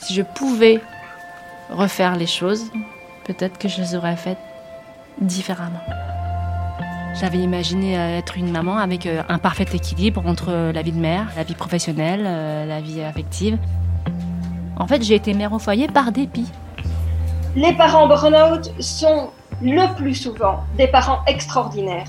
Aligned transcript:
Si 0.00 0.14
je 0.14 0.22
pouvais 0.22 0.80
refaire 1.70 2.16
les 2.16 2.26
choses, 2.26 2.64
peut-être 3.24 3.58
que 3.58 3.68
je 3.68 3.80
les 3.80 3.94
aurais 3.94 4.16
faites 4.16 4.38
différemment. 5.20 5.80
J'avais 7.20 7.38
imaginé 7.38 7.98
euh, 7.98 8.18
être 8.18 8.38
une 8.38 8.50
maman 8.50 8.78
avec 8.78 9.04
euh, 9.04 9.22
un 9.28 9.38
parfait 9.38 9.66
équilibre 9.74 10.26
entre 10.26 10.46
euh, 10.48 10.72
la 10.72 10.80
vie 10.80 10.92
de 10.92 10.98
mère, 10.98 11.26
la 11.36 11.42
vie 11.42 11.54
professionnelle, 11.54 12.22
la 12.22 12.80
vie 12.80 13.02
affective. 13.02 13.58
En 14.78 14.86
fait, 14.86 15.02
j'ai 15.02 15.16
été 15.16 15.34
mère 15.34 15.52
au 15.52 15.58
foyer 15.58 15.86
par 15.86 16.12
dépit. 16.12 16.46
Les 17.54 17.74
parents 17.74 18.06
burn-out 18.06 18.72
sont 18.80 19.30
le 19.60 19.94
plus 19.96 20.14
souvent 20.14 20.60
des 20.78 20.86
parents 20.86 21.20
extraordinaires. 21.26 22.08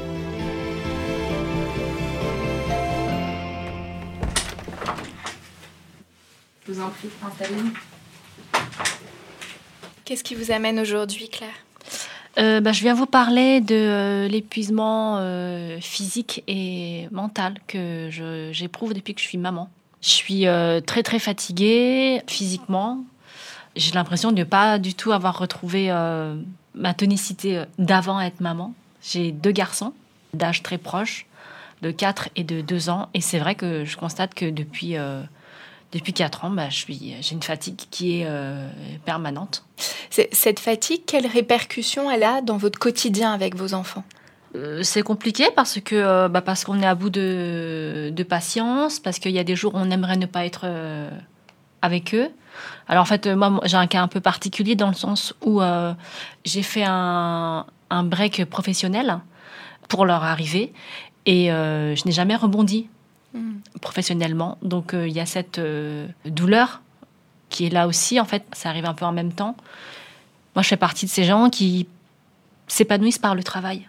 Vous 6.81 6.87
en 6.87 6.89
prie, 6.89 7.09
installez-vous. 7.25 7.73
Qu'est-ce 10.05 10.23
qui 10.23 10.35
vous 10.35 10.51
amène 10.51 10.79
aujourd'hui, 10.79 11.29
Claire? 11.29 11.49
Euh, 12.39 12.61
bah, 12.61 12.71
je 12.71 12.81
viens 12.81 12.93
vous 12.93 13.05
parler 13.05 13.59
de 13.61 13.75
euh, 13.75 14.27
l'épuisement 14.27 15.17
euh, 15.19 15.77
physique 15.81 16.43
et 16.47 17.07
mental 17.11 17.55
que 17.67 18.07
je- 18.09 18.49
j'éprouve 18.53 18.93
depuis 18.93 19.13
que 19.13 19.21
je 19.21 19.25
suis 19.27 19.37
maman. 19.37 19.69
Je 20.01 20.09
suis 20.09 20.47
euh, 20.47 20.79
très 20.81 21.03
très 21.03 21.19
fatiguée 21.19 22.21
physiquement. 22.27 23.03
J'ai 23.75 23.91
l'impression 23.91 24.31
de 24.31 24.39
ne 24.39 24.43
pas 24.43 24.79
du 24.79 24.93
tout 24.93 25.11
avoir 25.11 25.37
retrouvé 25.37 25.91
euh, 25.91 26.35
ma 26.73 26.93
tonicité 26.93 27.63
d'avant 27.77 28.19
être 28.19 28.39
maman. 28.39 28.73
J'ai 29.03 29.31
deux 29.31 29.51
garçons 29.51 29.93
d'âge 30.33 30.63
très 30.63 30.77
proche, 30.77 31.25
de 31.81 31.91
4 31.91 32.29
et 32.37 32.43
de 32.43 32.61
2 32.61 32.89
ans. 32.89 33.09
Et 33.13 33.21
c'est 33.21 33.39
vrai 33.39 33.55
que 33.55 33.83
je 33.85 33.97
constate 33.97 34.33
que 34.33 34.49
depuis, 34.49 34.97
euh, 34.97 35.21
depuis 35.91 36.13
4 36.13 36.45
ans, 36.45 36.49
bah, 36.49 36.69
j'ai 36.69 37.21
une 37.31 37.43
fatigue 37.43 37.79
qui 37.89 38.19
est 38.19 38.25
euh, 38.25 38.67
permanente. 39.05 39.65
Cette 40.09 40.59
fatigue, 40.59 41.01
quelles 41.05 41.27
répercussions 41.27 42.09
elle 42.09 42.23
a 42.23 42.41
dans 42.41 42.57
votre 42.57 42.79
quotidien 42.79 43.33
avec 43.33 43.55
vos 43.55 43.73
enfants? 43.73 44.03
Euh, 44.55 44.83
c'est 44.83 45.01
compliqué 45.01 45.45
parce 45.55 45.79
que 45.79 45.95
euh, 45.95 46.27
bah, 46.27 46.41
parce 46.41 46.65
qu'on 46.65 46.81
est 46.81 46.85
à 46.85 46.95
bout 46.95 47.09
de, 47.09 48.11
de 48.13 48.23
patience, 48.23 48.99
parce 48.99 49.19
qu'il 49.19 49.31
y 49.31 49.39
a 49.39 49.43
des 49.43 49.55
jours 49.55 49.75
où 49.75 49.77
on 49.77 49.89
aimerait 49.89 50.17
ne 50.17 50.25
pas 50.25 50.45
être 50.45 50.65
avec 51.81 52.13
eux. 52.15 52.29
Alors 52.87 53.03
en 53.03 53.05
fait, 53.05 53.27
moi, 53.27 53.59
j'ai 53.63 53.77
un 53.77 53.87
cas 53.87 54.01
un 54.01 54.07
peu 54.07 54.21
particulier 54.21 54.75
dans 54.75 54.89
le 54.89 54.93
sens 54.93 55.33
où 55.41 55.61
j'ai 56.45 56.63
fait 56.63 56.85
un, 56.85 57.65
un 57.89 58.03
break 58.03 58.45
professionnel 58.45 59.19
pour 59.89 60.05
leur 60.05 60.23
arrivée 60.23 60.73
et 61.25 61.47
je 61.47 62.05
n'ai 62.05 62.11
jamais 62.11 62.35
rebondi 62.35 62.89
professionnellement. 63.81 64.57
Donc 64.61 64.93
euh, 64.93 65.07
il 65.07 65.13
y 65.13 65.19
a 65.19 65.25
cette 65.25 65.59
euh, 65.59 66.07
douleur 66.25 66.81
qui 67.49 67.65
est 67.65 67.69
là 67.69 67.87
aussi. 67.87 68.19
En 68.19 68.25
fait, 68.25 68.43
ça 68.53 68.69
arrive 68.69 68.85
un 68.85 68.93
peu 68.93 69.05
en 69.05 69.11
même 69.11 69.33
temps. 69.33 69.55
Moi, 70.55 70.63
je 70.63 70.67
fais 70.67 70.77
partie 70.77 71.05
de 71.05 71.11
ces 71.11 71.23
gens 71.23 71.49
qui 71.49 71.87
s'épanouissent 72.67 73.19
par 73.19 73.35
le 73.35 73.43
travail. 73.43 73.87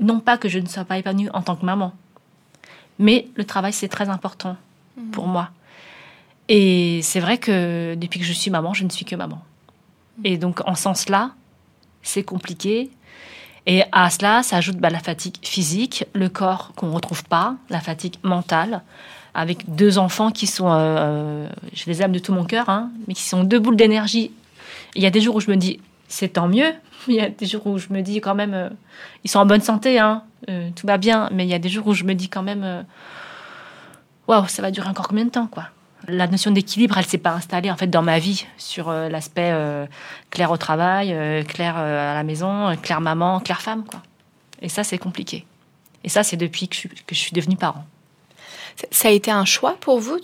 Non 0.00 0.20
pas 0.20 0.36
que 0.36 0.48
je 0.48 0.58
ne 0.58 0.66
sois 0.66 0.84
pas 0.84 0.98
épanouie 0.98 1.28
en 1.32 1.42
tant 1.42 1.56
que 1.56 1.64
maman, 1.64 1.94
mais 2.98 3.28
le 3.36 3.44
travail, 3.44 3.72
c'est 3.72 3.88
très 3.88 4.08
important 4.08 4.56
pour 5.12 5.26
moi. 5.26 5.50
Et 6.48 7.00
c'est 7.02 7.20
vrai 7.20 7.38
que 7.38 7.94
depuis 7.94 8.20
que 8.20 8.26
je 8.26 8.32
suis 8.32 8.50
maman, 8.50 8.74
je 8.74 8.84
ne 8.84 8.90
suis 8.90 9.04
que 9.04 9.16
maman. 9.16 9.42
Et 10.24 10.36
donc, 10.36 10.60
en 10.66 10.74
ce 10.74 10.82
sens-là, 10.82 11.32
c'est 12.02 12.22
compliqué. 12.22 12.90
Et 13.66 13.82
à 13.92 14.10
cela 14.10 14.42
s'ajoute 14.42 14.76
bah, 14.76 14.90
la 14.90 14.98
fatigue 14.98 15.36
physique, 15.42 16.04
le 16.12 16.28
corps 16.28 16.72
qu'on 16.76 16.88
ne 16.88 16.94
retrouve 16.94 17.24
pas, 17.24 17.56
la 17.70 17.80
fatigue 17.80 18.16
mentale, 18.22 18.82
avec 19.32 19.74
deux 19.74 19.98
enfants 19.98 20.30
qui 20.30 20.46
sont, 20.46 20.68
euh, 20.70 21.48
je 21.72 21.86
les 21.86 22.02
aime 22.02 22.12
de 22.12 22.18
tout 22.18 22.32
mon 22.32 22.44
cœur, 22.44 22.68
hein, 22.68 22.90
mais 23.08 23.14
qui 23.14 23.22
sont 23.22 23.42
deux 23.42 23.58
boules 23.58 23.76
d'énergie. 23.76 24.30
Il 24.94 25.02
y 25.02 25.06
a 25.06 25.10
des 25.10 25.20
jours 25.20 25.36
où 25.36 25.40
je 25.40 25.50
me 25.50 25.56
dis, 25.56 25.80
c'est 26.08 26.28
tant 26.28 26.48
mieux. 26.48 26.72
Il 27.08 27.14
y 27.14 27.20
a 27.20 27.28
des 27.28 27.46
jours 27.46 27.66
où 27.66 27.78
je 27.78 27.88
me 27.90 28.00
dis 28.00 28.20
quand 28.20 28.34
même, 28.34 28.54
euh, 28.54 28.70
ils 29.24 29.30
sont 29.30 29.38
en 29.38 29.46
bonne 29.46 29.60
santé, 29.60 29.98
hein, 29.98 30.22
euh, 30.48 30.70
tout 30.74 30.86
va 30.86 30.96
bien. 30.96 31.28
Mais 31.32 31.44
il 31.44 31.50
y 31.50 31.54
a 31.54 31.58
des 31.58 31.68
jours 31.68 31.86
où 31.86 31.94
je 31.94 32.04
me 32.04 32.14
dis 32.14 32.28
quand 32.28 32.42
même, 32.42 32.62
euh, 32.64 32.82
waouh, 34.26 34.46
ça 34.48 34.62
va 34.62 34.70
durer 34.70 34.88
encore 34.88 35.08
combien 35.08 35.24
de 35.24 35.30
temps, 35.30 35.46
quoi? 35.46 35.64
La 36.08 36.26
notion 36.26 36.50
d'équilibre, 36.50 36.98
elle 36.98 37.06
s'est 37.06 37.18
pas 37.18 37.32
installée 37.32 37.70
en 37.70 37.76
fait 37.76 37.86
dans 37.86 38.02
ma 38.02 38.18
vie 38.18 38.46
sur 38.58 38.88
euh, 38.90 39.08
l'aspect 39.08 39.50
euh, 39.52 39.86
Claire 40.30 40.50
au 40.50 40.56
travail, 40.56 41.12
euh, 41.12 41.42
Claire 41.42 41.76
euh, 41.78 42.12
à 42.12 42.14
la 42.14 42.22
maison, 42.24 42.68
euh, 42.68 42.74
Claire 42.76 43.00
maman, 43.00 43.40
Claire 43.40 43.62
femme, 43.62 43.84
quoi. 43.84 44.02
Et 44.60 44.68
ça, 44.68 44.84
c'est 44.84 44.98
compliqué. 44.98 45.46
Et 46.04 46.08
ça, 46.08 46.22
c'est 46.22 46.36
depuis 46.36 46.68
que 46.68 46.74
je, 46.74 46.80
suis- 46.80 46.88
que 46.90 47.14
je 47.14 47.20
suis 47.20 47.32
devenue 47.32 47.56
parent. 47.56 47.84
Ça- 48.90 49.08
a 49.08 49.10
été 49.12 49.30
un 49.30 49.44
choix 49.44 49.76
pour 49.80 49.98
vous, 50.00 50.18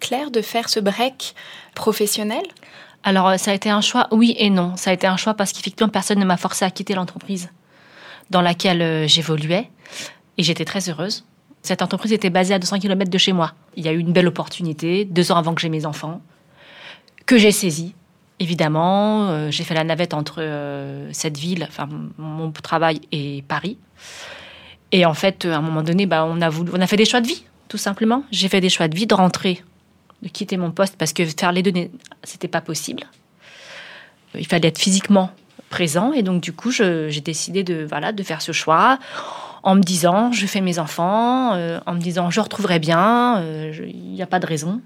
Claire, 0.00 0.30
de 0.30 0.40
faire 0.42 0.68
ce 0.68 0.80
break 0.80 1.34
professionnel? 1.74 2.42
Alors, 3.04 3.38
ça 3.38 3.52
a 3.52 3.54
été 3.54 3.70
un 3.70 3.80
choix, 3.82 4.08
oui 4.10 4.34
et 4.38 4.50
non. 4.50 4.76
Ça 4.76 4.90
a 4.90 4.92
été 4.92 5.06
un 5.06 5.16
choix 5.16 5.34
parce 5.34 5.52
qu'effectivement, 5.52 5.88
personne 5.90 6.18
ne 6.18 6.24
m'a 6.24 6.36
forcé 6.36 6.64
à 6.64 6.70
quitter 6.70 6.94
l'entreprise 6.94 7.50
dans 8.30 8.40
laquelle 8.42 9.06
j'évoluais. 9.08 9.70
Et 10.38 10.42
j'étais 10.42 10.64
très 10.64 10.88
heureuse. 10.90 11.24
Cette 11.66 11.82
entreprise 11.82 12.12
était 12.12 12.30
basée 12.30 12.54
à 12.54 12.60
200 12.60 12.78
km 12.78 13.10
de 13.10 13.18
chez 13.18 13.32
moi. 13.32 13.52
Il 13.74 13.84
y 13.84 13.88
a 13.88 13.92
eu 13.92 13.98
une 13.98 14.12
belle 14.12 14.28
opportunité, 14.28 15.04
deux 15.04 15.32
ans 15.32 15.36
avant 15.36 15.52
que 15.52 15.60
j'ai 15.60 15.68
mes 15.68 15.84
enfants, 15.84 16.22
que 17.26 17.38
j'ai 17.38 17.50
saisie. 17.50 17.96
Évidemment, 18.38 19.30
euh, 19.30 19.50
j'ai 19.50 19.64
fait 19.64 19.74
la 19.74 19.82
navette 19.82 20.14
entre 20.14 20.36
euh, 20.38 21.08
cette 21.12 21.36
ville, 21.36 21.66
enfin 21.68 21.88
mon, 22.18 22.52
travail 22.52 23.00
et 23.10 23.42
Paris. 23.48 23.78
Et 24.92 25.04
en 25.04 25.14
fait, 25.14 25.44
à 25.44 25.56
un 25.56 25.60
moment 25.60 25.82
donné, 25.82 26.06
bah, 26.06 26.24
on, 26.24 26.40
a 26.40 26.48
voulu, 26.48 26.70
on 26.72 26.80
a 26.80 26.86
fait 26.86 26.96
des 26.96 27.04
choix 27.04 27.20
de 27.20 27.26
vie, 27.26 27.44
tout 27.66 27.78
simplement. 27.78 28.22
J'ai 28.30 28.48
fait 28.48 28.60
des 28.60 28.68
choix 28.68 28.86
de 28.86 28.94
vie, 28.94 29.08
de 29.08 29.14
rentrer, 29.14 29.64
de 30.22 30.28
quitter 30.28 30.56
mon 30.56 30.70
poste 30.70 30.94
parce 30.96 31.12
que 31.12 31.24
faire 31.24 31.50
les 31.50 31.64
deux, 31.64 31.72
c'était 32.22 32.46
pas 32.46 32.60
possible. 32.60 33.02
Il 34.38 34.46
fallait 34.46 34.68
être 34.68 34.78
physiquement 34.78 35.32
présent 35.68 36.12
et 36.12 36.22
donc 36.22 36.42
du 36.42 36.52
coup, 36.52 36.70
j'ai 36.70 37.20
décidé 37.20 37.64
de 37.64 37.84
voilà 37.88 38.12
de 38.12 38.22
faire 38.22 38.40
ce 38.40 38.52
choix 38.52 39.00
en 39.66 39.74
me 39.74 39.82
disant 39.82 40.30
je 40.30 40.46
fais 40.46 40.60
mes 40.60 40.78
enfants, 40.78 41.52
euh, 41.54 41.80
en 41.86 41.94
me 41.94 42.00
disant 42.00 42.30
je 42.30 42.40
retrouverai 42.40 42.78
bien, 42.78 43.40
euh, 43.40 43.74
il 43.84 44.12
n'y 44.12 44.22
a 44.22 44.26
pas 44.26 44.38
de 44.38 44.46
raison. 44.46 44.80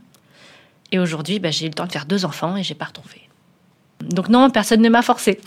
Et 0.91 0.99
aujourd'hui, 0.99 1.38
bah, 1.38 1.50
j'ai 1.50 1.67
eu 1.67 1.69
le 1.69 1.75
temps 1.75 1.87
de 1.87 1.93
faire 1.93 2.06
deux 2.06 2.25
enfants 2.25 2.56
et 2.56 2.65
j'ai 2.65 2.75
pas 2.75 2.87
retrouvé. 2.87 3.29
Donc 4.00 4.31
non, 4.31 4.49
personne 4.49 4.81
ne 4.81 4.88
m'a 4.88 5.03
forcé. 5.03 5.38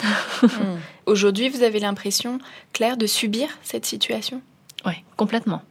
Aujourd'hui, 1.08 1.50
vous 1.50 1.64
avez 1.64 1.80
l'impression, 1.80 2.38
Claire, 2.74 2.96
de 2.96 3.08
subir 3.08 3.50
cette 3.64 3.86
situation? 3.86 4.42
Oui, 4.86 4.94
complètement. 5.18 5.64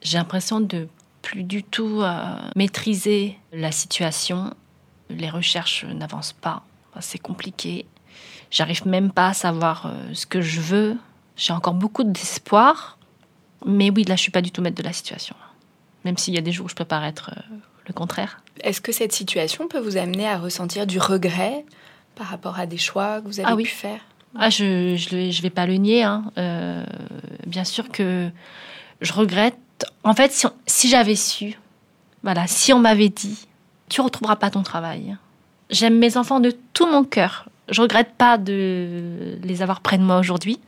J'ai 0.00 0.16
l'impression 0.16 0.60
de 0.60 0.88
plus 1.20 1.44
du 1.44 1.62
tout 1.62 2.00
euh, 2.00 2.16
maîtriser 2.56 3.38
la 3.52 3.72
situation. 3.72 4.54
Les 5.10 5.28
recherches 5.28 5.84
n'avancent 5.84 6.32
pas. 6.32 6.62
C'est 7.00 7.20
compliqué. 7.20 7.84
J'arrive 8.50 8.86
même 8.88 9.12
pas 9.12 9.28
à 9.28 9.34
savoir 9.34 9.92
ce 10.14 10.24
que 10.24 10.40
je 10.40 10.60
veux. 10.60 10.96
J'ai 11.36 11.52
encore 11.52 11.74
beaucoup 11.74 12.04
d'espoir. 12.04 12.98
Mais 13.66 13.90
oui, 13.90 14.04
là, 14.04 14.16
je 14.16 14.20
suis 14.22 14.30
pas 14.32 14.42
du 14.42 14.50
tout 14.50 14.60
maître 14.62 14.76
de 14.76 14.82
la 14.82 14.92
situation. 14.92 15.34
Même 16.04 16.16
s'il 16.18 16.34
y 16.34 16.38
a 16.38 16.40
des 16.40 16.52
jours 16.52 16.66
où 16.66 16.68
je 16.68 16.74
peux 16.74 16.84
paraître 16.84 17.30
euh, 17.36 17.40
le 17.86 17.92
contraire. 17.92 18.40
Est-ce 18.60 18.80
que 18.80 18.92
cette 18.92 19.12
situation 19.12 19.68
peut 19.68 19.78
vous 19.78 19.96
amener 19.96 20.28
à 20.28 20.38
ressentir 20.38 20.86
du 20.86 20.98
regret 20.98 21.64
par 22.16 22.26
rapport 22.26 22.58
à 22.58 22.66
des 22.66 22.78
choix 22.78 23.20
que 23.20 23.26
vous 23.26 23.40
avez 23.40 23.48
Ah 23.50 23.54
oui. 23.54 23.64
pu 23.64 23.70
faire? 23.70 24.00
Ah, 24.38 24.50
je 24.50 24.96
je, 24.96 25.14
le- 25.14 25.30
je 25.30 25.42
vais 25.42 25.50
pas 25.50 25.66
le 25.66 25.74
nier. 25.74 26.02
hein. 26.02 26.24
Euh, 26.38 26.84
bien 27.46 27.64
sûr 27.64 27.88
que 27.90 28.30
je 29.00 29.12
regrette. 29.12 29.56
En 30.04 30.14
fait, 30.14 30.32
si, 30.32 30.46
si 30.66 30.88
j'avais 30.88 31.16
su, 31.16 31.54
voilà, 32.22 32.46
si 32.46 32.72
on 32.72 32.78
m'avait 32.78 33.08
dit, 33.08 33.46
tu 33.88 34.00
retrouveras 34.00 34.36
pas 34.36 34.50
ton 34.50 34.62
travail. 34.62 35.16
J'aime 35.70 35.98
mes 35.98 36.16
enfants 36.16 36.40
de 36.40 36.52
tout 36.72 36.86
mon 36.86 37.04
cœur. 37.04 37.48
Je 37.68 37.80
regrette 37.80 38.14
pas 38.16 38.38
de 38.38 39.38
les 39.42 39.62
avoir 39.62 39.80
près 39.80 39.98
de 39.98 40.02
moi 40.02 40.18
aujourd'hui. 40.18 40.58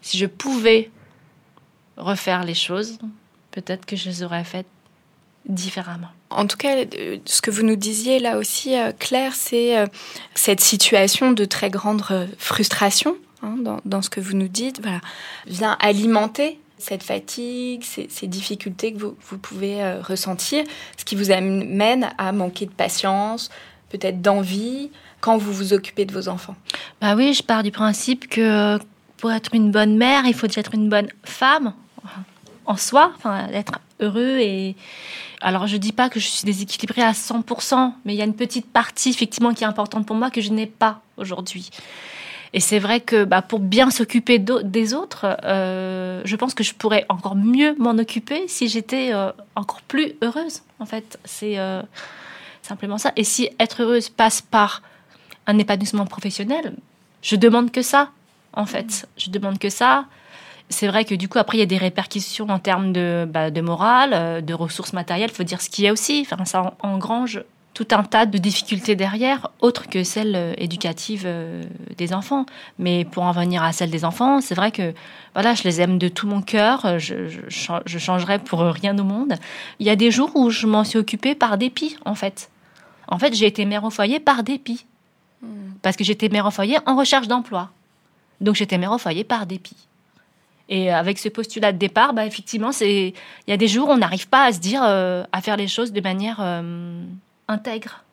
Si 0.00 0.18
je 0.18 0.26
pouvais 0.26 0.90
refaire 1.96 2.44
les 2.44 2.54
choses, 2.54 2.98
peut-être 3.50 3.86
que 3.86 3.96
je 3.96 4.08
les 4.08 4.22
aurais 4.22 4.44
faites 4.44 4.66
différemment. 5.46 6.08
En 6.30 6.46
tout 6.46 6.56
cas, 6.56 6.84
ce 7.24 7.42
que 7.42 7.50
vous 7.50 7.62
nous 7.62 7.76
disiez 7.76 8.18
là 8.18 8.38
aussi, 8.38 8.76
euh, 8.76 8.92
Claire, 8.98 9.34
c'est 9.34 9.76
euh, 9.76 9.86
cette 10.34 10.60
situation 10.60 11.32
de 11.32 11.44
très 11.44 11.68
grande 11.68 12.02
euh, 12.10 12.26
frustration 12.38 13.16
hein, 13.42 13.56
dans, 13.58 13.80
dans 13.84 14.02
ce 14.02 14.08
que 14.08 14.20
vous 14.20 14.34
nous 14.34 14.48
dites, 14.48 14.80
voilà, 14.80 15.00
vient 15.46 15.76
alimenter 15.80 16.58
cette 16.78 17.02
fatigue, 17.02 17.82
ces, 17.84 18.08
ces 18.10 18.26
difficultés 18.26 18.92
que 18.92 18.98
vous, 18.98 19.16
vous 19.28 19.38
pouvez 19.38 19.82
euh, 19.82 20.00
ressentir, 20.00 20.64
ce 20.96 21.04
qui 21.04 21.14
vous 21.14 21.30
amène 21.30 22.10
à 22.18 22.32
manquer 22.32 22.66
de 22.66 22.72
patience, 22.72 23.50
peut-être 23.88 24.20
d'envie, 24.20 24.90
quand 25.20 25.36
vous 25.36 25.52
vous 25.52 25.72
occupez 25.72 26.04
de 26.04 26.12
vos 26.12 26.28
enfants. 26.28 26.56
Bah 27.00 27.14
oui, 27.14 27.34
je 27.34 27.42
pars 27.42 27.62
du 27.62 27.70
principe 27.70 28.28
que 28.28 28.78
pour 29.18 29.30
être 29.30 29.54
une 29.54 29.70
bonne 29.70 29.96
mère, 29.96 30.24
il 30.26 30.34
faut 30.34 30.48
être 30.48 30.74
une 30.74 30.88
bonne 30.88 31.08
femme 31.24 31.74
en 32.66 32.76
soi, 32.76 33.12
enfin, 33.16 33.48
être 33.52 33.78
heureux 34.00 34.38
et 34.38 34.76
alors 35.40 35.66
je 35.66 35.76
dis 35.76 35.92
pas 35.92 36.08
que 36.08 36.20
je 36.20 36.28
suis 36.28 36.44
déséquilibrée 36.44 37.02
à 37.02 37.12
100%, 37.12 37.92
mais 38.04 38.14
il 38.14 38.16
y 38.16 38.22
a 38.22 38.24
une 38.24 38.34
petite 38.34 38.70
partie 38.70 39.10
effectivement 39.10 39.52
qui 39.54 39.64
est 39.64 39.66
importante 39.66 40.06
pour 40.06 40.16
moi 40.16 40.30
que 40.30 40.40
je 40.40 40.50
n'ai 40.50 40.66
pas 40.66 41.00
aujourd'hui. 41.16 41.70
Et 42.54 42.60
c'est 42.60 42.78
vrai 42.78 43.00
que 43.00 43.24
bah, 43.24 43.40
pour 43.40 43.60
bien 43.60 43.90
s'occuper 43.90 44.38
des 44.38 44.94
autres, 44.94 45.38
euh, 45.44 46.20
je 46.24 46.36
pense 46.36 46.54
que 46.54 46.62
je 46.62 46.74
pourrais 46.74 47.06
encore 47.08 47.34
mieux 47.34 47.74
m'en 47.78 47.92
occuper 47.92 48.46
si 48.46 48.68
j'étais 48.68 49.12
euh, 49.12 49.32
encore 49.56 49.80
plus 49.82 50.12
heureuse. 50.22 50.62
En 50.78 50.84
fait, 50.84 51.18
c'est 51.24 51.58
euh, 51.58 51.82
simplement 52.60 52.98
ça. 52.98 53.12
Et 53.16 53.24
si 53.24 53.48
être 53.58 53.82
heureuse 53.82 54.10
passe 54.10 54.42
par 54.42 54.82
un 55.46 55.58
épanouissement 55.58 56.04
professionnel, 56.04 56.76
je 57.22 57.36
demande 57.36 57.70
que 57.70 57.80
ça, 57.80 58.10
en 58.52 58.66
fait. 58.66 59.08
Je 59.16 59.30
demande 59.30 59.58
que 59.58 59.70
ça. 59.70 60.04
C'est 60.72 60.88
vrai 60.88 61.04
que 61.04 61.14
du 61.14 61.28
coup, 61.28 61.38
après, 61.38 61.58
il 61.58 61.60
y 61.60 61.62
a 61.62 61.66
des 61.66 61.76
répercussions 61.78 62.48
en 62.48 62.58
termes 62.58 62.92
de, 62.92 63.26
bah, 63.28 63.50
de 63.50 63.60
morale, 63.60 64.10
euh, 64.14 64.40
de 64.40 64.54
ressources 64.54 64.92
matérielles. 64.92 65.30
Il 65.30 65.36
faut 65.36 65.44
dire 65.44 65.60
ce 65.60 65.70
qu'il 65.70 65.84
y 65.84 65.88
a 65.88 65.92
aussi. 65.92 66.26
Enfin, 66.28 66.44
ça 66.44 66.74
en- 66.82 66.88
engrange 66.94 67.42
tout 67.74 67.86
un 67.92 68.02
tas 68.02 68.26
de 68.26 68.36
difficultés 68.36 68.96
derrière, 68.96 69.48
autres 69.60 69.88
que 69.88 70.04
celles 70.04 70.34
euh, 70.36 70.52
éducatives 70.58 71.22
euh, 71.24 71.62
des 71.96 72.12
enfants. 72.12 72.44
Mais 72.78 73.04
pour 73.06 73.22
en 73.22 73.32
venir 73.32 73.62
à 73.62 73.72
celles 73.72 73.90
des 73.90 74.04
enfants, 74.04 74.40
c'est 74.42 74.54
vrai 74.54 74.70
que 74.72 74.92
voilà, 75.34 75.54
je 75.54 75.62
les 75.62 75.80
aime 75.80 75.96
de 75.98 76.08
tout 76.08 76.26
mon 76.26 76.42
cœur. 76.42 76.98
Je, 76.98 77.28
je, 77.28 77.40
cha- 77.48 77.82
je 77.86 77.98
changerais 77.98 78.38
pour 78.38 78.60
rien 78.60 78.98
au 78.98 79.04
monde. 79.04 79.34
Il 79.78 79.86
y 79.86 79.90
a 79.90 79.96
des 79.96 80.10
jours 80.10 80.32
où 80.34 80.50
je 80.50 80.66
m'en 80.66 80.84
suis 80.84 80.98
occupée 80.98 81.34
par 81.34 81.56
dépit, 81.56 81.96
en 82.04 82.14
fait. 82.14 82.50
En 83.08 83.18
fait, 83.18 83.34
j'ai 83.34 83.46
été 83.46 83.64
mère 83.64 83.84
au 83.84 83.90
foyer 83.90 84.20
par 84.20 84.42
dépit. 84.42 84.84
Parce 85.82 85.96
que 85.96 86.04
j'étais 86.04 86.28
mère 86.28 86.46
au 86.46 86.50
foyer 86.50 86.78
en 86.86 86.94
recherche 86.96 87.26
d'emploi. 87.26 87.70
Donc 88.40 88.54
j'étais 88.54 88.78
mère 88.78 88.92
au 88.92 88.98
foyer 88.98 89.24
par 89.24 89.46
dépit. 89.46 89.76
Et 90.68 90.90
avec 90.90 91.18
ce 91.18 91.28
postulat 91.28 91.72
de 91.72 91.78
départ, 91.78 92.14
bah, 92.14 92.24
effectivement, 92.24 92.72
c'est 92.72 93.08
il 93.46 93.50
y 93.50 93.52
a 93.52 93.56
des 93.56 93.68
jours 93.68 93.88
où 93.88 93.92
on 93.92 93.98
n'arrive 93.98 94.28
pas 94.28 94.44
à 94.44 94.52
se 94.52 94.58
dire, 94.58 94.80
euh, 94.84 95.24
à 95.32 95.40
faire 95.42 95.56
les 95.56 95.68
choses 95.68 95.92
de 95.92 96.00
manière 96.00 96.38
euh, 96.40 97.04
intègre. 97.48 98.04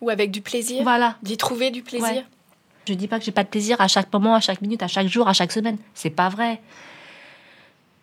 Ou 0.00 0.10
avec 0.10 0.30
du 0.30 0.40
plaisir, 0.40 0.82
Voilà. 0.82 1.16
d'y 1.22 1.36
trouver 1.36 1.70
du 1.70 1.82
plaisir. 1.82 2.08
Ouais. 2.08 2.24
Je 2.88 2.94
dis 2.94 3.06
pas 3.08 3.18
que 3.18 3.24
j'ai 3.24 3.32
pas 3.32 3.44
de 3.44 3.48
plaisir 3.48 3.80
à 3.80 3.88
chaque 3.88 4.12
moment, 4.12 4.34
à 4.34 4.40
chaque 4.40 4.60
minute, 4.62 4.82
à 4.82 4.88
chaque 4.88 5.08
jour, 5.08 5.28
à 5.28 5.32
chaque 5.32 5.52
semaine. 5.52 5.76
C'est 5.94 6.10
pas 6.10 6.28
vrai. 6.28 6.60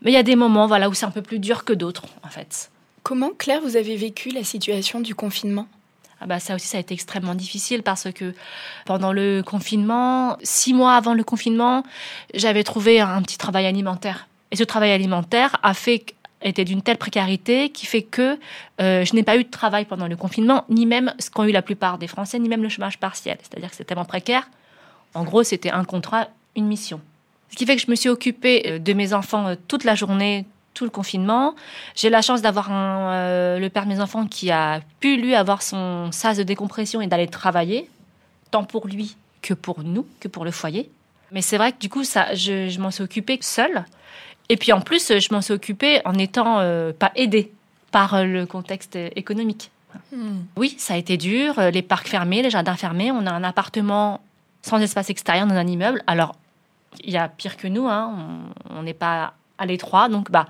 Mais 0.01 0.11
il 0.11 0.13
y 0.13 0.17
a 0.17 0.23
des 0.23 0.35
moments, 0.35 0.67
voilà, 0.67 0.89
où 0.89 0.93
c'est 0.93 1.05
un 1.05 1.11
peu 1.11 1.21
plus 1.23 1.39
dur 1.39 1.63
que 1.65 1.73
d'autres, 1.73 2.03
en 2.23 2.27
fait. 2.29 2.69
Comment, 3.01 3.31
Claire, 3.31 3.61
vous 3.61 3.77
avez 3.77 3.95
vécu 3.95 4.29
la 4.29 4.43
situation 4.43 4.99
du 4.99 5.15
confinement? 5.15 5.67
Ah 6.21 6.27
bah 6.27 6.39
ça 6.39 6.55
aussi, 6.55 6.67
ça 6.67 6.77
a 6.77 6.79
été 6.79 6.93
extrêmement 6.93 7.35
difficile 7.35 7.83
parce 7.83 8.11
que 8.11 8.33
pendant 8.85 9.11
le 9.11 9.43
confinement, 9.45 10.37
six 10.43 10.73
mois 10.73 10.93
avant 10.93 11.13
le 11.13 11.23
confinement, 11.23 11.83
j'avais 12.33 12.63
trouvé 12.63 12.99
un 13.01 13.21
petit 13.21 13.37
travail 13.37 13.65
alimentaire. 13.65 14.27
Et 14.51 14.55
ce 14.55 14.63
travail 14.63 14.91
alimentaire 14.91 15.57
a 15.63 15.73
fait 15.73 16.15
était 16.41 16.65
d'une 16.65 16.81
telle 16.81 16.97
précarité 16.97 17.69
qui 17.69 17.85
fait 17.85 18.03
que 18.03 18.37
euh, 18.79 19.03
je 19.03 19.13
n'ai 19.15 19.23
pas 19.23 19.37
eu 19.37 19.43
de 19.43 19.49
travail 19.49 19.85
pendant 19.85 20.07
le 20.07 20.15
confinement, 20.15 20.63
ni 20.69 20.85
même 20.85 21.13
ce 21.19 21.29
qu'ont 21.29 21.43
eu 21.43 21.51
la 21.51 21.61
plupart 21.61 21.97
des 21.97 22.07
Français, 22.07 22.39
ni 22.39 22.49
même 22.49 22.61
le 22.61 22.69
chômage 22.69 22.99
partiel. 22.99 23.37
C'est-à-dire 23.41 23.69
que 23.69 23.75
c'était 23.75 23.89
tellement 23.89 24.05
précaire. 24.05 24.47
En 25.13 25.23
gros, 25.23 25.43
c'était 25.43 25.71
un 25.71 25.83
contrat, 25.83 26.27
une 26.55 26.67
mission. 26.67 27.01
Ce 27.49 27.55
qui 27.55 27.65
fait 27.65 27.75
que 27.75 27.81
je 27.81 27.89
me 27.89 27.95
suis 27.95 28.09
occupée 28.09 28.63
euh, 28.67 28.79
de 28.79 28.93
mes 28.93 29.13
enfants 29.13 29.47
euh, 29.47 29.55
toute 29.67 29.83
la 29.83 29.95
journée, 29.95 30.45
tout 30.75 30.83
le 30.83 30.91
confinement. 30.91 31.55
J'ai 31.95 32.11
la 32.11 32.21
chance 32.21 32.43
d'avoir 32.43 32.71
un, 32.71 33.11
euh, 33.13 33.59
le 33.59 33.69
père 33.69 33.85
de 33.85 33.89
mes 33.89 33.99
enfants 33.99 34.27
qui 34.27 34.51
a 34.51 34.81
pu, 34.99 35.17
lui, 35.17 35.33
avoir 35.33 35.63
son 35.63 36.11
sas 36.11 36.37
de 36.37 36.43
décompression 36.43 37.01
et 37.01 37.07
d'aller 37.07 37.27
travailler, 37.27 37.89
tant 38.51 38.63
pour 38.63 38.87
lui 38.87 39.15
que 39.41 39.55
pour 39.55 39.83
nous, 39.83 40.05
que 40.19 40.27
pour 40.27 40.45
le 40.45 40.51
foyer. 40.51 40.91
Mais 41.31 41.41
c'est 41.41 41.57
vrai 41.57 41.71
que 41.71 41.79
du 41.79 41.89
coup, 41.89 42.03
ça, 42.03 42.35
je, 42.35 42.69
je 42.69 42.79
m'en 42.79 42.91
suis 42.91 43.03
occupée 43.03 43.39
seule. 43.41 43.85
Et 44.49 44.57
puis 44.57 44.71
en 44.73 44.81
plus, 44.81 45.17
je 45.17 45.33
m'en 45.33 45.41
suis 45.41 45.53
occupée 45.53 46.01
en 46.05 46.13
n'étant 46.13 46.59
euh, 46.59 46.91
pas 46.93 47.11
aidée 47.15 47.51
par 47.91 48.13
euh, 48.13 48.25
le 48.25 48.45
contexte 48.45 48.95
économique. 49.15 49.71
Oui, 50.57 50.75
ça 50.77 50.95
a 50.95 50.97
été 50.97 51.15
dur. 51.15 51.59
Les 51.71 51.81
parcs 51.81 52.07
fermés, 52.07 52.41
les 52.41 52.49
jardins 52.49 52.75
fermés. 52.75 53.11
On 53.11 53.25
a 53.25 53.31
un 53.31 53.43
appartement 53.45 54.19
sans 54.61 54.79
espace 54.79 55.09
extérieur 55.09 55.47
dans 55.47 55.55
un 55.55 55.65
immeuble. 55.65 56.03
Alors, 56.05 56.35
il 57.03 57.11
y 57.11 57.17
a 57.17 57.29
pire 57.29 57.55
que 57.55 57.67
nous. 57.67 57.87
Hein. 57.87 58.13
On 58.69 58.83
n'est 58.83 58.93
pas 58.93 59.33
à 59.57 59.65
l'étroit. 59.65 60.09
Donc, 60.09 60.31
bah, 60.31 60.47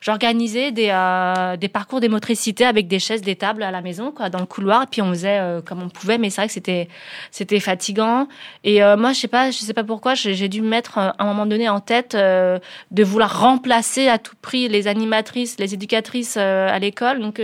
j'organisais 0.00 0.70
des, 0.70 0.88
euh, 0.90 1.56
des 1.56 1.68
parcours 1.68 2.00
des 2.00 2.08
motricités 2.08 2.64
avec 2.66 2.88
des 2.88 2.98
chaises, 2.98 3.22
des 3.22 3.36
tables 3.36 3.62
à 3.62 3.70
la 3.70 3.80
maison, 3.80 4.12
quoi, 4.12 4.28
dans 4.28 4.38
le 4.40 4.46
couloir. 4.46 4.82
Et 4.82 4.86
puis, 4.86 5.02
on 5.02 5.10
faisait 5.10 5.38
euh, 5.38 5.60
comme 5.60 5.82
on 5.82 5.88
pouvait. 5.88 6.18
Mais 6.18 6.30
c'est 6.30 6.42
vrai 6.42 6.46
que 6.48 6.52
c'était, 6.52 6.88
c'était 7.30 7.60
fatigant. 7.60 8.28
Et 8.64 8.82
euh, 8.82 8.96
moi, 8.96 9.12
je 9.12 9.20
sais 9.20 9.28
pas, 9.28 9.50
je 9.50 9.58
sais 9.58 9.74
pas 9.74 9.84
pourquoi, 9.84 10.14
j'ai 10.14 10.48
dû 10.48 10.62
me 10.62 10.68
mettre 10.68 10.98
à 10.98 11.14
un 11.18 11.24
moment 11.24 11.46
donné 11.46 11.68
en 11.68 11.80
tête 11.80 12.14
de 12.14 13.04
vouloir 13.04 13.40
remplacer 13.40 14.08
à 14.08 14.18
tout 14.18 14.36
prix 14.40 14.68
les 14.68 14.86
animatrices, 14.88 15.58
les 15.58 15.74
éducatrices 15.74 16.36
à 16.36 16.78
l'école. 16.78 17.20
Donc, 17.20 17.40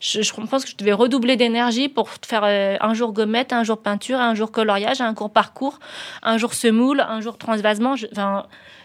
je, 0.00 0.22
je 0.22 0.32
pense 0.32 0.64
que 0.64 0.70
je 0.70 0.76
devais 0.76 0.92
redoubler 0.92 1.36
d'énergie 1.36 1.88
pour 1.88 2.08
faire 2.26 2.44
un 2.44 2.94
jour 2.94 3.12
gommette, 3.12 3.52
un 3.52 3.64
jour 3.64 3.80
peinture, 3.80 4.18
un 4.18 4.34
jour 4.34 4.50
coloriage, 4.50 5.00
un 5.00 5.14
cours 5.14 5.30
parcours, 5.30 5.78
un 6.22 6.38
jour 6.38 6.54
semoule, 6.54 7.00
un 7.00 7.20
jour 7.20 7.38
transvasement. 7.38 7.94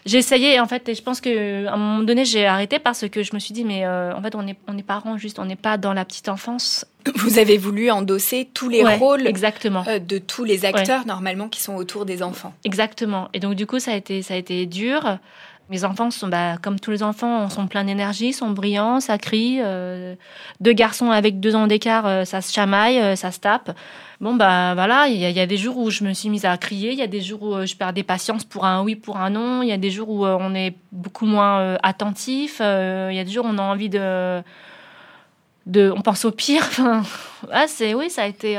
J'ai 0.08 0.18
essayé 0.18 0.58
en 0.58 0.66
fait, 0.66 0.88
et 0.88 0.94
je 0.94 1.02
pense 1.02 1.20
que 1.20 1.66
à 1.66 1.74
un 1.74 1.76
moment 1.76 2.02
donné, 2.02 2.24
j'ai 2.24 2.46
arrêté 2.46 2.78
parce 2.78 3.08
que 3.08 3.22
je 3.22 3.34
me 3.34 3.38
suis 3.38 3.52
dit, 3.52 3.64
mais 3.64 3.84
euh, 3.84 4.14
en 4.14 4.22
fait, 4.22 4.34
on 4.34 4.46
est, 4.46 4.56
on 4.66 4.76
est 4.78 4.82
parents 4.82 5.16
juste, 5.18 5.38
on 5.38 5.44
n'est 5.44 5.54
pas 5.56 5.76
dans 5.76 5.92
la 5.92 6.04
petite 6.04 6.28
enfance. 6.28 6.84
Vous 7.16 7.38
avez 7.38 7.56
voulu 7.58 7.90
endosser 7.90 8.48
tous 8.52 8.68
les 8.68 8.82
Ouais, 8.82 8.96
rôles 8.96 9.26
exactement. 9.26 9.84
euh, 9.86 9.98
de 9.98 10.18
tous 10.18 10.44
les 10.44 10.64
acteurs 10.64 11.06
normalement 11.06 11.48
qui 11.48 11.60
sont 11.60 11.74
autour 11.76 12.04
des 12.06 12.22
enfants. 12.22 12.54
Exactement. 12.64 13.28
Et 13.34 13.40
donc 13.40 13.54
du 13.54 13.66
coup, 13.66 13.78
ça 13.78 13.92
a 13.92 13.96
été, 13.96 14.22
ça 14.22 14.34
a 14.34 14.36
été 14.36 14.66
dur. 14.66 15.18
Mes 15.70 15.84
enfants 15.84 16.10
sont, 16.10 16.28
bah, 16.28 16.56
comme 16.62 16.80
tous 16.80 16.90
les 16.90 17.02
enfants, 17.02 17.48
sont 17.50 17.66
pleins 17.66 17.84
d'énergie, 17.84 18.32
sont 18.32 18.50
brillants, 18.50 19.00
ça 19.00 19.18
crie. 19.18 19.58
euh, 19.60 20.14
deux 20.60 20.72
garçons 20.72 21.10
avec 21.10 21.40
deux 21.40 21.54
ans 21.54 21.66
d'écart, 21.66 22.06
euh, 22.06 22.24
ça 22.24 22.40
se 22.40 22.52
chamaille, 22.54 22.98
euh, 22.98 23.16
ça 23.16 23.30
se 23.32 23.38
tape. 23.38 23.76
Bon, 24.20 24.34
bah 24.34 24.72
voilà, 24.74 25.08
il 25.08 25.18
y, 25.18 25.40
a- 25.40 25.46
des 25.46 25.56
jours 25.58 25.76
où 25.76 25.90
je 25.90 26.04
me 26.04 26.14
suis 26.14 26.30
mise 26.30 26.46
à 26.46 26.56
crier, 26.56 26.92
il 26.92 26.98
y 26.98 27.02
a 27.02 27.06
des 27.06 27.20
jours 27.20 27.42
où 27.42 27.54
euh, 27.54 27.66
je 27.66 27.76
perds 27.76 27.92
des 27.92 28.02
patience 28.02 28.44
pour 28.44 28.64
un 28.64 28.82
oui, 28.82 28.96
pour 28.96 29.18
un 29.18 29.28
non, 29.28 29.62
il 29.62 29.68
y 29.68 29.72
a 29.72 29.76
des 29.76 29.90
jours 29.90 30.08
où 30.08 30.24
on 30.26 30.54
est 30.54 30.74
beaucoup 30.90 31.26
moins 31.26 31.76
attentif, 31.82 32.60
il 32.60 33.14
y 33.14 33.18
a 33.20 33.24
des 33.24 33.30
jours 33.30 33.44
où 33.44 33.48
on 33.48 33.58
a 33.58 33.62
envie 33.62 33.90
de... 33.90 34.42
de 35.66 35.92
on 35.94 36.00
pense 36.00 36.24
au 36.24 36.30
pire. 36.32 36.66
Ah, 37.52 37.66
c'est, 37.68 37.94
oui, 37.94 38.10
ça 38.10 38.22
a 38.22 38.26
été... 38.26 38.54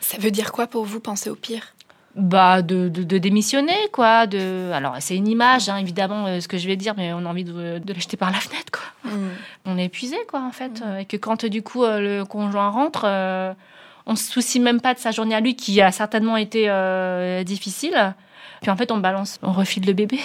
Ça 0.00 0.16
veut 0.18 0.30
dire 0.30 0.52
quoi 0.52 0.66
pour 0.68 0.84
vous, 0.84 1.00
penser 1.00 1.28
au 1.28 1.34
pire? 1.34 1.74
Bah 2.14 2.60
de, 2.60 2.88
de, 2.88 3.04
de 3.04 3.18
démissionner 3.18 3.76
quoi 3.90 4.26
de 4.26 4.70
alors 4.72 4.96
c'est 5.00 5.16
une 5.16 5.28
image 5.28 5.70
hein, 5.70 5.78
évidemment 5.78 6.26
euh, 6.26 6.40
ce 6.40 6.48
que 6.48 6.58
je 6.58 6.66
vais 6.66 6.76
dire 6.76 6.92
mais 6.96 7.12
on 7.14 7.24
a 7.24 7.28
envie 7.28 7.44
de, 7.44 7.78
de 7.78 7.92
l'acheter 7.92 8.18
par 8.18 8.30
la 8.30 8.38
fenêtre 8.38 8.70
quoi. 8.70 9.12
On 9.64 9.78
est 9.78 9.86
épuisé 9.86 10.16
quoi 10.28 10.42
en 10.42 10.52
fait 10.52 10.82
euh, 10.84 10.98
et 10.98 11.04
que 11.06 11.16
quand 11.16 11.46
du 11.46 11.62
coup 11.62 11.84
euh, 11.84 12.18
le 12.18 12.24
conjoint 12.24 12.68
rentre 12.68 13.04
euh, 13.06 13.54
on 14.04 14.16
se 14.16 14.30
soucie 14.30 14.60
même 14.60 14.80
pas 14.80 14.92
de 14.92 14.98
sa 14.98 15.10
journée 15.10 15.34
à 15.34 15.40
lui 15.40 15.56
qui 15.56 15.80
a 15.80 15.92
certainement 15.92 16.36
été 16.36 16.66
difficile. 17.44 18.14
Puis 18.60 18.70
en 18.70 18.76
fait 18.76 18.90
on 18.90 18.98
balance 18.98 19.38
on 19.42 19.52
refile 19.52 19.86
le 19.86 19.92
bébé. 19.92 20.18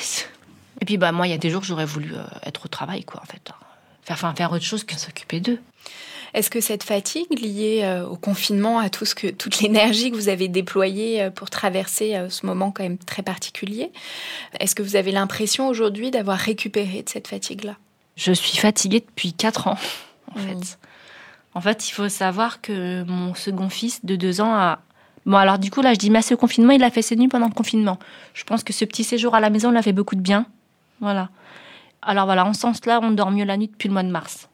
Et 0.82 0.86
puis 0.86 0.98
bah 0.98 1.12
moi 1.12 1.27
il 1.27 1.29
y 1.29 1.34
a 1.34 1.38
des 1.38 1.50
jours 1.50 1.63
j'aurais 1.63 1.86
voulu 1.86 2.13
être 2.44 2.65
au 2.65 2.67
travail 2.67 3.03
quoi 3.03 3.22
en 3.22 3.25
fait. 3.25 3.51
Faire, 4.03 4.15
enfin, 4.15 4.34
faire 4.36 4.51
autre 4.51 4.63
chose 4.63 4.84
que 4.84 4.96
s'occuper 4.96 5.41
d'eux. 5.41 5.60
Est-ce 6.38 6.51
que 6.51 6.62
cette 6.62 6.84
fatigue 6.84 7.39
liée 7.41 7.82
euh, 7.82 8.06
au 8.06 8.15
confinement, 8.15 8.77
à 8.77 8.91
tout 8.91 9.06
ce 9.06 9.15
que, 9.15 9.25
toute 9.25 9.60
l'énergie 9.60 10.12
que 10.12 10.15
vous 10.15 10.29
avez 10.29 10.48
déployée 10.48 11.24
euh, 11.24 11.32
pour 11.32 11.50
traverser 11.50 12.15
euh, 12.15 12.29
ce 12.29 12.46
moment 12.46 12.70
quand 12.70 12.84
même 12.84 13.00
très 13.00 13.24
particulier, 13.24 13.91
est-ce 14.60 14.75
que 14.75 14.84
vous 14.84 14.96
avez 14.96 15.12
l'impression 15.12 15.67
aujourd'hui 15.67 16.12
d'avoir 16.12 16.38
récupéré 16.38 17.01
de 17.01 17.10
cette 17.10 17.27
fatigue-là? 17.27 17.75
Je 18.17 18.32
suis 18.34 18.56
fatiguée 18.56 19.00
depuis 19.00 19.34
4 19.34 19.67
ans, 19.67 19.79
en 20.36 20.39
fait. 20.39 20.77
En 21.56 21.62
fait, 21.62 21.89
il 21.89 21.91
faut 21.91 22.08
savoir 22.08 22.62
que 22.62 23.01
mon 23.06 23.34
second 23.34 23.70
fils 23.70 24.06
de 24.06 24.15
2 24.15 24.39
ans 24.39 24.53
a... 24.53 24.77
Bon, 25.25 25.38
alors 25.38 25.58
du 25.58 25.72
coup, 25.72 25.82
là, 25.82 25.96
je 25.96 25.98
dis, 25.98 26.12
mais 26.12 26.22
ce 26.22 26.36
confinement, 26.36 26.74
il 26.74 26.84
a 26.84 26.91
fait 26.91 27.01
ses 27.01 27.15
nuits 27.15 27.29
pendant 27.29 27.48
le 27.48 27.53
confinement. 27.56 27.98
Je 28.36 28.44
pense 28.44 28.63
que 28.63 28.74
ce 28.74 28.86
petit 28.86 29.03
séjour 29.03 29.34
à 29.34 29.39
la 29.39 29.50
maison 29.50 29.72
l'a 29.72 29.82
fait 29.82 29.91
beaucoup 29.91 30.15
de 30.15 30.22
bien. 30.22 30.46
Voilà. 31.01 31.29
Alors 32.03 32.25
voilà, 32.25 32.46
en 32.46 32.53
ce 32.53 32.60
sens-là, 32.60 33.00
on 33.01 33.10
dort 33.10 33.32
mieux 33.32 33.44
la 33.44 33.58
nuit 33.58 33.70
depuis 33.70 33.88
le 33.88 33.94
mois 33.94 34.03
de 34.03 34.12
mars. 34.12 34.50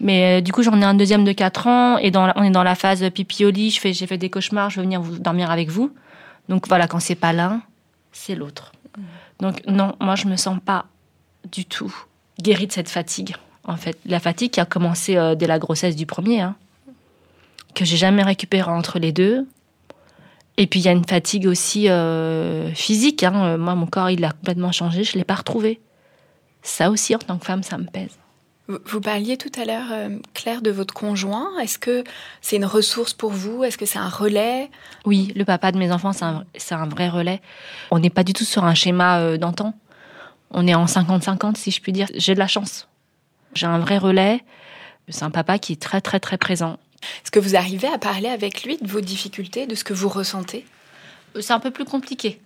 Mais 0.00 0.38
euh, 0.38 0.40
du 0.40 0.52
coup, 0.52 0.62
j'en 0.62 0.80
ai 0.80 0.84
un 0.84 0.94
deuxième 0.94 1.24
de 1.24 1.32
4 1.32 1.66
ans 1.66 1.98
et 1.98 2.10
dans 2.10 2.26
la- 2.26 2.32
on 2.36 2.42
est 2.44 2.50
dans 2.50 2.62
la 2.62 2.74
phase 2.74 3.04
pipi 3.10 3.44
au 3.44 3.50
lit. 3.50 3.70
Je 3.70 3.80
fais, 3.80 3.92
j'ai 3.92 4.06
fait 4.06 4.18
des 4.18 4.30
cauchemars, 4.30 4.70
je 4.70 4.76
veux 4.76 4.82
venir 4.82 5.00
vous, 5.00 5.18
dormir 5.18 5.50
avec 5.50 5.68
vous. 5.70 5.92
Donc 6.48 6.68
voilà, 6.68 6.86
quand 6.86 7.00
c'est 7.00 7.14
pas 7.16 7.32
l'un, 7.32 7.60
c'est 8.12 8.34
l'autre. 8.34 8.72
Donc 9.40 9.62
non, 9.66 9.94
moi 10.00 10.14
je 10.14 10.26
me 10.26 10.36
sens 10.36 10.58
pas 10.64 10.86
du 11.52 11.64
tout 11.64 11.94
guérie 12.40 12.66
de 12.66 12.72
cette 12.72 12.88
fatigue. 12.88 13.34
En 13.64 13.76
fait, 13.76 13.98
la 14.06 14.18
fatigue 14.20 14.52
qui 14.52 14.60
a 14.60 14.64
commencé 14.64 15.16
euh, 15.16 15.34
dès 15.34 15.46
la 15.46 15.58
grossesse 15.58 15.94
du 15.96 16.06
premier, 16.06 16.40
hein, 16.40 16.54
que 17.74 17.84
j'ai 17.84 17.96
jamais 17.96 18.22
récupérée 18.22 18.70
entre 18.70 18.98
les 18.98 19.12
deux. 19.12 19.46
Et 20.56 20.66
puis 20.66 20.80
il 20.80 20.84
y 20.84 20.88
a 20.88 20.92
une 20.92 21.06
fatigue 21.06 21.46
aussi 21.46 21.88
euh, 21.88 22.72
physique. 22.74 23.22
hein. 23.24 23.56
Moi, 23.58 23.74
mon 23.74 23.86
corps, 23.86 24.10
il 24.10 24.24
a 24.24 24.30
complètement 24.30 24.72
changé. 24.72 25.04
Je 25.04 25.16
l'ai 25.18 25.24
pas 25.24 25.36
retrouvé. 25.36 25.80
Ça 26.62 26.90
aussi, 26.90 27.14
en 27.14 27.18
tant 27.18 27.38
que 27.38 27.44
femme, 27.46 27.62
ça 27.62 27.78
me 27.78 27.84
pèse. 27.86 28.16
Vous- 28.84 29.00
parliez 29.00 29.38
tout 29.38 29.50
à 29.58 29.64
l'heure, 29.64 29.90
euh, 29.92 30.18
Claire, 30.34 30.60
de 30.60 30.70
votre 30.70 30.92
conjoint. 30.92 31.58
Est-ce 31.58 31.78
que 31.78 32.04
c'est 32.42 32.56
une 32.56 32.66
ressource 32.66 33.14
pour 33.14 33.30
vous? 33.32 33.64
Est-ce 33.64 33.78
que 33.78 33.86
c'est 33.86 33.98
un 33.98 34.08
relais? 34.10 34.70
Oui, 35.06 35.32
le 35.34 35.44
papa 35.46 35.72
de 35.72 35.78
mes 35.78 35.90
enfants, 35.90 36.12
c'est 36.12 36.24
un, 36.24 36.44
un 36.72 36.88
vrai 36.88 37.08
relais. 37.08 37.40
On 37.90 37.98
n'est 37.98 38.10
pas 38.10 38.24
du 38.24 38.34
tout 38.34 38.44
sur 38.44 38.64
un 38.64 38.74
schéma 38.74 39.20
euh, 39.20 39.38
d'antan. 39.38 39.74
On 40.50 40.66
est 40.66 40.74
en 40.74 40.84
50-50, 40.84 41.56
si 41.56 41.70
je 41.70 41.80
puis 41.80 41.92
dire. 41.92 42.08
J'ai 42.14 42.34
de 42.34 42.38
la 42.38 42.46
chance. 42.46 42.88
J'ai 43.54 43.66
un 43.66 43.78
vrai 43.78 43.96
relais. 43.98 44.44
C'est 45.08 45.24
un 45.24 45.30
papa 45.30 45.58
qui 45.58 45.72
est 45.72 45.80
très, 45.80 46.02
très, 46.02 46.20
très 46.20 46.36
présent. 46.36 46.78
Est-ce 47.22 47.30
que 47.30 47.38
vous 47.38 47.56
arrivez 47.56 47.88
à 47.88 47.96
parler 47.96 48.28
avec 48.28 48.64
lui 48.64 48.76
de 48.76 48.86
vos 48.86 49.00
difficultés, 49.00 49.66
de 49.66 49.74
ce 49.74 49.84
que 49.84 49.94
vous 49.94 50.08
ressentez? 50.08 50.66
C'est 51.40 51.52
un 51.52 51.60
peu 51.60 51.70
plus 51.70 51.84
compliqué. 51.86 52.40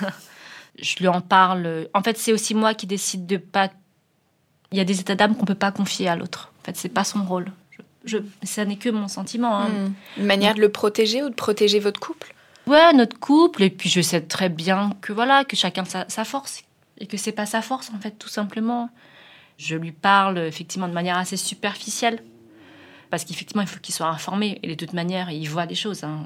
je 0.80 0.96
lui 0.96 1.08
en 1.08 1.20
parle. 1.20 1.88
En 1.92 2.02
fait, 2.02 2.16
c'est 2.16 2.32
aussi 2.32 2.54
moi 2.54 2.72
qui 2.74 2.86
décide 2.86 3.26
de 3.26 3.36
pas. 3.36 3.68
Il 4.72 4.78
y 4.78 4.80
a 4.80 4.84
des 4.84 5.00
états 5.00 5.14
d'âme 5.14 5.36
qu'on 5.36 5.44
peut 5.44 5.54
pas 5.54 5.72
confier 5.72 6.08
à 6.08 6.16
l'autre. 6.16 6.52
En 6.62 6.64
fait, 6.64 6.76
c'est 6.76 6.88
pas 6.88 7.04
son 7.04 7.24
rôle. 7.24 7.46
Je, 7.70 7.82
je- 8.04 8.18
ça 8.46 8.64
n'est 8.64 8.76
que 8.76 8.88
mon 8.88 9.08
sentiment. 9.08 9.56
hein. 9.58 9.68
Hmm. 9.68 9.92
Une 10.20 10.26
manière 10.26 10.54
de 10.54 10.60
le 10.60 10.70
protéger 10.70 11.22
ou 11.22 11.28
de 11.30 11.34
protéger 11.34 11.78
votre 11.78 12.00
couple? 12.00 12.34
Ouais, 12.66 12.92
notre 12.92 13.18
couple. 13.18 13.62
Et 13.62 13.70
puis 13.70 13.88
je 13.88 14.00
sais 14.00 14.20
très 14.20 14.48
bien 14.48 14.90
que 15.00 15.12
voilà, 15.12 15.44
que 15.44 15.54
chacun 15.56 15.84
sa, 15.84 16.04
sa 16.08 16.24
force 16.24 16.62
et 16.98 17.06
que 17.06 17.16
c'est 17.16 17.32
pas 17.32 17.46
sa 17.46 17.62
force 17.62 17.90
en 17.94 18.00
fait, 18.00 18.12
tout 18.18 18.28
simplement. 18.28 18.90
Je 19.58 19.76
lui 19.76 19.92
parle 19.92 20.38
effectivement 20.38 20.88
de 20.88 20.92
manière 20.92 21.16
assez 21.16 21.36
superficielle 21.36 22.22
parce 23.08 23.24
qu'effectivement 23.24 23.62
il 23.62 23.68
faut 23.68 23.78
qu'il 23.80 23.94
soit 23.94 24.08
informé 24.08 24.58
et 24.64 24.68
de 24.68 24.74
toute 24.74 24.92
manière 24.94 25.30
il 25.30 25.46
voit 25.48 25.66
des 25.66 25.74
choses. 25.76 26.02
hein. 26.02 26.24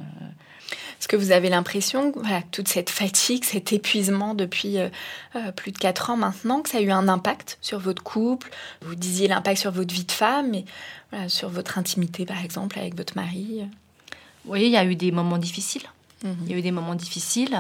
Est-ce 1.00 1.09
que 1.09 1.16
vous 1.16 1.33
avez 1.33 1.49
l'impression, 1.49 2.12
voilà, 2.14 2.42
que 2.42 2.49
toute 2.50 2.69
cette 2.69 2.90
fatigue, 2.90 3.45
cet 3.45 3.73
épuisement 3.73 4.35
depuis 4.35 4.78
euh, 4.78 4.88
euh, 5.35 5.50
plus 5.50 5.73
de 5.73 5.78
4 5.78 6.11
ans 6.11 6.16
maintenant, 6.16 6.61
que 6.61 6.69
ça 6.69 6.78
a 6.78 6.83
eu 6.83 6.90
un 6.90 7.09
impact 7.09 7.57
sur 7.62 7.78
votre 7.78 8.02
couple? 8.02 8.50
Vous 8.83 8.95
disiez 8.95 9.26
l'impact 9.26 9.59
sur 9.59 9.71
votre 9.71 9.95
vie 9.95 10.04
de 10.04 10.12
femme, 10.12 10.50
mais 10.50 10.64
voilà, 11.11 11.30
sur 11.30 11.49
votre 11.49 11.78
intimité 11.78 12.26
par 12.26 12.45
exemple 12.45 12.78
avec 12.78 12.97
votre 12.97 13.16
mari? 13.16 13.62
Vous 14.45 14.49
voyez, 14.49 14.66
il 14.66 14.73
y 14.73 14.76
a 14.76 14.85
eu 14.85 14.95
des 14.95 15.11
moments 15.11 15.38
difficiles. 15.38 15.85
Mhm. 16.23 16.37
Il 16.45 16.50
y 16.50 16.54
a 16.54 16.59
eu 16.59 16.62
des 16.62 16.71
moments 16.71 16.95
difficiles. 16.95 17.59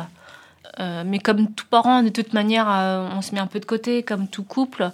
Euh, 0.78 1.02
mais 1.04 1.18
comme 1.18 1.52
tout 1.52 1.66
parent, 1.66 2.02
de 2.02 2.10
toute 2.10 2.32
manière, 2.32 2.66
euh, 2.70 3.08
on 3.16 3.22
se 3.22 3.34
met 3.34 3.40
un 3.40 3.46
peu 3.46 3.60
de 3.60 3.64
côté, 3.64 4.02
comme 4.02 4.28
tout 4.28 4.44
couple. 4.44 4.90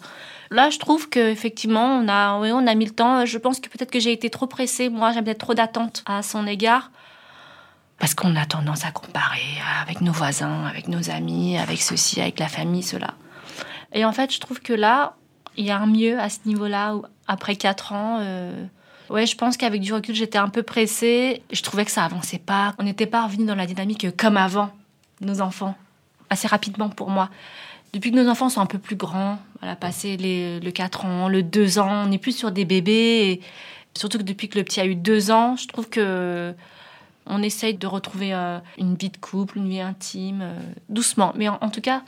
Là, 0.50 0.70
je 0.70 0.78
trouve 0.78 1.08
qu'effectivement, 1.08 1.98
on 1.98 2.08
a, 2.08 2.38
oui, 2.40 2.50
on 2.52 2.66
a 2.66 2.74
mis 2.74 2.86
le 2.86 2.92
temps. 2.92 3.26
Je 3.26 3.38
pense 3.38 3.60
que 3.60 3.68
peut-être 3.68 3.90
que 3.90 4.00
j'ai 4.00 4.12
été 4.12 4.30
trop 4.30 4.46
pressée. 4.46 4.88
Moi, 4.88 5.12
j'ai 5.12 5.22
peut-être 5.22 5.38
trop 5.38 5.54
d'attentes 5.54 6.02
à 6.06 6.22
son 6.22 6.46
égard. 6.46 6.90
Parce 7.98 8.14
qu'on 8.14 8.36
a 8.36 8.44
tendance 8.44 8.84
à 8.84 8.90
comparer 8.90 9.58
avec 9.82 10.00
nos 10.00 10.12
voisins, 10.12 10.64
avec 10.66 10.88
nos 10.88 11.10
amis, 11.10 11.56
avec 11.56 11.80
ceci, 11.80 12.20
avec 12.20 12.38
la 12.38 12.48
famille, 12.48 12.82
cela. 12.82 13.14
Et 13.92 14.04
en 14.04 14.12
fait, 14.12 14.32
je 14.32 14.40
trouve 14.40 14.60
que 14.60 14.72
là, 14.72 15.14
il 15.56 15.64
y 15.64 15.70
a 15.70 15.78
un 15.78 15.86
mieux 15.86 16.18
à 16.18 16.28
ce 16.28 16.40
niveau-là. 16.44 16.94
Après 17.26 17.56
quatre 17.56 17.92
ans, 17.92 18.18
euh, 18.20 18.66
ouais, 19.08 19.26
je 19.26 19.36
pense 19.36 19.56
qu'avec 19.56 19.80
du 19.80 19.92
recul, 19.92 20.14
j'étais 20.14 20.38
un 20.38 20.48
peu 20.48 20.62
pressée. 20.62 21.42
Je 21.50 21.62
trouvais 21.62 21.84
que 21.84 21.90
ça 21.90 22.04
avançait 22.04 22.38
pas. 22.38 22.74
On 22.78 22.82
n'était 22.82 23.06
pas 23.06 23.24
revenu 23.24 23.46
dans 23.46 23.54
la 23.54 23.66
dynamique 23.66 24.14
comme 24.16 24.36
avant, 24.36 24.70
nos 25.20 25.40
enfants. 25.40 25.74
Assez 26.28 26.48
rapidement 26.48 26.90
pour 26.90 27.10
moi. 27.10 27.30
Depuis 27.92 28.10
que 28.10 28.16
nos 28.16 28.28
enfants 28.28 28.50
sont 28.50 28.60
un 28.60 28.66
peu 28.66 28.78
plus 28.78 28.96
grands, 28.96 29.38
voilà, 29.60 29.76
passé 29.76 30.18
le 30.18 30.70
4 30.70 31.06
ans, 31.06 31.28
le 31.28 31.42
2 31.42 31.78
ans, 31.78 32.04
on 32.04 32.08
n'est 32.08 32.18
plus 32.18 32.36
sur 32.36 32.52
des 32.52 32.66
bébés. 32.66 33.40
Surtout 33.94 34.18
que 34.18 34.22
depuis 34.22 34.48
que 34.48 34.58
le 34.58 34.64
petit 34.64 34.80
a 34.80 34.84
eu 34.84 34.94
2 34.94 35.30
ans, 35.30 35.56
je 35.56 35.66
trouve 35.66 35.88
que 35.88 36.54
on 37.26 37.42
essaye 37.42 37.74
de 37.74 37.86
retrouver 37.86 38.32
euh, 38.32 38.58
une 38.78 38.94
vie 38.94 39.10
de 39.10 39.16
couple, 39.16 39.58
une 39.58 39.68
vie 39.68 39.80
intime, 39.80 40.40
euh, 40.42 40.58
doucement. 40.88 41.32
Mais 41.36 41.48
en, 41.48 41.58
en 41.60 41.70
tout 41.70 41.80
cas, 41.80 42.02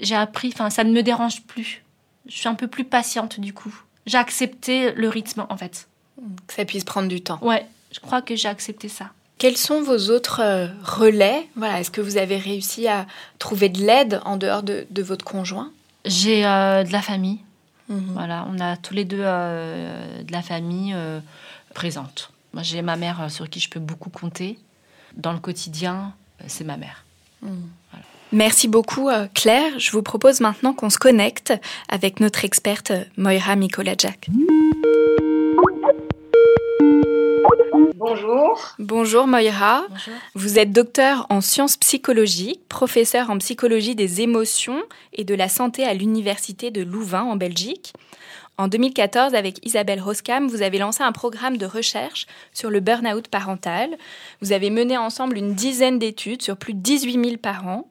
j'ai 0.00 0.14
appris, 0.14 0.50
enfin, 0.52 0.70
ça 0.70 0.84
ne 0.84 0.92
me 0.92 1.02
dérange 1.02 1.42
plus. 1.42 1.82
Je 2.26 2.36
suis 2.36 2.48
un 2.48 2.54
peu 2.54 2.68
plus 2.68 2.84
patiente 2.84 3.40
du 3.40 3.52
coup. 3.52 3.74
J'ai 4.06 4.18
accepté 4.18 4.92
le 4.92 5.08
rythme 5.08 5.46
en 5.48 5.56
fait. 5.56 5.88
Que 6.46 6.54
ça 6.54 6.64
puisse 6.64 6.84
prendre 6.84 7.08
du 7.08 7.20
temps. 7.20 7.38
Ouais, 7.42 7.66
je 7.92 8.00
crois 8.00 8.22
que 8.22 8.36
j'ai 8.36 8.48
accepté 8.48 8.88
ça. 8.88 9.10
Quels 9.38 9.56
sont 9.56 9.82
vos 9.82 10.10
autres 10.10 10.40
euh, 10.40 10.68
relais? 10.84 11.48
Voilà, 11.56 11.80
Est-ce 11.80 11.90
que 11.90 12.00
vous 12.00 12.16
avez 12.16 12.36
réussi 12.36 12.86
à 12.86 13.06
trouver 13.38 13.68
de 13.68 13.80
l'aide 13.80 14.20
en 14.24 14.36
dehors 14.36 14.62
de, 14.62 14.86
de 14.90 15.02
votre 15.02 15.24
conjoint? 15.24 15.70
J'ai 16.04 16.42
de 16.42 16.92
la 16.92 17.02
famille. 17.02 17.38
Mhm. 17.88 18.12
Voilà, 18.14 18.46
on 18.50 18.58
a 18.60 18.76
tous 18.76 18.94
les 18.94 19.04
deux 19.04 19.18
de 19.18 20.32
la 20.32 20.42
famille 20.42 20.94
présente. 21.74 22.31
Moi, 22.54 22.62
j'ai 22.62 22.82
ma 22.82 22.96
mère 22.96 23.22
euh, 23.22 23.28
sur 23.28 23.48
qui 23.48 23.60
je 23.60 23.70
peux 23.70 23.80
beaucoup 23.80 24.10
compter. 24.10 24.58
Dans 25.16 25.32
le 25.32 25.38
quotidien, 25.38 26.14
euh, 26.40 26.44
c'est 26.48 26.64
ma 26.64 26.76
mère. 26.76 27.04
Merci 28.30 28.68
beaucoup 28.68 29.08
euh, 29.08 29.26
Claire. 29.34 29.78
Je 29.78 29.90
vous 29.90 30.02
propose 30.02 30.40
maintenant 30.40 30.74
qu'on 30.74 30.90
se 30.90 30.98
connecte 30.98 31.54
avec 31.88 32.20
notre 32.20 32.44
experte 32.44 32.92
Moira 33.16 33.56
Mikolajak. 33.56 34.28
Bonjour. 37.94 38.74
Bonjour 38.78 39.26
Moira. 39.26 39.84
Bonjour. 39.88 40.14
Vous 40.34 40.58
êtes 40.58 40.72
docteur 40.72 41.26
en 41.30 41.40
sciences 41.40 41.78
psychologiques, 41.78 42.68
professeur 42.68 43.30
en 43.30 43.38
psychologie 43.38 43.94
des 43.94 44.20
émotions 44.20 44.82
et 45.14 45.24
de 45.24 45.34
la 45.34 45.48
santé 45.48 45.84
à 45.84 45.94
l'université 45.94 46.70
de 46.70 46.82
Louvain 46.82 47.22
en 47.22 47.36
Belgique. 47.36 47.94
En 48.58 48.68
2014, 48.68 49.34
avec 49.34 49.64
Isabelle 49.66 50.00
Roskam, 50.00 50.46
vous 50.46 50.60
avez 50.60 50.78
lancé 50.78 51.02
un 51.02 51.12
programme 51.12 51.56
de 51.56 51.64
recherche 51.64 52.26
sur 52.52 52.70
le 52.70 52.80
burn-out 52.80 53.28
parental. 53.28 53.96
Vous 54.42 54.52
avez 54.52 54.68
mené 54.68 54.98
ensemble 54.98 55.38
une 55.38 55.54
dizaine 55.54 55.98
d'études 55.98 56.42
sur 56.42 56.58
plus 56.58 56.74
de 56.74 56.78
18 56.80 57.24
000 57.24 57.36
parents. 57.38 57.88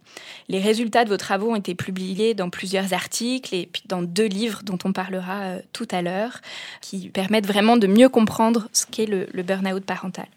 Les 0.49 0.59
résultats 0.59 1.03
de 1.03 1.09
vos 1.09 1.17
travaux 1.17 1.51
ont 1.51 1.55
été 1.55 1.73
publiés 1.73 2.35
dans 2.35 2.51
plusieurs 2.51 2.93
articles 2.93 3.55
et 3.55 3.65
puis 3.65 3.83
dans 3.87 4.03
deux 4.03 4.27
livres 4.27 4.61
dont 4.63 4.77
on 4.85 4.93
parlera 4.93 5.41
euh, 5.41 5.61
tout 5.73 5.87
à 5.89 6.03
l'heure, 6.03 6.41
qui 6.79 7.09
permettent 7.09 7.47
vraiment 7.47 7.75
de 7.75 7.87
mieux 7.87 8.09
comprendre 8.09 8.69
ce 8.71 8.85
qu'est 8.85 9.07
le, 9.07 9.27
le 9.33 9.41
burn-out 9.41 9.83
parental. 9.83 10.27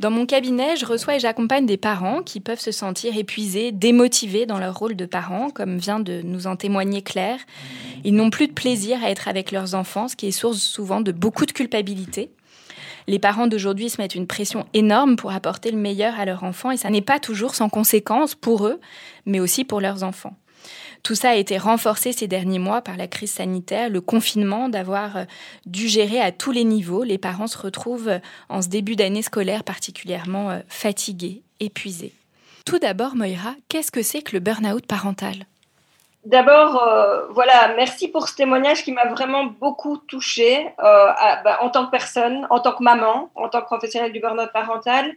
Dans 0.00 0.12
mon 0.12 0.26
cabinet, 0.26 0.76
je 0.76 0.86
reçois 0.86 1.16
et 1.16 1.20
j'accompagne 1.20 1.66
des 1.66 1.76
parents 1.76 2.22
qui 2.22 2.38
peuvent 2.38 2.60
se 2.60 2.70
sentir 2.70 3.16
épuisés, 3.16 3.72
démotivés 3.72 4.46
dans 4.46 4.58
leur 4.58 4.78
rôle 4.78 4.94
de 4.94 5.06
parents, 5.06 5.50
comme 5.50 5.78
vient 5.78 5.98
de 5.98 6.22
nous 6.22 6.46
en 6.46 6.54
témoigner 6.54 7.02
Claire. 7.02 7.40
Ils 8.04 8.14
n'ont 8.14 8.30
plus 8.30 8.46
de 8.46 8.52
plaisir 8.52 9.02
à 9.02 9.10
être 9.10 9.26
avec 9.26 9.50
leurs 9.50 9.74
enfants, 9.74 10.06
ce 10.06 10.14
qui 10.14 10.28
est 10.28 10.32
source 10.32 10.58
souvent 10.58 11.00
de 11.00 11.10
beaucoup 11.10 11.46
de 11.46 11.52
culpabilité. 11.52 12.30
Les 13.08 13.18
parents 13.18 13.48
d'aujourd'hui 13.48 13.90
se 13.90 14.00
mettent 14.00 14.14
une 14.14 14.28
pression 14.28 14.66
énorme 14.72 15.16
pour 15.16 15.32
apporter 15.32 15.72
le 15.72 15.78
meilleur 15.78 16.20
à 16.20 16.24
leurs 16.24 16.44
enfants 16.44 16.70
et 16.70 16.76
ça 16.76 16.90
n'est 16.90 17.00
pas 17.00 17.18
toujours 17.18 17.56
sans 17.56 17.68
conséquences 17.68 18.36
pour 18.36 18.68
eux, 18.68 18.78
mais 19.26 19.40
aussi 19.40 19.64
pour 19.64 19.80
leurs 19.80 20.04
enfants. 20.04 20.36
Tout 21.02 21.14
ça 21.14 21.30
a 21.30 21.34
été 21.34 21.58
renforcé 21.58 22.12
ces 22.12 22.26
derniers 22.26 22.58
mois 22.58 22.82
par 22.82 22.96
la 22.96 23.06
crise 23.06 23.32
sanitaire, 23.32 23.88
le 23.88 24.00
confinement, 24.00 24.68
d'avoir 24.68 25.16
euh, 25.16 25.24
dû 25.66 25.88
gérer 25.88 26.20
à 26.20 26.32
tous 26.32 26.52
les 26.52 26.64
niveaux. 26.64 27.04
Les 27.04 27.18
parents 27.18 27.46
se 27.46 27.58
retrouvent 27.58 28.08
euh, 28.08 28.18
en 28.48 28.62
ce 28.62 28.68
début 28.68 28.96
d'année 28.96 29.22
scolaire 29.22 29.64
particulièrement 29.64 30.50
euh, 30.50 30.58
fatigués, 30.68 31.42
épuisés. 31.60 32.12
Tout 32.64 32.78
d'abord, 32.78 33.14
Moira, 33.14 33.54
qu'est-ce 33.68 33.90
que 33.90 34.02
c'est 34.02 34.22
que 34.22 34.36
le 34.36 34.40
burn-out 34.40 34.86
parental? 34.86 35.46
D'abord, 36.26 36.82
voilà, 37.30 37.74
merci 37.76 38.08
pour 38.08 38.28
ce 38.28 38.34
témoignage 38.34 38.84
qui 38.84 38.92
m'a 38.92 39.06
vraiment 39.06 39.46
beaucoup 39.46 39.96
touchée 39.96 40.66
bah, 40.76 41.58
en 41.62 41.70
tant 41.70 41.86
que 41.86 41.90
personne, 41.90 42.46
en 42.50 42.60
tant 42.60 42.72
que 42.72 42.82
maman, 42.82 43.30
en 43.34 43.48
tant 43.48 43.62
que 43.62 43.66
professionnelle 43.66 44.12
du 44.12 44.20
burn-out 44.20 44.50
parental, 44.52 45.14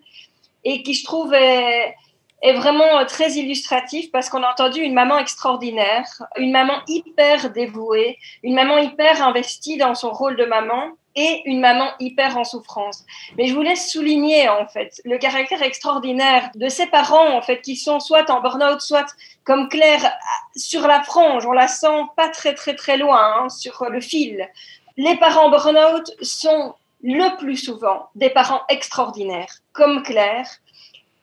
et 0.64 0.84
qui, 0.84 0.94
je 0.94 1.04
trouve, 1.04 1.34
est, 1.34 1.96
est 2.42 2.54
vraiment 2.54 3.00
euh, 3.00 3.06
très 3.06 3.32
illustratif 3.34 4.12
parce 4.12 4.30
qu'on 4.30 4.44
a 4.44 4.52
entendu 4.52 4.82
une 4.82 4.94
maman 4.94 5.18
extraordinaire, 5.18 6.06
une 6.38 6.52
maman 6.52 6.82
hyper 6.88 7.52
dévouée, 7.52 8.18
une 8.44 8.56
maman 8.56 8.78
hyper 8.78 9.26
investie 9.26 9.78
dans 9.78 9.96
son 9.96 10.12
rôle 10.12 10.36
de 10.36 10.46
maman 10.46 10.92
et 11.16 11.42
une 11.46 11.60
maman 11.60 11.90
hyper 12.00 12.38
en 12.38 12.44
souffrance. 12.44 13.06
Mais 13.38 13.48
je 13.48 13.54
voulais 13.54 13.76
souligner 13.76 14.50
en 14.50 14.66
fait 14.68 15.02
le 15.04 15.18
caractère 15.18 15.62
extraordinaire 15.62 16.50
de 16.56 16.70
ces 16.70 16.88
parents 16.88 17.36
en 17.36 17.42
fait 17.42 17.62
qui 17.62 17.76
sont 17.76 18.00
soit 18.00 18.30
en 18.30 18.42
burn-out, 18.42 18.82
soit 18.82 19.14
comme 19.44 19.68
Claire 19.70 20.12
sur 20.56 20.88
la 20.88 21.04
frange, 21.04 21.46
on 21.46 21.52
la 21.52 21.68
sent 21.68 22.04
pas 22.16 22.30
très 22.30 22.54
très 22.54 22.76
très 22.76 22.98
loin 22.98 23.22
hein, 23.36 23.50
sur 23.50 23.86
le 23.90 24.00
fil. 24.00 24.50
Les 24.98 25.16
parents 25.18 25.50
burn-out 25.50 26.12
sont 26.22 26.76
le 27.04 27.36
plus 27.38 27.58
souvent 27.58 28.10
des 28.16 28.30
parents 28.30 28.62
extraordinaires 28.70 29.54
comme 29.74 30.04
Claire 30.04 30.48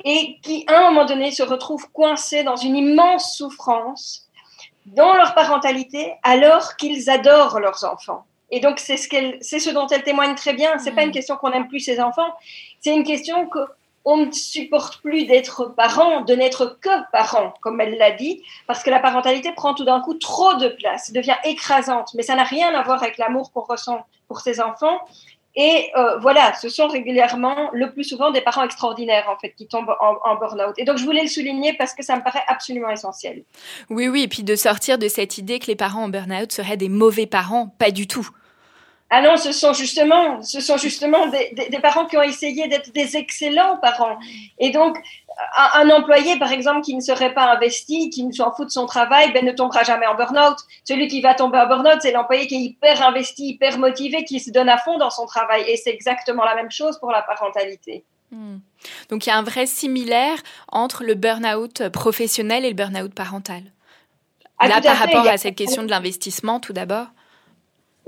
et 0.04 0.38
qui 0.42 0.64
à 0.68 0.78
un 0.78 0.90
moment 0.90 1.04
donné 1.04 1.30
se 1.30 1.42
retrouvent 1.42 1.90
coincés 1.92 2.44
dans 2.44 2.56
une 2.56 2.76
immense 2.76 3.36
souffrance 3.36 4.28
dans 4.86 5.12
leur 5.14 5.34
parentalité 5.34 6.14
alors 6.22 6.76
qu'ils 6.76 7.10
adorent 7.10 7.60
leurs 7.60 7.84
enfants. 7.84 8.24
Et 8.50 8.60
donc, 8.60 8.78
c'est 8.78 8.96
ce, 8.96 9.08
qu'elle, 9.08 9.36
c'est 9.40 9.58
ce 9.58 9.70
dont 9.70 9.86
elle 9.88 10.02
témoigne 10.02 10.34
très 10.34 10.54
bien. 10.54 10.78
C'est 10.78 10.92
pas 10.92 11.02
une 11.02 11.10
question 11.10 11.36
qu'on 11.36 11.50
n'aime 11.50 11.68
plus 11.68 11.80
ses 11.80 12.00
enfants. 12.00 12.34
C'est 12.80 12.94
une 12.94 13.04
question 13.04 13.48
qu'on 13.48 14.16
ne 14.16 14.32
supporte 14.32 15.02
plus 15.02 15.26
d'être 15.26 15.66
parent, 15.66 16.22
de 16.22 16.34
n'être 16.34 16.78
que 16.80 17.10
parent, 17.12 17.52
comme 17.60 17.80
elle 17.80 17.98
l'a 17.98 18.12
dit, 18.12 18.42
parce 18.66 18.82
que 18.82 18.90
la 18.90 19.00
parentalité 19.00 19.52
prend 19.52 19.74
tout 19.74 19.84
d'un 19.84 20.00
coup 20.00 20.14
trop 20.14 20.54
de 20.54 20.68
place, 20.68 21.12
devient 21.12 21.36
écrasante. 21.44 22.14
Mais 22.14 22.22
ça 22.22 22.36
n'a 22.36 22.44
rien 22.44 22.74
à 22.74 22.82
voir 22.82 23.02
avec 23.02 23.18
l'amour 23.18 23.52
qu'on 23.52 23.60
ressent 23.60 24.06
pour 24.28 24.40
ses 24.40 24.60
enfants. 24.60 24.98
Et 25.56 25.90
euh, 25.96 26.18
voilà, 26.18 26.52
ce 26.54 26.68
sont 26.68 26.86
régulièrement, 26.86 27.70
le 27.72 27.90
plus 27.92 28.04
souvent, 28.04 28.30
des 28.30 28.40
parents 28.40 28.62
extraordinaires, 28.62 29.26
en 29.28 29.36
fait, 29.38 29.50
qui 29.50 29.66
tombent 29.66 29.96
en, 30.00 30.16
en 30.24 30.36
burn-out. 30.36 30.74
Et 30.76 30.84
donc, 30.84 30.98
je 30.98 31.04
voulais 31.04 31.22
le 31.22 31.28
souligner 31.28 31.72
parce 31.72 31.94
que 31.94 32.04
ça 32.04 32.14
me 32.16 32.22
paraît 32.22 32.44
absolument 32.46 32.90
essentiel. 32.90 33.42
Oui, 33.90 34.08
oui, 34.08 34.22
et 34.22 34.28
puis 34.28 34.44
de 34.44 34.54
sortir 34.54 34.98
de 34.98 35.08
cette 35.08 35.36
idée 35.38 35.58
que 35.58 35.66
les 35.66 35.74
parents 35.74 36.04
en 36.04 36.08
burn-out 36.08 36.52
seraient 36.52 36.76
des 36.76 36.88
mauvais 36.88 37.26
parents, 37.26 37.74
pas 37.78 37.90
du 37.90 38.06
tout. 38.06 38.28
Ah 39.10 39.22
non, 39.22 39.38
ce 39.38 39.52
sont 39.52 39.72
justement, 39.72 40.42
ce 40.42 40.60
sont 40.60 40.76
justement 40.76 41.28
des, 41.28 41.50
des, 41.54 41.70
des 41.70 41.78
parents 41.78 42.04
qui 42.04 42.18
ont 42.18 42.22
essayé 42.22 42.68
d'être 42.68 42.92
des 42.92 43.16
excellents 43.16 43.78
parents. 43.78 44.18
Et 44.58 44.68
donc, 44.68 44.98
un, 45.56 45.82
un, 45.82 45.90
employé, 45.90 46.38
par 46.38 46.52
exemple, 46.52 46.80
qui 46.80 46.94
ne 46.94 47.00
serait 47.00 47.32
pas 47.32 47.52
investi, 47.52 48.10
qui 48.10 48.24
ne 48.24 48.32
s'en 48.32 48.52
fout 48.52 48.66
de 48.66 48.72
son 48.72 48.86
travail, 48.86 49.32
ben, 49.32 49.44
ne 49.44 49.52
tombera 49.52 49.84
jamais 49.84 50.06
en 50.06 50.14
burn-out. 50.14 50.56
Celui 50.84 51.08
qui 51.08 51.20
va 51.20 51.34
tomber 51.34 51.58
en 51.58 51.66
burn-out, 51.66 51.98
c'est 52.00 52.12
l'employé 52.12 52.46
qui 52.46 52.56
est 52.56 52.60
hyper 52.60 53.02
investi, 53.06 53.50
hyper 53.50 53.78
motivé, 53.78 54.24
qui 54.24 54.40
se 54.40 54.50
donne 54.50 54.68
à 54.68 54.78
fond 54.78 54.98
dans 54.98 55.10
son 55.10 55.26
travail. 55.26 55.64
Et 55.68 55.76
c'est 55.76 55.90
exactement 55.90 56.44
la 56.44 56.54
même 56.56 56.70
chose 56.70 56.98
pour 56.98 57.12
la 57.12 57.22
parentalité. 57.22 58.04
Hmm. 58.32 58.58
Donc, 59.10 59.26
il 59.26 59.30
y 59.30 59.32
a 59.32 59.38
un 59.38 59.42
vrai 59.42 59.66
similaire 59.66 60.38
entre 60.72 61.04
le 61.04 61.14
burn-out 61.14 61.88
professionnel 61.90 62.64
et 62.64 62.70
le 62.70 62.74
burn-out 62.74 63.14
parental. 63.14 63.62
Ah, 64.58 64.66
Là, 64.66 64.80
par 64.80 64.96
rapport 64.96 65.26
à 65.26 65.36
cette 65.36 65.54
question 65.54 65.84
de 65.84 65.90
l'investissement, 65.90 66.58
tout 66.58 66.72
d'abord 66.72 67.06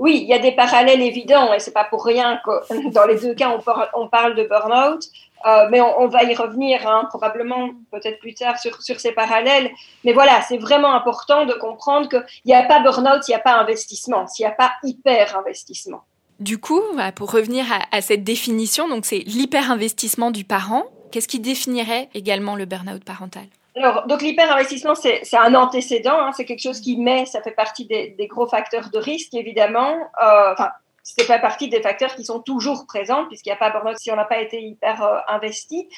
oui, 0.01 0.21
il 0.23 0.27
y 0.27 0.33
a 0.33 0.39
des 0.39 0.53
parallèles 0.53 1.03
évidents 1.03 1.53
et 1.53 1.59
c'est 1.59 1.73
pas 1.73 1.83
pour 1.83 2.03
rien 2.03 2.41
que 2.43 2.89
dans 2.91 3.05
les 3.05 3.19
deux 3.19 3.35
cas 3.35 3.49
on 3.55 3.61
parle, 3.61 3.87
on 3.93 4.07
parle 4.07 4.33
de 4.33 4.43
burn-out, 4.45 5.03
euh, 5.45 5.67
mais 5.69 5.81
on, 5.81 6.01
on, 6.01 6.07
va 6.07 6.23
y 6.23 6.35
revenir 6.35 6.87
hein, 6.87 7.05
probablement 7.09 7.69
peut-être 7.91 8.19
plus 8.19 8.33
tard 8.33 8.59
sur, 8.59 8.81
sur 8.81 8.99
ces 8.99 9.11
parallèles. 9.11 9.71
Mais 10.03 10.13
voilà, 10.13 10.41
c'est 10.41 10.57
vraiment 10.57 10.93
important 10.93 11.45
de 11.45 11.53
comprendre 11.53 12.09
qu'il 12.09 12.23
n'y 12.45 12.53
a 12.53 12.63
pas 12.63 12.79
burn-out, 12.81 13.27
il 13.27 13.31
n'y 13.31 13.35
a 13.35 13.39
pas 13.39 13.55
investissement, 13.55 14.27
s'il 14.27 14.45
n'y 14.45 14.51
a 14.51 14.55
pas 14.55 14.71
hyper 14.83 15.37
investissement. 15.37 16.03
Du 16.39 16.57
coup, 16.57 16.81
pour 17.15 17.31
revenir 17.31 17.65
à, 17.71 17.95
à 17.95 18.01
cette 18.01 18.23
définition, 18.23 18.87
donc 18.87 19.05
c'est 19.05 19.19
l'hyper 19.19 19.71
investissement 19.71 20.31
du 20.31 20.43
parent. 20.43 20.85
Qu'est-ce 21.11 21.27
qui 21.27 21.39
définirait 21.39 22.09
également 22.13 22.55
le 22.55 22.65
burn-out 22.65 23.03
parental? 23.03 23.43
Alors, 23.75 24.05
donc 24.07 24.21
l'hyperinvestissement, 24.21 24.95
c'est 24.95 25.37
un 25.37 25.55
antécédent, 25.55 26.17
hein, 26.19 26.31
c'est 26.35 26.43
quelque 26.43 26.61
chose 26.61 26.81
qui 26.81 26.97
met, 26.97 27.25
ça 27.25 27.41
fait 27.41 27.51
partie 27.51 27.85
des, 27.85 28.09
des 28.17 28.27
gros 28.27 28.47
facteurs 28.47 28.89
de 28.89 28.97
risque, 28.97 29.33
évidemment. 29.33 29.93
Euh, 30.21 30.53
enfin, 30.53 30.71
c'est 31.03 31.27
pas 31.27 31.39
partie 31.39 31.69
des 31.69 31.81
facteurs 31.81 32.15
qui 32.15 32.25
sont 32.25 32.39
toujours 32.39 32.85
présents, 32.85 33.25
puisqu'il 33.27 33.49
n'y 33.49 33.53
a 33.53 33.57
pas 33.57 33.69
burn 33.69 33.95
si 33.97 34.11
on 34.11 34.15
n'a 34.15 34.25
pas 34.25 34.39
été 34.39 34.61
hyper 34.61 35.03
euh, 35.03 35.19
investi. 35.27 35.89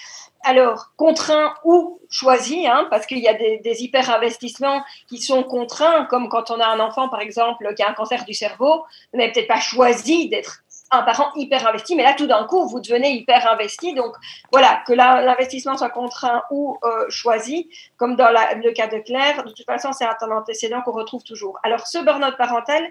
Alors, 0.44 0.92
contraint 0.98 1.54
ou 1.64 2.00
choisi, 2.10 2.68
hein, 2.68 2.88
parce 2.90 3.06
qu'il 3.06 3.20
y 3.20 3.28
a 3.28 3.34
des, 3.34 3.60
des 3.60 3.84
hyper 3.84 4.10
investissements 4.14 4.84
qui 5.08 5.20
sont 5.20 5.44
contraints, 5.44 6.06
comme 6.06 6.30
quand 6.30 6.52
on 6.52 6.60
a 6.60 6.68
un 6.68 6.80
enfant, 6.80 7.10
par 7.10 7.22
exemple, 7.22 7.74
qui 7.76 7.84
a 7.84 7.90
un 7.90 7.94
cancer 7.94 8.26
du 8.26 8.34
cerveau, 8.34 8.84
vous 9.12 9.20
n'avez 9.20 9.32
peut-être 9.32 9.48
pas 9.48 9.60
choisi 9.60 10.30
d'être 10.30 10.64
un 10.94 11.02
parent 11.04 11.32
hyper 11.36 11.68
investi, 11.68 11.96
mais 11.96 12.04
là, 12.04 12.14
tout 12.14 12.28
d'un 12.28 12.46
coup, 12.46 12.68
vous 12.68 12.80
devenez 12.80 13.12
hyper 13.12 13.52
investi. 13.52 13.94
Donc, 13.94 14.14
voilà, 14.52 14.84
que 14.86 14.94
l'investissement 14.94 15.76
soit 15.76 15.90
contraint 15.90 16.44
ou 16.52 16.78
euh, 16.84 17.06
choisi, 17.10 17.70
comme 17.98 18.16
dans 18.16 18.30
le 18.30 18.72
cas 18.74 18.88
de 18.88 19.00
Claire, 19.00 19.44
de 19.44 19.52
toute 19.52 19.66
façon, 19.66 19.92
c'est 19.92 20.06
un 20.06 20.32
antécédent 20.32 20.82
qu'on 20.82 20.92
retrouve 20.92 21.24
toujours. 21.24 21.60
Alors, 21.64 21.88
ce 21.88 21.98
burn-out 21.98 22.38
parental, 22.38 22.84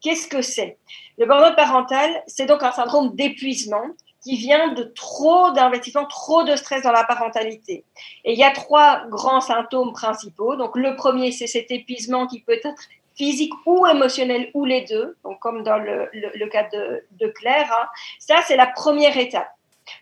qu'est-ce 0.00 0.28
que 0.28 0.42
c'est? 0.42 0.78
Le 1.18 1.26
burn-out 1.26 1.56
parental, 1.56 2.22
c'est 2.26 2.46
donc 2.46 2.62
un 2.62 2.72
syndrome 2.72 3.14
d'épuisement 3.14 3.84
qui 4.22 4.36
vient 4.36 4.72
de 4.72 4.82
trop 4.82 5.52
d'investissement, 5.52 6.06
trop 6.06 6.42
de 6.42 6.56
stress 6.56 6.82
dans 6.82 6.92
la 6.92 7.04
parentalité. 7.04 7.84
Et 8.24 8.32
il 8.32 8.38
y 8.38 8.44
a 8.44 8.50
trois 8.50 9.06
grands 9.08 9.40
symptômes 9.40 9.92
principaux. 9.92 10.56
Donc, 10.56 10.76
le 10.76 10.96
premier, 10.96 11.30
c'est 11.30 11.46
cet 11.46 11.70
épuisement 11.70 12.26
qui 12.26 12.40
peut 12.40 12.52
être 12.52 12.68
physique 13.16 13.52
ou 13.66 13.86
émotionnel 13.86 14.50
ou 14.54 14.64
les 14.64 14.82
deux, 14.82 15.16
donc 15.24 15.40
comme 15.40 15.62
dans 15.62 15.78
le, 15.78 16.46
cas 16.48 16.68
de, 16.72 17.28
Claire. 17.28 17.72
Hein. 17.72 17.88
Ça, 18.18 18.36
c'est 18.46 18.56
la 18.56 18.66
première 18.66 19.16
étape. 19.16 19.50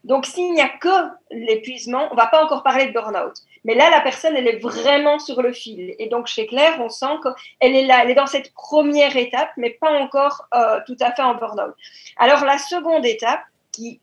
Donc, 0.04 0.26
s'il 0.26 0.52
n'y 0.52 0.60
a 0.60 0.68
que 0.68 1.08
l'épuisement, 1.30 2.08
on 2.10 2.14
va 2.14 2.26
pas 2.26 2.44
encore 2.44 2.62
parler 2.62 2.86
de 2.86 2.92
burn-out. 2.92 3.34
Mais 3.66 3.74
là, 3.74 3.90
la 3.90 4.00
personne, 4.00 4.36
elle 4.36 4.46
est 4.46 4.60
vraiment 4.62 5.18
sur 5.18 5.42
le 5.42 5.52
fil. 5.52 5.96
Et 5.98 6.08
donc, 6.08 6.28
chez 6.28 6.46
Claire, 6.46 6.78
on 6.80 6.88
sent 6.88 7.18
qu'elle 7.22 7.74
est 7.74 7.84
là, 7.84 8.00
elle 8.02 8.10
est 8.10 8.14
dans 8.14 8.26
cette 8.26 8.54
première 8.54 9.16
étape, 9.16 9.50
mais 9.56 9.70
pas 9.70 9.90
encore 9.90 10.46
euh, 10.54 10.78
tout 10.86 10.96
à 11.00 11.12
fait 11.12 11.22
en 11.22 11.34
burn-out. 11.34 11.74
Alors, 12.16 12.44
la 12.44 12.58
seconde 12.58 13.04
étape, 13.04 13.42
qui 13.72 14.00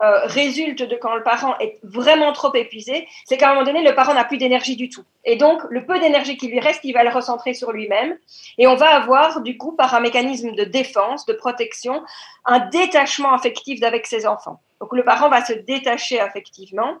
euh, 0.00 0.26
résulte 0.26 0.82
de 0.82 0.94
quand 0.94 1.16
le 1.16 1.24
parent 1.24 1.58
est 1.58 1.78
vraiment 1.82 2.32
trop 2.32 2.54
épuisé, 2.54 3.08
c'est 3.24 3.38
qu'à 3.38 3.50
un 3.50 3.54
moment 3.54 3.64
donné, 3.64 3.82
le 3.82 3.94
parent 3.94 4.12
n'a 4.14 4.24
plus 4.24 4.36
d'énergie 4.36 4.76
du 4.76 4.90
tout. 4.90 5.04
Et 5.24 5.36
donc, 5.36 5.62
le 5.70 5.86
peu 5.86 5.98
d'énergie 5.98 6.36
qui 6.36 6.48
lui 6.48 6.60
reste, 6.60 6.84
il 6.84 6.92
va 6.92 7.02
le 7.02 7.10
recentrer 7.10 7.54
sur 7.54 7.72
lui-même. 7.72 8.16
Et 8.58 8.66
on 8.66 8.76
va 8.76 8.90
avoir, 8.90 9.40
du 9.40 9.56
coup, 9.56 9.72
par 9.72 9.94
un 9.94 10.00
mécanisme 10.00 10.52
de 10.52 10.64
défense, 10.64 11.24
de 11.24 11.32
protection, 11.32 12.04
un 12.44 12.60
détachement 12.68 13.32
affectif 13.32 13.80
d'avec 13.80 14.06
ses 14.06 14.26
enfants. 14.26 14.60
Donc, 14.80 14.92
le 14.92 15.04
parent 15.04 15.28
va 15.28 15.44
se 15.44 15.52
détacher 15.52 16.20
affectivement. 16.20 16.98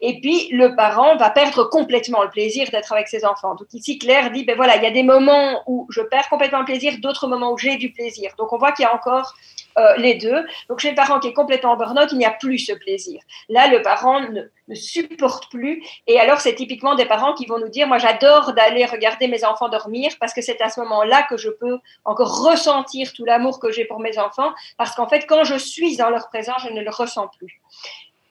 Et 0.00 0.20
puis, 0.20 0.48
le 0.52 0.76
parent 0.76 1.16
va 1.16 1.30
perdre 1.30 1.64
complètement 1.64 2.22
le 2.22 2.30
plaisir 2.30 2.70
d'être 2.70 2.92
avec 2.92 3.08
ses 3.08 3.24
enfants. 3.24 3.54
Donc, 3.54 3.66
ici, 3.72 3.98
Claire 3.98 4.30
dit, 4.30 4.44
ben 4.44 4.56
voilà, 4.56 4.76
il 4.76 4.82
y 4.82 4.86
a 4.86 4.90
des 4.90 5.02
moments 5.02 5.62
où 5.66 5.86
je 5.90 6.02
perds 6.02 6.28
complètement 6.28 6.60
le 6.60 6.64
plaisir, 6.64 6.94
d'autres 7.00 7.26
moments 7.26 7.52
où 7.52 7.58
j'ai 7.58 7.76
du 7.76 7.90
plaisir. 7.90 8.32
Donc, 8.38 8.52
on 8.52 8.58
voit 8.58 8.72
qu'il 8.72 8.84
y 8.84 8.86
a 8.86 8.94
encore 8.94 9.34
euh, 9.78 9.96
les 9.96 10.14
deux. 10.14 10.46
Donc, 10.68 10.78
chez 10.78 10.90
le 10.90 10.94
parent 10.94 11.18
qui 11.18 11.28
est 11.28 11.32
complètement 11.32 11.72
en 11.72 11.76
burn-out, 11.76 12.08
il 12.12 12.18
n'y 12.18 12.24
a 12.24 12.30
plus 12.30 12.58
ce 12.58 12.72
plaisir. 12.72 13.20
Là, 13.48 13.66
le 13.68 13.82
parent 13.82 14.20
ne, 14.20 14.42
ne 14.68 14.74
supporte 14.74 15.50
plus. 15.50 15.82
Et 16.06 16.18
alors, 16.18 16.40
c'est 16.40 16.54
typiquement 16.54 16.94
des 16.94 17.06
parents 17.06 17.34
qui 17.34 17.46
vont 17.46 17.58
nous 17.58 17.68
dire, 17.68 17.86
moi, 17.86 17.98
j'adore 17.98 18.52
d'aller 18.52 18.84
regarder 18.84 19.28
mes 19.28 19.44
enfants 19.44 19.68
dormir 19.68 20.12
parce 20.20 20.32
que 20.32 20.42
c'est 20.42 20.60
à 20.60 20.68
ce 20.68 20.80
moment-là 20.80 21.26
que 21.28 21.36
je 21.36 21.50
peux 21.50 21.78
encore 22.04 22.44
ressentir 22.44 23.12
tout 23.12 23.24
l'amour 23.24 23.60
que 23.60 23.70
j'ai 23.70 23.84
pour 23.84 24.00
mes 24.00 24.18
enfants. 24.18 24.52
Parce 24.76 24.94
qu'en 24.94 25.08
fait, 25.08 25.26
quand 25.26 25.44
je 25.44 25.56
suis 25.56 25.96
dans 25.96 26.10
leur 26.10 26.28
présence, 26.28 26.62
je 26.62 26.72
ne 26.72 26.80
le 26.80 26.90
ressens 26.90 27.28
plus. 27.38 27.60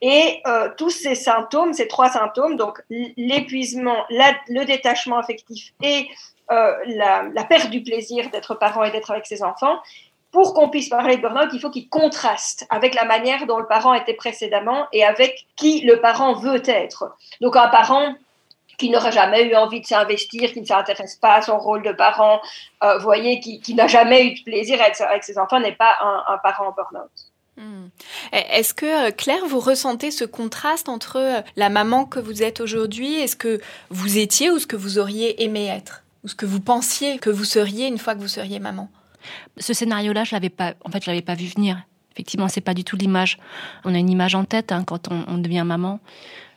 Et 0.01 0.41
euh, 0.45 0.69
tous 0.77 0.89
ces 0.89 1.15
symptômes, 1.15 1.73
ces 1.73 1.87
trois 1.87 2.09
symptômes, 2.09 2.57
donc 2.57 2.81
l'épuisement, 2.89 4.05
le 4.09 4.63
détachement 4.65 5.17
affectif 5.17 5.73
et 5.81 6.07
euh, 6.51 6.75
la, 6.85 7.23
la, 7.33 7.43
perte 7.43 7.71
du 7.71 7.81
plaisir 7.81 8.29
d'être 8.29 8.53
parent 8.53 8.83
et 8.83 8.91
d'être 8.91 9.09
avec 9.09 9.25
ses 9.25 9.41
enfants, 9.41 9.79
pour 10.35 10.53
qu'on 10.53 10.67
puisse 10.67 10.89
parler 10.89 11.15
de 11.15 11.21
burn-out, 11.21 11.49
il 11.53 11.61
faut 11.61 11.69
qu'il 11.69 11.87
contraste 11.87 12.67
avec 12.69 12.93
la 12.93 13.05
manière 13.05 13.47
dont 13.47 13.57
le 13.57 13.67
parent 13.67 13.93
était 13.93 14.13
précédemment 14.13 14.85
et 14.91 15.05
avec 15.05 15.45
qui 15.55 15.79
le 15.85 16.01
parent 16.01 16.33
veut 16.33 16.61
être. 16.65 17.15
Donc 17.39 17.55
un 17.55 17.69
parent 17.69 18.13
qui 18.77 18.89
n'aurait 18.89 19.13
jamais 19.13 19.45
eu 19.45 19.55
envie 19.55 19.79
de 19.79 19.85
s'investir, 19.85 20.51
qui 20.51 20.59
ne 20.59 20.65
s'intéresse 20.65 21.15
pas 21.15 21.35
à 21.35 21.41
son 21.41 21.57
rôle 21.57 21.83
de 21.83 21.93
parent, 21.93 22.41
euh, 22.83 22.97
voyez, 22.97 23.39
qui, 23.39 23.73
n'a 23.75 23.87
jamais 23.87 24.25
eu 24.25 24.35
de 24.37 24.43
plaisir 24.43 24.81
avec, 24.81 24.99
avec 24.99 25.23
ses 25.23 25.37
enfants, 25.37 25.61
n'est 25.61 25.71
pas 25.71 25.95
un, 26.01 26.33
un, 26.33 26.37
parent 26.39 26.67
en 26.67 26.71
burn-out. 26.73 27.09
Hmm. 27.55 27.87
Est-ce 28.33 28.73
que, 28.73 29.07
euh, 29.07 29.11
Claire, 29.11 29.45
vous 29.47 29.61
ressentez 29.61 30.11
ce 30.11 30.25
contraste 30.25 30.89
entre 30.89 31.15
euh, 31.15 31.41
la 31.55 31.69
maman 31.69 32.03
que 32.03 32.19
vous 32.19 32.43
êtes 32.43 32.59
aujourd'hui 32.59 33.21
et 33.21 33.27
ce 33.27 33.37
que 33.37 33.61
vous 33.89 34.17
étiez 34.17 34.49
ou 34.51 34.59
ce 34.59 34.67
que 34.67 34.75
vous 34.75 34.99
auriez 34.99 35.45
aimé 35.45 35.67
être? 35.67 36.03
Ou 36.25 36.27
ce 36.27 36.35
que 36.35 36.45
vous 36.45 36.59
pensiez 36.59 37.19
que 37.19 37.29
vous 37.29 37.45
seriez 37.45 37.87
une 37.87 37.99
fois 37.99 38.15
que 38.15 38.19
vous 38.19 38.27
seriez 38.27 38.59
maman? 38.59 38.89
Ce 39.57 39.73
scénario-là, 39.73 40.23
je 40.23 40.35
l'avais 40.35 40.49
pas, 40.49 40.73
en 40.83 40.89
fait, 40.89 41.03
je 41.03 41.09
l'avais 41.09 41.21
pas 41.21 41.35
vu 41.35 41.47
venir. 41.47 41.81
Effectivement, 42.15 42.47
c'est 42.47 42.61
pas 42.61 42.73
du 42.73 42.85
tout 42.85 42.95
l'image. 42.95 43.37
On 43.83 43.93
a 43.93 43.97
une 43.97 44.09
image 44.09 44.35
en 44.35 44.45
tête 44.45 44.71
hein, 44.71 44.85
quand 44.85 45.09
on, 45.11 45.37
devient 45.37 45.63
maman. 45.65 45.99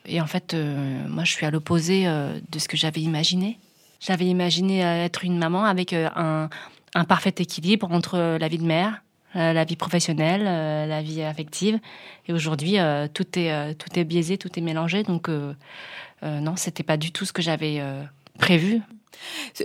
Et 0.06 0.20
en 0.20 0.26
fait, 0.26 0.54
euh, 0.54 1.08
moi, 1.08 1.24
je 1.24 1.32
suis 1.32 1.44
à 1.44 1.50
l'opposé 1.50 2.06
euh, 2.06 2.38
de 2.50 2.58
ce 2.60 2.68
que 2.68 2.76
j'avais 2.76 3.00
imaginé. 3.00 3.58
J'avais 3.98 4.26
imaginé 4.26 4.84
euh, 4.84 5.04
être 5.04 5.24
une 5.24 5.36
maman 5.36 5.64
avec 5.64 5.92
euh, 5.92 6.08
un, 6.14 7.04
parfait 7.04 7.34
équilibre 7.38 7.90
entre 7.90 8.38
la 8.38 8.48
vie 8.48 8.58
de 8.58 8.64
mère, 8.64 9.02
la 9.34 9.64
vie 9.64 9.76
professionnelle, 9.76 10.44
la 10.44 11.02
vie 11.02 11.22
affective. 11.22 11.78
Et 12.26 12.32
aujourd'hui, 12.32 12.76
tout 13.14 13.38
est 13.38 13.74
tout 13.74 13.98
est 13.98 14.04
biaisé, 14.04 14.36
tout 14.36 14.58
est 14.58 14.62
mélangé. 14.62 15.04
Donc 15.04 15.28
non, 16.22 16.56
c'était 16.56 16.82
pas 16.82 16.96
du 16.96 17.12
tout 17.12 17.24
ce 17.24 17.32
que 17.32 17.40
j'avais 17.40 17.80
prévu. 18.38 18.80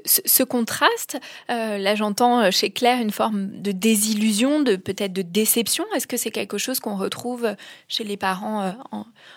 Ce, 0.05 0.43
contraste, 0.43 1.19
euh, 1.49 1.77
là 1.77 1.95
j'entends 1.95 2.41
euh, 2.41 2.51
chez 2.51 2.69
Claire 2.69 3.01
une 3.01 3.11
forme 3.11 3.61
de 3.61 3.71
désillusion, 3.71 4.61
de 4.61 4.75
peut-être 4.75 5.13
de 5.13 5.21
déception. 5.21 5.85
Est-ce 5.95 6.07
que 6.07 6.17
c'est 6.17 6.31
quelque 6.31 6.57
chose 6.57 6.79
qu'on 6.79 6.95
retrouve 6.95 7.55
chez 7.87 8.03
les 8.03 8.17
parents 8.17 8.63
euh, 8.63 8.71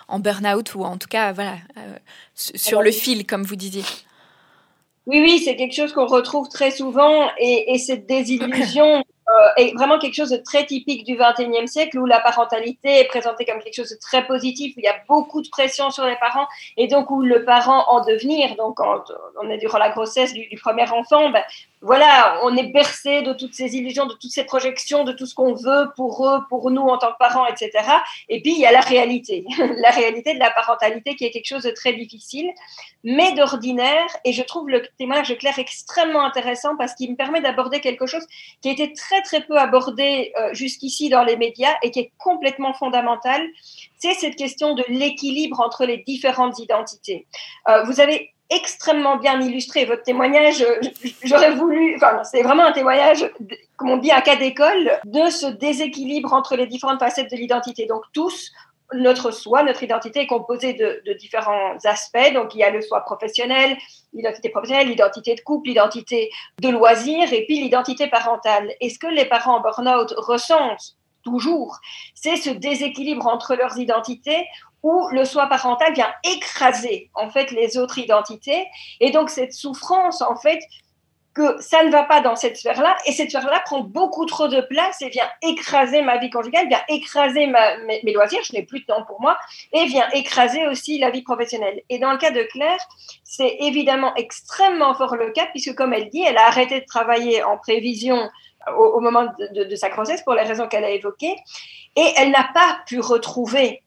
en, 0.09 0.19
burn-out 0.19 0.75
ou 0.75 0.85
en 0.85 0.97
tout 0.97 1.09
cas 1.09 1.33
voilà 1.33 1.57
sur 2.35 2.83
le 2.83 2.90
fil, 2.90 3.27
comme 3.27 3.42
vous 3.42 3.57
disiez? 3.57 3.83
Oui, 5.07 5.21
oui, 5.21 5.40
c'est 5.45 5.55
quelque 5.57 5.75
chose 5.75 5.92
qu'on 5.92 6.07
retrouve 6.07 6.49
très 6.49 6.71
souvent 6.71 7.29
et, 7.38 7.75
et 7.75 7.79
cette 7.79 8.07
désillusion 8.07 9.05
est 9.57 9.75
vraiment 9.75 9.99
quelque 9.99 10.15
chose 10.15 10.31
de 10.31 10.37
très 10.37 10.65
typique 10.67 11.05
du 11.05 11.17
XXIe 11.17 11.67
siècle 11.67 11.99
où 11.99 12.07
la 12.07 12.21
parentalité 12.21 13.01
est 13.01 13.07
présentée 13.07 13.45
comme 13.45 13.61
quelque 13.61 13.75
chose 13.75 13.91
de 13.91 13.99
très 14.01 14.27
positif, 14.27 14.77
où 14.77 14.81
il 14.81 14.85
y 14.85 14.89
a 14.89 14.97
beaucoup 15.09 15.43
de 15.43 15.49
pression 15.49 15.91
sur 15.91 16.05
les 16.05 16.17
parents 16.17 16.47
et 16.77 16.87
donc 16.87 17.11
où 17.11 17.23
le 17.23 17.45
parent 17.45 17.85
en 17.89 18.05
devenir, 18.05 18.55
donc 18.57 18.79
on 18.81 19.51
est 19.51 19.59
durant 19.59 19.79
la 19.79 19.91
grossesse 19.91 20.33
du, 20.33 20.49
premier 20.62 20.91
enfant, 20.91 21.31
ben, 21.31 21.43
voilà, 21.87 22.40
on 22.42 22.57
est 22.57 22.72
bercé 22.72 23.22
de 23.22 23.33
toutes 23.33 23.55
ces 23.55 23.77
illusions, 23.77 24.07
de 24.07 24.14
toutes 24.14 24.33
ces 24.33 24.42
projections, 24.42 25.05
de 25.05 25.12
tout 25.12 25.25
ce 25.25 25.37
qu'on 25.37 25.55
veut 25.55 25.92
pour 25.94 26.27
eux, 26.27 26.40
pour 26.49 26.72
nous 26.72 26.83
en 26.83 26.99
tant 26.99 27.12
que 27.12 27.18
parents, 27.18 27.46
etc. 27.46 27.70
Et 28.29 28.42
puis 28.42 28.55
il 28.55 28.59
y 28.59 28.66
a 28.66 28.72
la 28.72 28.81
réalité, 28.81 29.44
la 29.59 29.90
réalité 29.90 30.35
de 30.35 30.40
la 30.40 30.51
parentalité 30.51 31.14
qui 31.14 31.25
est 31.25 31.31
quelque 31.31 31.46
chose 31.46 31.62
de 31.62 31.70
très 31.70 31.92
difficile, 31.92 32.51
mais 33.05 33.35
d'ordinaire. 33.35 34.09
Et 34.25 34.33
je 34.33 34.42
trouve 34.42 34.68
le 34.68 34.83
témoignage 34.99 35.29
de 35.29 35.37
Claire 35.37 35.61
extrêmement 35.61 36.25
intéressant 36.25 36.77
parce 36.77 36.92
qu'il 36.94 37.09
me 37.12 37.16
permet 37.16 37.40
d'aborder 37.40 37.79
quelque 37.81 38.07
chose 38.07 38.27
qui 38.62 38.68
a 38.68 38.72
été 38.72 38.92
très 38.92 39.22
très 39.22 39.42
peu 39.42 39.57
abordé 39.57 40.33
euh, 40.40 40.53
jusqu'ici 40.55 41.09
dans 41.09 41.22
les 41.22 41.37
médias 41.37 41.75
et 41.85 41.92
qui 41.92 42.01
est 42.01 42.12
complètement 42.18 42.75
fondamental. 42.75 43.46
C'est 43.99 44.14
cette 44.14 44.35
question 44.35 44.75
de 44.75 44.83
l'équilibre 44.88 45.61
entre 45.61 45.85
les 45.87 45.99
différentes 45.99 46.59
identités. 46.59 47.29
Euh, 47.68 47.85
vous 47.85 48.01
avez 48.01 48.33
extrêmement 48.51 49.17
bien 49.17 49.41
illustré 49.41 49.85
votre 49.85 50.03
témoignage. 50.03 50.65
J'aurais 51.25 51.55
voulu, 51.55 51.97
enfin, 51.97 52.23
c'est 52.25 52.43
vraiment 52.43 52.65
un 52.65 52.73
témoignage, 52.73 53.29
comme 53.77 53.91
on 53.91 53.97
dit, 53.97 54.11
à 54.11 54.21
cas 54.21 54.37
d'école, 54.37 55.01
de 55.05 55.31
ce 55.31 55.47
déséquilibre 55.47 56.33
entre 56.33 56.57
les 56.57 56.67
différentes 56.67 57.01
facettes 57.01 57.31
de 57.31 57.37
l'identité. 57.37 57.87
Donc, 57.87 58.03
tous, 58.13 58.53
notre 58.95 59.31
soi, 59.33 59.63
notre 59.63 59.83
identité 59.83 60.21
est 60.21 60.27
composée 60.27 60.75
de, 60.75 61.13
différents 61.15 61.77
aspects. 61.85 62.33
Donc, 62.35 62.55
il 62.55 62.59
y 62.59 62.63
a 62.63 62.71
le 62.71 62.81
soi 62.81 63.01
professionnel, 63.01 63.77
l'identité 64.13 64.49
professionnelle, 64.49 64.89
l'identité 64.89 65.35
de 65.35 65.41
couple, 65.41 65.69
l'identité 65.69 66.31
de 66.61 66.69
loisir 66.69 67.33
et 67.33 67.45
puis 67.47 67.61
l'identité 67.61 68.07
parentale. 68.07 68.73
Et 68.81 68.91
ce 68.91 68.99
que 68.99 69.09
les 69.09 69.25
parents 69.25 69.57
en 69.57 69.61
burn-out 69.61 70.15
ressentent 70.17 70.97
toujours, 71.25 71.81
c'est 72.15 72.37
ce 72.37 72.51
déséquilibre 72.51 73.27
entre 73.27 73.57
leurs 73.57 73.79
identités 73.79 74.47
où 74.83 75.09
le 75.11 75.25
soi 75.25 75.47
parental 75.47 75.93
vient 75.95 76.12
écraser 76.25 77.11
en 77.15 77.31
fait 77.31 77.51
les 77.51 77.79
autres 77.79 77.99
identités 77.99 78.67
et 79.01 79.11
donc 79.11 79.31
cette 79.31 79.53
souffrance 79.53 80.23
en 80.23 80.37
fait 80.37 80.61
que 81.37 81.61
ça 81.61 81.85
ne 81.85 81.91
va 81.91 82.03
pas 82.03 82.23
dans 82.23 82.35
cette 82.35 82.57
sphère-là 82.57 82.97
et 83.05 83.12
cette 83.12 83.29
sphère-là 83.29 83.61
prend 83.67 83.81
beaucoup 83.81 84.25
trop 84.25 84.49
de 84.49 84.62
place 84.62 85.03
et 85.03 85.11
vient 85.11 85.29
écraser 85.43 86.01
ma 86.01 86.17
vie 86.17 86.31
conjugale, 86.31 86.67
vient 86.67 86.83
écraser 86.89 87.47
mes, 87.47 88.12
loisirs, 88.12 88.41
je 88.43 88.55
n'ai 88.55 88.62
plus 88.62 88.81
de 88.81 88.87
temps 88.87 89.05
pour 89.05 89.21
moi 89.21 89.37
et 89.75 89.85
vient 89.85 90.09
écraser 90.15 90.67
aussi 90.67 90.99
la 90.99 91.11
vie 91.11 91.21
professionnelle. 91.21 91.83
Et 91.91 91.99
dans 91.99 92.11
le 92.11 92.17
cas 92.17 92.31
de 92.31 92.43
Claire, 92.45 92.81
c'est 93.23 93.55
évidemment 93.61 94.15
extrêmement 94.15 94.95
fort 94.95 95.15
le 95.15 95.31
cas 95.31 95.47
puisque 95.53 95.75
comme 95.75 95.93
elle 95.93 96.09
dit, 96.09 96.23
elle 96.23 96.39
a 96.39 96.47
arrêté 96.47 96.81
de 96.81 96.87
travailler 96.87 97.43
en 97.43 97.59
prévision 97.59 98.31
au, 98.79 99.01
moment 99.01 99.27
de 99.53 99.77
sa 99.77 99.91
grossesse 99.91 100.23
pour 100.23 100.35
les 100.35 100.43
raisons 100.43 100.69
qu'elle 100.69 100.85
a 100.85 100.91
évoquées 100.91 101.37
et 101.97 102.12
elle 102.17 102.31
n'a 102.31 102.49
pas 102.55 102.79
pu 102.87 102.99
retrouver 102.99 103.83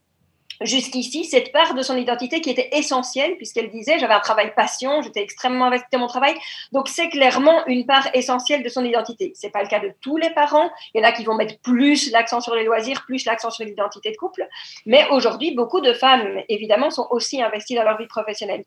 jusqu'ici 0.62 1.26
cette 1.26 1.52
part 1.52 1.74
de 1.74 1.82
son 1.82 1.96
identité 1.96 2.42
qui 2.42 2.50
était 2.50 2.70
essentielle, 2.74 3.36
puisqu'elle 3.38 3.70
disait 3.70 4.00
j'avais 4.00 4.14
un 4.14 4.20
travail 4.20 4.54
passion, 4.56 5.02
j'étais 5.02 5.22
extrêmement 5.22 5.66
investie 5.66 5.88
dans 5.94 6.00
mon 6.00 6.08
travail. 6.08 6.36
Donc 6.72 6.88
c'est 6.88 7.10
clairement 7.10 7.66
une 7.68 7.86
part 7.86 8.08
essentielle 8.14 8.64
de 8.64 8.70
son 8.70 8.84
identité. 8.84 9.32
C'est 9.36 9.52
pas 9.52 9.62
le 9.62 9.68
cas 9.68 9.80
de 9.80 9.92
tous 10.02 10.18
les 10.18 10.30
parents. 10.32 10.70
Il 10.94 11.02
y 11.02 11.06
en 11.06 11.08
a 11.08 11.12
qui 11.12 11.24
vont 11.24 11.36
mettre 11.36 11.60
plus 11.60 12.12
l'accent 12.12 12.42
sur 12.42 12.56
les 12.56 12.64
loisirs, 12.64 13.04
plus 13.06 13.26
l'accent 13.26 13.50
sur 13.50 13.66
l'identité 13.66 14.12
de 14.12 14.18
couple. 14.18 14.48
Mais 14.86 15.08
aujourd'hui, 15.12 15.54
beaucoup 15.56 15.82
de 15.82 15.94
femmes, 15.94 16.42
évidemment, 16.50 16.90
sont 16.90 17.08
aussi 17.12 17.42
investies 17.42 17.76
dans 17.76 17.84
leur 17.84 17.98
vie 17.98 18.08
professionnelle. 18.08 18.64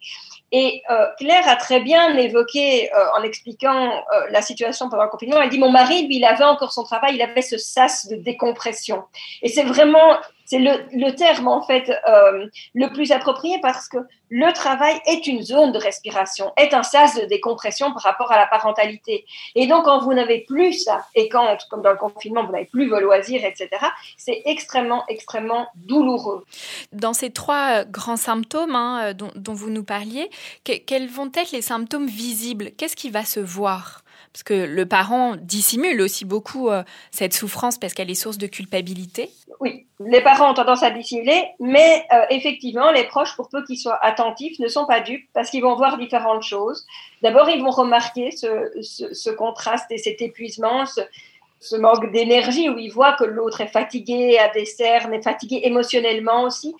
Et 0.50 0.82
euh, 0.90 1.06
Claire 1.18 1.48
a 1.48 1.56
très 1.56 1.80
bien 1.80 2.16
évoqué, 2.16 2.92
euh, 2.92 3.04
en 3.18 3.22
expliquant 3.22 3.92
euh, 3.92 4.26
la 4.30 4.42
situation 4.42 4.88
pendant 4.88 5.04
le 5.04 5.08
confinement, 5.08 5.40
elle 5.40 5.48
dit, 5.48 5.58
mon 5.58 5.70
mari, 5.70 6.06
lui, 6.06 6.16
il 6.16 6.24
avait 6.24 6.44
encore 6.44 6.72
son 6.72 6.84
travail, 6.84 7.14
il 7.14 7.22
avait 7.22 7.42
ce 7.42 7.56
sas 7.56 8.06
de 8.08 8.16
décompression. 8.16 9.02
Et 9.42 9.48
c'est 9.48 9.64
vraiment 9.64 10.18
c'est 10.52 10.58
le, 10.58 11.10
terme 11.12 11.48
en 11.48 11.62
fait 11.62 11.90
euh, 12.06 12.46
le 12.74 12.92
plus 12.92 13.10
approprié 13.10 13.58
parce 13.62 13.88
que 13.88 13.96
le 14.28 14.52
travail 14.52 15.00
est 15.06 15.26
une 15.26 15.42
zone 15.42 15.72
de 15.72 15.78
respiration, 15.78 16.52
est 16.58 16.74
un 16.74 16.82
sas 16.82 17.18
de 17.18 17.24
décompression 17.24 17.90
par 17.94 18.02
rapport 18.02 18.30
à 18.30 18.36
la 18.36 18.46
parentalité. 18.46 19.24
Et 19.54 19.66
donc 19.66 19.84
quand 19.84 20.00
vous 20.00 20.12
n'avez 20.12 20.40
plus 20.40 20.74
ça, 20.74 21.06
et 21.14 21.30
quand, 21.30 21.56
comme 21.70 21.80
dans 21.80 21.92
le 21.92 21.96
confinement, 21.96 22.44
vous 22.44 22.52
n'avez 22.52 22.66
plus 22.66 22.86
vos 22.90 23.00
loisirs, 23.00 23.46
etc., 23.46 23.70
c'est 24.18 24.42
extrêmement, 24.44 25.04
extrêmement 25.08 25.68
douloureux. 25.74 26.44
Dans 26.92 27.14
ces 27.14 27.30
trois 27.30 27.84
grands 27.84 28.18
symptômes 28.18 28.76
hein, 28.76 29.14
dont, 29.14 29.30
dont, 29.34 29.54
vous 29.54 29.70
nous 29.70 29.84
parliez, 29.84 30.28
quels 30.64 31.08
vont 31.08 31.30
être 31.34 31.52
les 31.52 31.62
symptômes 31.62 32.08
visibles? 32.08 32.72
Qu'est-ce 32.76 32.96
qui 32.96 33.08
va 33.08 33.24
se 33.24 33.40
voir? 33.40 34.01
Parce 34.32 34.44
que 34.44 34.54
le 34.54 34.86
parent 34.86 35.36
dissimule 35.36 36.00
aussi 36.00 36.24
beaucoup 36.24 36.70
euh, 36.70 36.82
cette 37.10 37.34
souffrance 37.34 37.78
parce 37.78 37.92
qu'elle 37.92 38.10
est 38.10 38.14
source 38.14 38.38
de 38.38 38.46
culpabilité. 38.46 39.30
Oui, 39.60 39.86
les 40.00 40.22
parents 40.22 40.50
ont 40.50 40.54
tendance 40.54 40.82
à 40.82 40.90
dissimuler, 40.90 41.44
mais 41.60 42.04
euh, 42.12 42.24
effectivement, 42.30 42.90
les 42.90 43.04
proches, 43.04 43.36
pour 43.36 43.50
peu 43.50 43.62
qu'ils 43.64 43.78
soient 43.78 44.02
attentifs, 44.02 44.58
ne 44.58 44.68
sont 44.68 44.86
pas 44.86 45.00
dupes 45.00 45.28
parce 45.34 45.50
qu'ils 45.50 45.62
vont 45.62 45.76
voir 45.76 45.98
différentes 45.98 46.42
choses. 46.42 46.86
D'abord, 47.22 47.48
ils 47.50 47.62
vont 47.62 47.70
remarquer 47.70 48.30
ce, 48.30 49.30
contraste 49.36 49.90
et 49.90 49.98
cet 49.98 50.22
épuisement, 50.22 50.84
ce, 50.86 51.76
manque 51.76 52.10
d'énergie 52.10 52.70
où 52.70 52.78
ils 52.78 52.90
voient 52.90 53.12
que 53.12 53.24
l'autre 53.24 53.60
est 53.60 53.68
fatigué, 53.68 54.38
a 54.38 54.48
des 54.48 54.64
cernes, 54.64 55.12
est 55.12 55.22
fatigué 55.22 55.60
émotionnellement 55.64 56.44
aussi. 56.44 56.74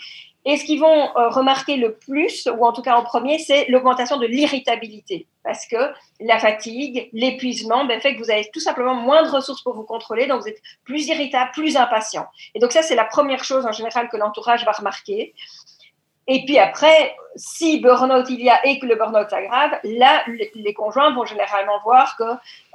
Et 0.44 0.56
ce 0.56 0.64
qu'ils 0.64 0.80
vont 0.80 1.16
euh, 1.16 1.28
remarquer 1.28 1.76
le 1.76 1.94
plus, 1.94 2.48
ou 2.58 2.66
en 2.66 2.72
tout 2.72 2.82
cas 2.82 2.96
en 2.96 3.04
premier, 3.04 3.38
c'est 3.38 3.66
l'augmentation 3.68 4.16
de 4.16 4.26
l'irritabilité. 4.26 5.28
Parce 5.44 5.66
que 5.66 5.76
la 6.20 6.38
fatigue, 6.38 7.08
l'épuisement, 7.12 7.84
ben, 7.84 8.00
fait 8.00 8.14
que 8.14 8.22
vous 8.22 8.30
avez 8.30 8.48
tout 8.52 8.60
simplement 8.60 8.94
moins 8.94 9.22
de 9.22 9.28
ressources 9.28 9.62
pour 9.62 9.74
vous 9.74 9.82
contrôler, 9.82 10.26
donc 10.26 10.42
vous 10.42 10.48
êtes 10.48 10.62
plus 10.84 11.08
irritable, 11.08 11.50
plus 11.52 11.76
impatient. 11.76 12.26
Et 12.54 12.60
donc 12.60 12.72
ça, 12.72 12.82
c'est 12.82 12.94
la 12.94 13.04
première 13.04 13.44
chose 13.44 13.66
en 13.66 13.72
général 13.72 14.08
que 14.08 14.16
l'entourage 14.16 14.64
va 14.64 14.72
remarquer. 14.72 15.34
Et 16.28 16.44
puis 16.44 16.58
après, 16.58 17.14
si 17.36 17.80
burn-out 17.80 18.26
il 18.28 18.42
y 18.42 18.50
a 18.50 18.64
et 18.66 18.78
que 18.78 18.86
le 18.86 18.94
burn-out 18.96 19.28
s'aggrave, 19.30 19.72
là, 19.84 20.24
les 20.54 20.74
conjoints 20.74 21.12
vont 21.14 21.24
généralement 21.24 21.80
voir 21.82 22.16
que 22.16 22.24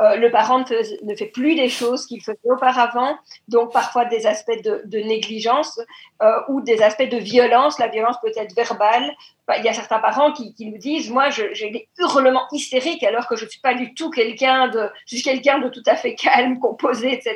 euh, 0.02 0.16
le 0.16 0.30
parent 0.32 0.66
ne, 1.04 1.16
fait 1.16 1.28
plus 1.28 1.56
des 1.56 1.70
choses 1.70 2.06
qu'il 2.06 2.22
faisait 2.22 2.38
auparavant, 2.44 3.18
donc 3.48 3.72
parfois 3.72 4.06
des 4.06 4.28
aspects 4.28 4.62
de, 4.64 5.00
négligence 5.00 5.80
euh, 6.22 6.40
ou 6.50 6.62
des 6.62 6.82
aspects 6.82 7.10
de 7.10 7.18
violence. 7.18 7.80
La 7.80 7.88
violence 7.88 8.18
peut 8.22 8.32
être 8.36 8.54
verbale. 8.56 9.16
Il 9.58 9.64
y 9.64 9.70
a 9.70 9.74
certains 9.74 10.00
parents 10.00 10.34
qui, 10.34 10.54
nous 10.60 10.78
disent, 10.78 11.10
moi, 11.10 11.30
j'ai 11.30 11.70
des 11.70 11.88
hurlements 12.00 12.48
hystériques 12.52 13.04
alors 13.04 13.28
que 13.28 13.38
je 13.38 13.46
ne 13.46 13.50
suis 13.50 13.62
pas 13.62 13.74
du 13.74 13.94
tout 13.94 14.10
quelqu'un 14.10 14.68
de, 14.68 14.90
je 15.06 15.24
quelqu'un 15.24 15.60
de 15.60 15.70
tout 15.70 15.84
à 15.86 15.96
fait 15.96 16.16
calme, 16.16 16.60
composé, 16.62 17.14
etc. 17.14 17.36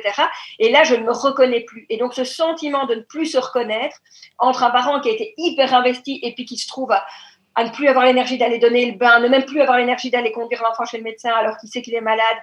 Et 0.58 0.70
là, 0.70 0.84
je 0.84 0.94
ne 0.94 1.04
me 1.04 1.12
reconnais 1.12 1.60
plus. 1.60 1.86
Et 1.88 1.96
donc, 1.96 2.12
ce 2.12 2.24
sentiment 2.24 2.84
de 2.84 2.96
ne 2.96 3.00
plus 3.00 3.26
se 3.26 3.38
reconnaître 3.38 3.96
entre 4.38 4.62
un 4.62 4.70
parent 4.70 5.00
qui 5.00 5.08
a 5.08 5.12
été 5.12 5.32
hyper 5.38 5.74
investi 5.74 6.20
et 6.22 6.34
puis 6.34 6.44
qui 6.44 6.58
se 6.58 6.68
trouve 6.68 6.92
à, 6.92 7.06
à 7.54 7.64
ne 7.64 7.70
plus 7.70 7.88
avoir 7.88 8.04
l'énergie 8.06 8.38
d'aller 8.38 8.58
donner 8.58 8.90
le 8.90 8.96
bain, 8.96 9.20
ne 9.20 9.28
même 9.28 9.44
plus 9.44 9.60
avoir 9.60 9.78
l'énergie 9.78 10.10
d'aller 10.10 10.32
conduire 10.32 10.62
l'enfant 10.62 10.84
chez 10.84 10.96
le 10.96 11.04
médecin 11.04 11.30
alors 11.30 11.58
qu'il 11.58 11.68
sait 11.68 11.82
qu'il 11.82 11.94
est 11.94 12.00
malade, 12.00 12.36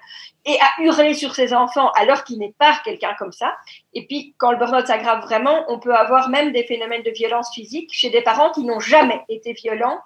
et 0.45 0.57
à 0.59 0.83
hurler 0.83 1.13
sur 1.13 1.33
ses 1.33 1.53
enfants 1.53 1.91
alors 1.91 2.23
qu'il 2.23 2.37
n'est 2.39 2.53
pas 2.57 2.79
quelqu'un 2.83 3.15
comme 3.17 3.31
ça. 3.31 3.55
Et 3.93 4.05
puis, 4.05 4.35
quand 4.37 4.51
le 4.51 4.57
burn-out 4.57 4.87
s'aggrave 4.87 5.21
vraiment, 5.21 5.65
on 5.67 5.79
peut 5.79 5.95
avoir 5.95 6.29
même 6.29 6.51
des 6.51 6.63
phénomènes 6.63 7.03
de 7.03 7.11
violence 7.11 7.53
physique 7.53 7.89
chez 7.91 8.09
des 8.09 8.21
parents 8.21 8.51
qui 8.51 8.63
n'ont 8.63 8.79
jamais 8.79 9.21
été 9.29 9.53
violents 9.53 9.99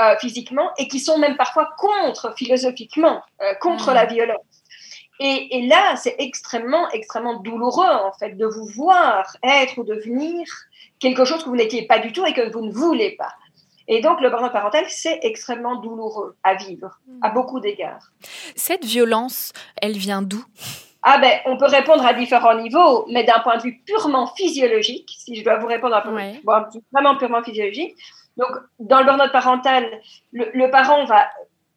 euh, 0.00 0.16
physiquement 0.18 0.70
et 0.78 0.88
qui 0.88 1.00
sont 1.00 1.18
même 1.18 1.36
parfois 1.36 1.70
contre 1.78 2.34
philosophiquement, 2.36 3.22
euh, 3.42 3.54
contre 3.60 3.90
mmh. 3.90 3.94
la 3.94 4.06
violence. 4.06 4.62
Et, 5.20 5.58
et 5.58 5.66
là, 5.66 5.94
c'est 5.96 6.16
extrêmement, 6.18 6.90
extrêmement 6.90 7.34
douloureux, 7.34 7.86
en 7.86 8.12
fait, 8.12 8.36
de 8.36 8.46
vous 8.46 8.66
voir 8.66 9.36
être 9.44 9.78
ou 9.78 9.84
devenir 9.84 10.44
quelque 10.98 11.24
chose 11.24 11.44
que 11.44 11.48
vous 11.48 11.56
n'étiez 11.56 11.86
pas 11.86 11.98
du 11.98 12.12
tout 12.12 12.26
et 12.26 12.32
que 12.32 12.50
vous 12.50 12.64
ne 12.64 12.72
voulez 12.72 13.12
pas. 13.12 13.32
Et 13.88 14.00
donc, 14.00 14.20
le 14.20 14.30
burn-out 14.30 14.52
parental, 14.52 14.84
c'est 14.88 15.18
extrêmement 15.22 15.76
douloureux 15.76 16.36
à 16.42 16.54
vivre, 16.54 17.00
à 17.22 17.30
hmm. 17.30 17.34
beaucoup 17.34 17.60
d'égards. 17.60 18.10
Cette 18.56 18.84
violence, 18.84 19.52
elle 19.80 19.96
vient 19.96 20.22
d'où? 20.22 20.44
Ah 21.02 21.18
ben, 21.18 21.38
on 21.44 21.58
peut 21.58 21.66
répondre 21.66 22.04
à 22.04 22.14
différents 22.14 22.56
niveaux, 22.56 23.06
mais 23.10 23.24
d'un 23.24 23.40
point 23.40 23.58
de 23.58 23.62
vue 23.62 23.82
purement 23.84 24.26
physiologique, 24.26 25.10
si 25.18 25.34
je 25.36 25.44
dois 25.44 25.58
vous 25.58 25.66
répondre 25.66 25.94
un 25.94 26.00
peu, 26.00 26.10
vraiment 26.92 27.16
purement 27.18 27.42
physiologique. 27.42 27.94
Donc, 28.38 28.50
dans 28.78 29.00
le 29.00 29.04
burn-out 29.04 29.30
parental, 29.30 29.86
le, 30.32 30.70
parent 30.70 31.04
va, 31.04 31.28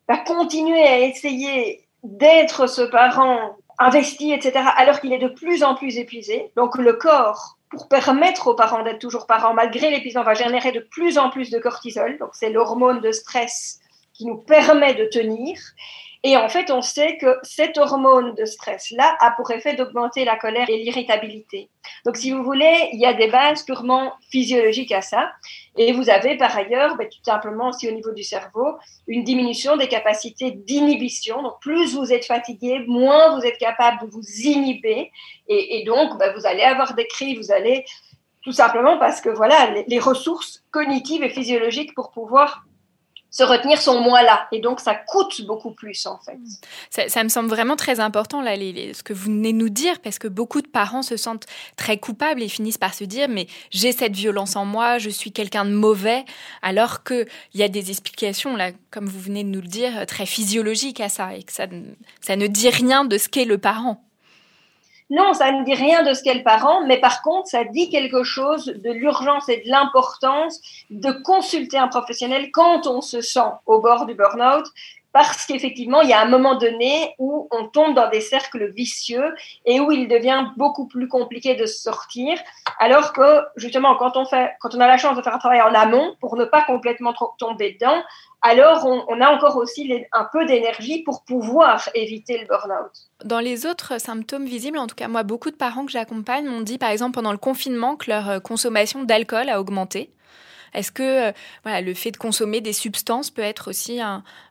va 0.08 0.18
continuer 0.18 0.82
à 0.82 1.00
essayer 1.00 1.86
d'être 2.04 2.68
ce 2.68 2.84
parent 2.84 3.58
investi, 3.80 4.32
etc., 4.32 4.54
alors 4.76 5.00
qu'il 5.00 5.14
est 5.14 5.20
de 5.20 5.28
plus 5.28 5.64
en 5.64 5.76
plus 5.76 5.98
épuisé. 5.98 6.52
Donc 6.56 6.78
le 6.78 6.94
corps, 6.94 7.57
pour 7.70 7.88
permettre 7.88 8.48
aux 8.48 8.56
parents 8.56 8.84
d'être 8.84 9.00
toujours 9.00 9.28
parents, 9.28 9.54
malgré 9.54 9.90
l'épuisement, 9.92 10.24
va 10.24 10.34
générer 10.34 10.72
de 10.72 10.80
plus 10.80 11.18
en 11.18 11.30
plus 11.30 11.50
de 11.50 11.60
cortisol. 11.60 12.18
Donc 12.18 12.30
c'est 12.34 12.50
l'hormone 12.50 13.02
de 13.02 13.12
stress 13.12 13.80
qui 14.14 14.26
nous 14.26 14.38
permet 14.38 14.96
de 14.96 15.06
tenir. 15.06 15.60
Et 16.28 16.36
en 16.36 16.50
fait, 16.50 16.72
on 16.72 16.82
sait 16.82 17.16
que 17.16 17.38
cette 17.42 17.78
hormone 17.78 18.36
de 18.36 18.44
stress-là 18.44 19.16
a 19.22 19.32
pour 19.32 19.50
effet 19.52 19.76
d'augmenter 19.76 20.26
la 20.26 20.36
colère 20.36 20.70
et 20.70 20.76
l'irritabilité. 20.76 21.70
Donc, 22.06 22.18
si 22.18 22.32
vous 22.32 22.44
voulez, 22.44 22.90
il 22.92 23.00
y 23.00 23.06
a 23.06 23.14
des 23.14 23.30
bases 23.30 23.64
purement 23.64 24.12
physiologiques 24.30 24.92
à 24.92 25.02
ça. 25.02 25.32
Et 25.78 25.94
vous 25.94 26.10
avez 26.10 26.36
par 26.36 26.54
ailleurs, 26.58 26.98
ben, 26.98 27.08
tout 27.08 27.24
simplement 27.24 27.70
aussi 27.70 27.88
au 27.88 27.94
niveau 27.94 28.12
du 28.12 28.24
cerveau, 28.24 28.76
une 29.08 29.24
diminution 29.24 29.78
des 29.78 29.88
capacités 29.88 30.52
d'inhibition. 30.52 31.42
Donc, 31.44 31.62
plus 31.62 31.96
vous 31.96 32.12
êtes 32.12 32.26
fatigué, 32.26 32.84
moins 32.90 33.34
vous 33.34 33.46
êtes 33.46 33.58
capable 33.58 34.06
de 34.06 34.12
vous 34.12 34.42
inhiber. 34.44 35.14
Et, 35.48 35.86
donc, 35.86 36.18
ben, 36.20 36.34
vous 36.36 36.46
allez 36.46 36.64
avoir 36.64 36.94
des 36.94 37.08
cris, 37.08 37.38
vous 37.38 37.54
allez 37.54 37.86
tout 38.44 38.52
simplement 38.52 38.98
parce 38.98 39.22
que 39.22 39.30
voilà, 39.30 39.72
les 39.88 40.00
ressources 40.00 40.66
cognitives 40.72 41.24
et 41.24 41.30
physiologiques 41.30 41.96
pour 41.96 42.12
pouvoir 42.12 42.66
se 43.30 43.44
retenir 43.44 43.82
sont 43.82 44.00
moins 44.02 44.24
là. 44.24 44.48
Et 44.52 44.60
donc, 44.60 44.80
ça 44.80 44.96
coûte 44.96 45.42
beaucoup 45.46 45.72
plus, 45.72 46.06
en 46.06 46.20
fait. 46.20 47.10
Ça, 47.10 47.24
me 47.24 47.30
semble 47.30 47.50
vraiment 47.50 47.76
très 47.76 48.00
important, 48.00 48.42
là, 48.42 48.56
ce 48.56 49.04
que 49.04 49.14
vous 49.14 49.26
venez 49.26 49.54
nous 49.54 49.70
dire, 49.70 50.00
parce 50.00 50.18
que 50.18 50.28
beaucoup 50.28 50.62
de 50.62 50.68
parents 50.68 51.02
se 51.02 51.18
sentent 51.18 51.46
très 51.76 51.98
coupables 51.98 52.42
et 52.42 52.48
finissent 52.48 52.78
par 52.78 52.94
se 52.94 53.04
dire, 53.04 53.28
mais 53.30 53.48
j'ai 53.70 53.92
cette 53.92 54.16
violence 54.16 54.56
en 54.56 54.66
moi, 54.66 54.98
je 54.98 55.10
suis 55.10 55.32
quelqu'un 55.32 55.66
de 55.66 55.72
mauvais, 55.72 56.26
alors 56.62 57.04
qu'il 57.04 57.28
y 57.54 57.64
a 57.64 57.68
des 57.68 57.90
explications, 57.92 58.56
là, 58.56 58.72
comme 58.92 59.06
vous 59.06 59.20
venez 59.20 59.44
de 59.44 59.50
nous 59.50 59.62
le 59.62 59.68
dire, 59.68 60.06
très 60.06 60.26
physiologiques 60.26 61.02
à 61.02 61.10
ça, 61.10 61.36
et 61.36 61.44
que 61.44 61.52
ça, 61.52 61.68
ça 62.22 62.36
ne 62.36 62.48
dit 62.48 62.70
rien 62.70 63.06
de 63.06 63.18
ce 63.18 63.30
qu'est 63.30 63.46
le 63.46 63.58
parent. 63.58 64.07
Non, 65.10 65.34
ça 65.34 65.54
ne 65.54 65.64
dit 65.64 65.74
rien 65.74 66.04
de 66.04 66.14
ce 66.14 66.22
qu'est 66.22 66.34
le 66.34 66.44
parent, 66.44 66.86
mais 66.86 67.00
par 67.00 67.22
contre, 67.22 67.48
ça 67.48 67.64
dit 67.64 67.90
quelque 67.90 68.24
chose 68.24 68.66
de 68.66 68.92
l'urgence 68.92 69.48
et 69.48 69.62
de 69.66 69.70
l'importance 69.70 70.60
de 70.90 71.12
consulter 71.24 71.78
un 71.78 71.88
professionnel 71.88 72.52
quand 72.52 72.88
on 72.88 73.00
se 73.00 73.22
sent 73.22 73.52
au 73.66 73.80
bord 73.80 74.06
du 74.06 74.16
burn-out, 74.16 74.66
parce 75.14 75.46
qu'effectivement, 75.46 76.02
il 76.02 76.10
y 76.10 76.14
a 76.14 76.22
un 76.22 76.28
moment 76.28 76.56
donné 76.56 77.16
où 77.18 77.48
on 77.52 77.68
tombe 77.68 77.96
dans 77.96 78.10
des 78.10 78.22
cercles 78.22 78.72
vicieux 78.72 79.34
et 79.66 79.80
où 79.80 79.92
il 79.92 80.08
devient 80.08 80.46
beaucoup 80.58 80.88
plus 80.88 81.08
compliqué 81.08 81.56
de 81.56 81.66
sortir, 81.66 82.38
alors 82.80 83.14
que 83.14 83.44
justement, 83.56 83.96
quand 83.96 84.16
on, 84.16 84.26
fait, 84.26 84.52
quand 84.60 84.76
on 84.76 84.80
a 84.80 84.88
la 84.88 84.98
chance 84.98 85.18
de 85.18 85.22
faire 85.22 85.34
un 85.34 85.40
travail 85.40 85.62
en 85.62 85.74
amont 85.74 86.16
pour 86.20 86.36
ne 86.36 86.46
pas 86.46 86.62
complètement 86.64 87.14
tomber 87.40 87.74
dedans, 87.74 88.04
alors 88.42 88.86
on, 88.86 89.20
a 89.20 89.30
encore 89.30 89.58
aussi 89.58 89.92
un 90.12 90.28
peu 90.32 90.46
d'énergie 90.46 91.02
pour 91.04 91.24
pouvoir 91.24 91.90
éviter 91.96 92.38
le 92.38 92.46
burn-out. 92.46 92.92
Dans 93.26 93.40
les 93.40 93.66
autres 93.66 94.00
symptômes 94.00 94.46
visibles, 94.46 94.78
en 94.78 94.88
tout 94.88 94.96
cas 94.96 95.08
moi, 95.08 95.24
beaucoup 95.24 95.50
de 95.50 95.56
parents 95.56 95.86
que 95.86 95.92
j'accompagne 95.92 96.46
m'ont 96.46 96.62
dit 96.62 96.78
par 96.78 96.90
exemple 96.90 97.16
pendant 97.16 97.32
le 97.32 97.38
confinement 97.38 97.96
que 97.96 98.10
leur 98.10 98.30
euh, 98.30 98.40
consommation 98.40 99.04
d'alcool 99.04 99.50
a 99.50 99.60
augmenté. 99.60 100.12
Est-ce 100.74 100.92
que 100.92 101.30
euh, 101.30 101.32
voilà, 101.64 101.82
le 101.82 101.94
fait 101.94 102.12
de 102.12 102.18
consommer 102.18 102.62
des 102.62 102.74
substances 102.74 103.32
peut 103.32 103.42
être 103.42 103.70
aussi 103.70 104.00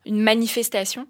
une 0.05 0.20
manifestation? 0.20 1.07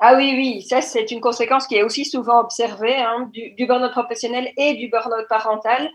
Ah 0.00 0.14
oui, 0.16 0.32
oui, 0.34 0.62
ça 0.62 0.80
c'est 0.80 1.10
une 1.10 1.20
conséquence 1.20 1.66
qui 1.66 1.76
est 1.76 1.82
aussi 1.82 2.04
souvent 2.04 2.40
observée 2.40 2.96
hein, 2.96 3.30
du, 3.32 3.66
burn-out 3.66 3.92
professionnel 3.92 4.52
et 4.56 4.74
du 4.74 4.88
burn-out 4.88 5.26
parental 5.28 5.88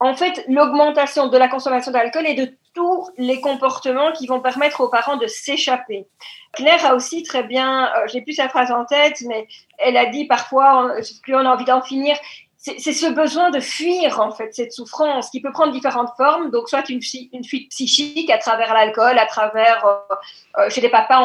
en 0.00 0.14
fait, 0.14 0.44
l'augmentation 0.48 1.26
de 1.28 1.36
la 1.36 1.48
consommation 1.48 1.90
d'alcool 1.90 2.26
et 2.26 2.34
de 2.34 2.56
tous 2.74 3.10
les 3.16 3.40
comportements 3.40 4.12
qui 4.12 4.26
vont 4.28 4.40
permettre 4.40 4.80
aux 4.80 4.88
parents 4.88 5.16
de 5.16 5.26
s'échapper. 5.26 6.06
Claire 6.52 6.86
a 6.86 6.94
aussi 6.94 7.24
très 7.24 7.42
bien, 7.42 7.86
euh, 7.86 8.06
j'ai 8.06 8.22
plus 8.22 8.34
sa 8.34 8.48
phrase 8.48 8.70
en 8.70 8.84
tête, 8.84 9.20
mais 9.26 9.48
elle 9.78 9.96
a 9.96 10.06
dit 10.06 10.26
parfois, 10.26 10.92
plus 11.22 11.34
on 11.34 11.40
a 11.40 11.48
envie 11.48 11.64
d'en 11.64 11.82
finir, 11.82 12.16
c'est 12.78 12.92
ce 12.92 13.06
besoin 13.06 13.50
de 13.50 13.60
fuir 13.60 14.20
en 14.20 14.30
fait 14.30 14.54
cette 14.54 14.72
souffrance 14.72 15.30
qui 15.30 15.40
peut 15.40 15.52
prendre 15.52 15.72
différentes 15.72 16.10
formes. 16.16 16.50
Donc 16.50 16.68
soit 16.68 16.88
une, 16.88 17.02
fuite 17.02 17.70
psychique 17.70 18.30
à 18.30 18.38
travers 18.38 18.74
l'alcool, 18.74 19.18
à 19.18 19.26
travers 19.26 19.84
euh, 19.86 20.14
euh, 20.58 20.70
chez 20.70 20.80
les 20.80 20.90
papas 20.90 21.20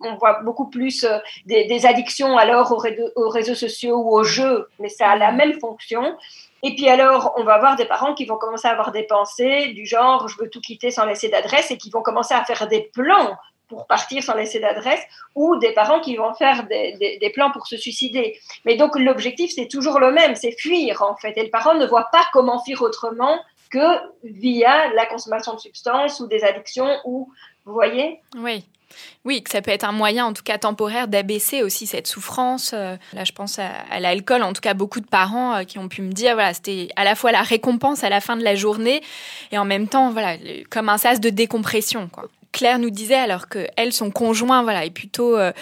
on 0.00 0.16
voit 0.16 0.40
beaucoup 0.42 0.68
plus 0.68 1.06
des, 1.46 1.66
des, 1.66 1.86
addictions 1.86 2.36
alors 2.36 2.72
aux, 2.72 2.82
aux, 3.16 3.28
réseaux 3.28 3.54
sociaux 3.54 3.96
ou 3.96 4.14
aux 4.14 4.24
jeux, 4.24 4.68
mais 4.78 4.88
ça 4.88 5.10
a 5.10 5.16
la 5.16 5.32
même 5.32 5.58
fonction. 5.60 6.16
Et 6.64 6.76
puis 6.76 6.88
alors, 6.88 7.34
on 7.36 7.42
va 7.42 7.54
avoir 7.54 7.74
des 7.74 7.86
parents 7.86 8.14
qui 8.14 8.24
vont 8.24 8.36
commencer 8.36 8.68
à 8.68 8.70
avoir 8.70 8.92
des 8.92 9.02
pensées 9.02 9.72
du 9.74 9.84
genre 9.84 10.28
je 10.28 10.36
veux 10.38 10.48
tout 10.48 10.60
quitter 10.60 10.90
sans 10.90 11.04
laisser 11.06 11.28
d'adresse 11.28 11.70
et 11.70 11.76
qui 11.76 11.90
vont 11.90 12.02
commencer 12.02 12.34
à 12.34 12.44
faire 12.44 12.68
des 12.68 12.90
plans 12.94 13.36
pour 13.72 13.86
partir 13.86 14.22
sans 14.22 14.34
laisser 14.34 14.60
d'adresse 14.60 15.00
ou 15.34 15.56
des 15.56 15.72
parents 15.72 15.98
qui 16.00 16.14
vont 16.16 16.34
faire 16.34 16.66
des, 16.68 17.32
plans 17.34 17.50
pour 17.50 17.66
se 17.66 17.78
suicider. 17.78 18.38
Mais 18.66 18.76
donc 18.76 18.98
l'objectif, 18.98 19.50
c'est 19.54 19.66
toujours 19.66 19.98
le 19.98 20.12
même, 20.12 20.34
c'est 20.34 20.52
fuir 20.52 21.02
en 21.02 21.16
fait. 21.16 21.32
Et 21.38 21.42
le 21.42 21.48
parent 21.48 21.74
ne 21.74 21.86
voit 21.86 22.08
pas 22.12 22.26
comment 22.34 22.62
fuir 22.62 22.82
autrement 22.82 23.38
que 23.70 23.86
via 24.24 24.92
la 24.92 25.06
consommation 25.06 25.54
de 25.54 25.60
substances 25.60 26.20
ou 26.20 26.26
des 26.26 26.44
addictions 26.44 26.98
ou, 27.06 27.32
vous 27.64 27.72
voyez? 27.72 28.20
Oui. 28.36 28.66
Oui, 29.24 29.42
que 29.42 29.48
ça 29.48 29.62
peut 29.62 29.70
être 29.70 29.84
un 29.84 29.92
moyen, 29.92 30.26
en 30.26 30.34
tout 30.34 30.42
cas 30.42 30.58
temporaire, 30.58 31.08
d'abaisser 31.08 31.62
aussi 31.62 31.86
cette 31.86 32.06
souffrance. 32.06 32.72
Euh, 32.74 32.96
là, 33.14 33.24
je 33.24 33.32
pense 33.32 33.58
à, 33.58 34.00
l'alcool. 34.00 34.42
En 34.42 34.52
tout 34.52 34.60
cas, 34.60 34.74
beaucoup 34.74 35.00
de 35.00 35.06
parents 35.06 35.54
euh, 35.54 35.64
qui 35.64 35.78
ont 35.78 35.88
pu 35.88 36.02
me 36.02 36.12
dire, 36.12 36.34
voilà, 36.34 36.52
c'était 36.52 36.88
à 36.96 37.04
la 37.04 37.14
fois 37.14 37.32
la 37.32 37.40
récompense 37.40 38.04
à 38.04 38.10
la 38.10 38.20
fin 38.20 38.36
de 38.36 38.44
la 38.44 38.54
journée 38.54 39.00
et 39.50 39.56
en 39.56 39.64
même 39.64 39.88
temps, 39.88 40.10
voilà, 40.10 40.36
comme 40.68 40.90
un 40.90 40.98
sas 40.98 41.20
de 41.20 41.30
décompression, 41.30 42.10
quoi. 42.12 42.28
Claire 42.52 42.78
nous 42.78 42.90
disait 42.90 43.14
alors 43.14 43.48
que 43.48 43.66
elle, 43.76 43.92
son 43.92 44.10
conjoint, 44.10 44.62
voilà, 44.62 44.84
est 44.84 44.90
plutôt 44.90 45.36
euh, 45.36 45.52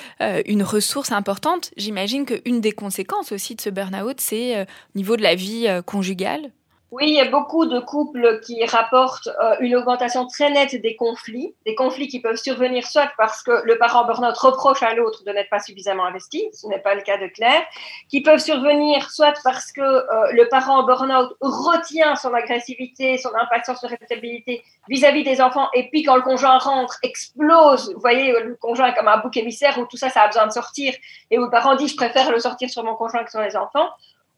une 0.47 0.63
ressource 0.63 1.13
importante. 1.13 1.71
J'imagine 1.77 2.27
qu'une 2.27 2.61
des 2.61 2.73
conséquences 2.73 3.33
aussi 3.33 3.55
de 3.55 3.61
ce 3.61 3.71
burn-out, 3.71 4.21
c'est 4.21 4.63
au 4.63 4.67
niveau 4.97 5.17
de 5.17 5.23
la 5.23 5.35
vie 5.35 5.69
conjugale. 5.87 6.51
Oui, 6.93 7.05
il 7.07 7.15
y 7.15 7.21
a 7.21 7.31
beaucoup 7.31 7.67
de 7.67 7.79
couples 7.79 8.41
qui 8.41 8.65
rapportent 8.65 9.29
euh, 9.29 9.55
une 9.61 9.77
augmentation 9.77 10.27
très 10.27 10.51
nette 10.51 10.75
des 10.75 10.97
conflits, 10.97 11.55
des 11.65 11.77
conflits 11.77 12.09
qui 12.09 12.19
peuvent 12.19 12.35
survenir 12.35 12.85
soit 12.85 13.13
parce 13.17 13.45
que 13.45 13.65
le 13.65 13.79
parent 13.79 14.05
burn-out 14.07 14.37
reproche 14.37 14.83
à 14.83 14.93
l'autre 14.95 15.23
de 15.23 15.31
n'être 15.31 15.51
pas 15.51 15.61
suffisamment 15.61 16.05
investi, 16.05 16.49
ce 16.53 16.67
n'est 16.67 16.81
pas 16.81 16.97
le 16.97 17.03
cas 17.03 17.17
de 17.17 17.29
Claire, 17.29 17.63
qui 18.09 18.23
peuvent 18.23 18.41
survenir 18.41 19.09
soit 19.09 19.35
parce 19.45 19.71
que 19.71 19.81
euh, 19.81 20.33
le 20.33 20.49
parent 20.49 20.83
burn-out 20.83 21.37
retient 21.41 22.17
son 22.17 22.35
agressivité, 22.35 23.19
son 23.19 23.31
impatience, 23.41 23.81
son 23.81 23.87
répétabilité 23.87 24.65
vis-à-vis 24.89 25.23
des 25.23 25.41
enfants, 25.41 25.69
et 25.75 25.89
puis 25.91 26.03
quand 26.03 26.17
le 26.17 26.23
conjoint 26.23 26.59
rentre, 26.59 26.99
explose, 27.05 27.95
vous 27.95 28.01
voyez, 28.01 28.33
le 28.33 28.57
conjoint 28.57 28.89
est 28.89 28.95
comme 28.95 29.07
un 29.07 29.19
bouc 29.19 29.37
émissaire 29.37 29.79
où 29.79 29.87
tout 29.87 29.97
ça, 29.97 30.11
ça 30.11 30.23
a 30.23 30.27
besoin 30.27 30.49
de 30.49 30.53
sortir, 30.53 30.93
et 31.31 31.39
où 31.39 31.45
le 31.45 31.51
parent 31.51 31.77
dit, 31.77 31.87
je 31.87 31.97
préfère 31.97 32.33
le 32.33 32.41
sortir 32.41 32.69
sur 32.69 32.83
mon 32.83 32.97
conjoint 32.97 33.23
que 33.23 33.31
sur 33.31 33.41
les 33.41 33.57
enfants, 33.57 33.91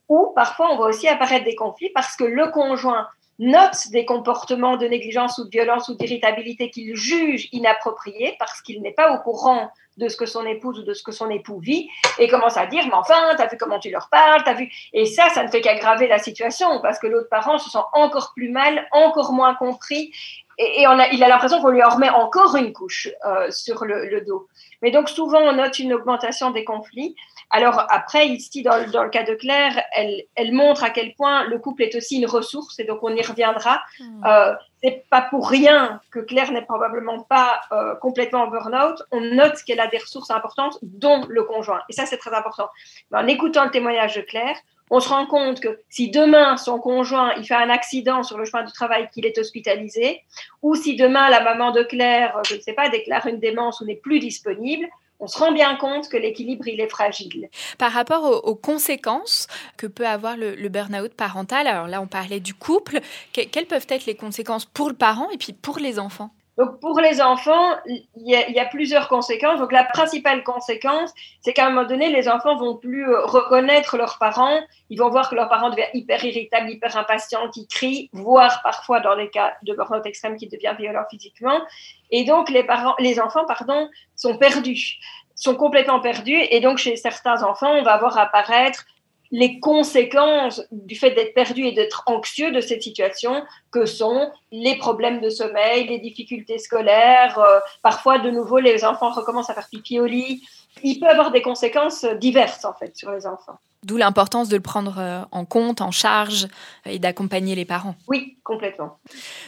ou 0.08 0.32
parfois 0.34 0.72
on 0.72 0.76
voit 0.76 0.88
aussi 0.88 1.08
apparaître 1.08 1.44
des 1.44 1.54
conflits 1.54 1.90
parce 1.94 2.16
que 2.16 2.24
le 2.24 2.48
conjoint 2.48 3.08
note 3.38 3.88
des 3.90 4.04
comportements 4.04 4.76
de 4.76 4.86
négligence 4.86 5.38
ou 5.38 5.44
de 5.44 5.50
violence 5.50 5.88
ou 5.88 5.94
d'irritabilité 5.94 6.70
qu'il 6.70 6.94
juge 6.94 7.48
inappropriés 7.52 8.36
parce 8.38 8.60
qu'il 8.62 8.82
n'est 8.82 8.92
pas 8.92 9.12
au 9.14 9.18
courant 9.18 9.70
de 9.96 10.08
ce 10.08 10.16
que 10.16 10.26
son 10.26 10.46
épouse 10.46 10.78
ou 10.78 10.82
de 10.84 10.94
ce 10.94 11.02
que 11.02 11.12
son 11.12 11.28
époux 11.28 11.58
vit 11.58 11.88
et 12.18 12.28
commence 12.28 12.56
à 12.56 12.66
dire 12.66 12.84
mais 12.86 12.94
enfin 12.94 13.34
t'as 13.36 13.48
vu 13.48 13.56
comment 13.58 13.78
tu 13.78 13.90
leur 13.90 14.08
parles 14.10 14.42
t'as 14.44 14.54
vu? 14.54 14.70
Et 14.92 15.06
ça 15.06 15.28
ça 15.30 15.44
ne 15.44 15.48
fait 15.48 15.60
qu'aggraver 15.60 16.08
la 16.08 16.18
situation 16.18 16.80
parce 16.80 16.98
que 16.98 17.06
l'autre 17.06 17.28
parent 17.28 17.58
se 17.58 17.70
sent 17.70 17.84
encore 17.92 18.32
plus 18.34 18.50
mal 18.50 18.86
encore 18.92 19.32
moins 19.32 19.54
compris 19.54 20.12
et, 20.58 20.84
il 21.12 21.24
a 21.24 21.28
l'impression 21.28 21.60
qu'on 21.62 21.70
lui 21.70 21.82
en 21.82 21.88
remet 21.88 22.10
encore 22.10 22.56
une 22.56 22.72
couche 22.72 23.08
euh, 23.24 23.50
sur 23.50 23.84
le 23.84 24.20
dos 24.20 24.48
mais 24.82 24.90
donc 24.90 25.08
souvent 25.08 25.40
on 25.40 25.52
note 25.54 25.78
une 25.78 25.92
augmentation 25.94 26.50
des 26.50 26.64
conflits 26.64 27.16
alors 27.52 27.84
après, 27.90 28.28
ici, 28.28 28.62
dans, 28.62 28.78
le 28.78 29.10
cas 29.10 29.24
de 29.24 29.34
Claire, 29.34 29.78
elle, 29.94 30.52
montre 30.52 30.84
à 30.84 30.90
quel 30.90 31.14
point 31.14 31.44
le 31.44 31.58
couple 31.58 31.82
est 31.82 31.94
aussi 31.94 32.16
une 32.16 32.26
ressource, 32.26 32.78
et 32.78 32.84
donc 32.84 33.00
on 33.02 33.14
y 33.14 33.22
reviendra. 33.22 33.82
Hmm. 34.00 34.24
Euh, 34.24 34.54
c'est 34.82 35.04
pas 35.10 35.20
pour 35.20 35.50
rien 35.50 36.00
que 36.10 36.18
Claire 36.18 36.50
n'est 36.50 36.64
probablement 36.64 37.20
pas 37.20 37.60
euh, 37.70 37.94
complètement 37.96 38.44
en 38.44 38.46
burn-out. 38.48 39.02
On 39.12 39.20
note 39.20 39.62
qu'elle 39.64 39.80
a 39.80 39.86
des 39.86 39.98
ressources 39.98 40.30
importantes, 40.30 40.78
dont 40.80 41.26
le 41.28 41.44
conjoint. 41.44 41.82
Et 41.90 41.92
ça, 41.92 42.06
c'est 42.06 42.16
très 42.16 42.34
important. 42.34 42.70
en 43.12 43.26
écoutant 43.26 43.64
le 43.64 43.70
témoignage 43.70 44.16
de 44.16 44.22
Claire, 44.22 44.56
on 44.90 45.00
se 45.00 45.08
rend 45.08 45.26
compte 45.26 45.60
que 45.60 45.80
si 45.88 46.10
demain 46.10 46.56
son 46.56 46.78
conjoint 46.78 47.32
il 47.36 47.44
fait 47.44 47.54
un 47.54 47.70
accident 47.70 48.22
sur 48.22 48.38
le 48.38 48.44
chemin 48.44 48.64
du 48.64 48.72
travail, 48.72 49.08
qu'il 49.12 49.26
est 49.26 49.38
hospitalisé, 49.38 50.22
ou 50.62 50.74
si 50.74 50.96
demain 50.96 51.30
la 51.30 51.42
maman 51.42 51.70
de 51.70 51.82
Claire, 51.82 52.40
je 52.46 52.56
ne 52.56 52.60
sais 52.60 52.74
pas, 52.74 52.88
déclare 52.88 53.26
une 53.26 53.38
démence 53.38 53.80
ou 53.80 53.84
n'est 53.84 53.96
plus 53.96 54.18
disponible, 54.18 54.88
on 55.22 55.28
se 55.28 55.38
rend 55.38 55.52
bien 55.52 55.76
compte 55.76 56.08
que 56.08 56.16
l'équilibre, 56.16 56.66
il 56.66 56.80
est 56.80 56.88
fragile. 56.88 57.48
Par 57.78 57.92
rapport 57.92 58.44
aux, 58.44 58.56
conséquences 58.56 59.46
que 59.76 59.86
peut 59.86 60.06
avoir 60.06 60.36
le, 60.36 60.68
burn-out 60.68 61.14
parental, 61.14 61.68
alors 61.68 61.86
là, 61.86 62.02
on 62.02 62.08
parlait 62.08 62.40
du 62.40 62.54
couple, 62.54 63.00
quelles 63.32 63.66
peuvent 63.66 63.86
être 63.88 64.04
les 64.06 64.16
conséquences 64.16 64.64
pour 64.64 64.88
le 64.88 64.96
parent 64.96 65.30
et 65.30 65.38
puis 65.38 65.52
pour 65.52 65.78
les 65.78 66.00
enfants? 66.00 66.30
Donc 66.58 66.80
pour 66.80 67.00
les 67.00 67.22
enfants, 67.22 67.76
il 67.86 68.04
y, 68.16 68.60
a, 68.60 68.64
plusieurs 68.66 69.08
conséquences. 69.08 69.58
Donc 69.58 69.72
la 69.72 69.84
principale 69.84 70.44
conséquence, 70.44 71.10
c'est 71.40 71.54
qu'à 71.54 71.66
un 71.66 71.70
moment 71.70 71.86
donné, 71.86 72.10
les 72.10 72.28
enfants 72.28 72.56
vont 72.56 72.76
plus 72.76 73.08
euh, 73.08 73.24
reconnaître 73.24 73.96
leurs 73.96 74.18
parents. 74.18 74.60
Ils 74.90 74.98
vont 74.98 75.08
voir 75.08 75.30
que 75.30 75.34
leurs 75.34 75.48
parents 75.48 75.70
deviennent 75.70 75.90
hyper 75.94 76.22
irritables, 76.24 76.70
hyper 76.70 76.94
impatients, 76.96 77.48
qui 77.48 77.66
crient, 77.66 78.10
voire 78.12 78.60
parfois 78.62 79.00
dans 79.00 79.14
les 79.14 79.30
cas 79.30 79.54
de 79.62 79.72
burn-out 79.72 80.04
extrême 80.04 80.36
qui 80.36 80.46
devient 80.46 80.74
violent 80.78 81.04
physiquement. 81.10 81.62
Et 82.10 82.24
donc 82.24 82.50
les 82.50 82.64
parents, 82.64 82.94
les 82.98 83.18
enfants, 83.18 83.46
pardon, 83.46 83.88
sont 84.14 84.36
perdus 84.36 84.98
sont 85.34 85.56
complètement 85.56 85.98
perdus. 85.98 86.38
Et 86.50 86.60
donc, 86.60 86.78
chez 86.78 86.96
certains 86.96 87.42
enfants, 87.42 87.72
on 87.72 87.82
va 87.82 87.96
voir 87.96 88.16
apparaître 88.18 88.84
les 89.32 89.60
conséquences 89.60 90.62
du 90.70 90.94
fait 90.94 91.12
d'être 91.12 91.32
perdu 91.32 91.64
et 91.64 91.72
d'être 91.72 92.02
anxieux 92.06 92.52
de 92.52 92.60
cette 92.60 92.82
situation, 92.82 93.42
que 93.70 93.86
sont 93.86 94.30
les 94.52 94.76
problèmes 94.76 95.22
de 95.22 95.30
sommeil, 95.30 95.88
les 95.88 95.98
difficultés 95.98 96.58
scolaires. 96.58 97.38
Euh, 97.38 97.58
parfois, 97.82 98.18
de 98.18 98.30
nouveau, 98.30 98.58
les 98.58 98.84
enfants 98.84 99.10
recommencent 99.10 99.48
à 99.48 99.54
faire 99.54 99.68
pipi 99.70 99.98
au 99.98 100.04
lit. 100.04 100.46
Il 100.82 100.98
peut 100.98 101.08
avoir 101.08 101.30
des 101.30 101.42
conséquences 101.42 102.04
diverses, 102.04 102.64
en 102.64 102.74
fait, 102.74 102.96
sur 102.96 103.10
les 103.10 103.26
enfants. 103.26 103.58
D'où 103.84 103.96
l'importance 103.96 104.48
de 104.48 104.54
le 104.54 104.62
prendre 104.62 104.98
euh, 104.98 105.22
en 105.32 105.44
compte, 105.44 105.80
en 105.80 105.90
charge 105.90 106.46
et 106.86 107.00
d'accompagner 107.00 107.56
les 107.56 107.64
parents. 107.64 107.96
Oui, 108.06 108.36
complètement. 108.44 108.98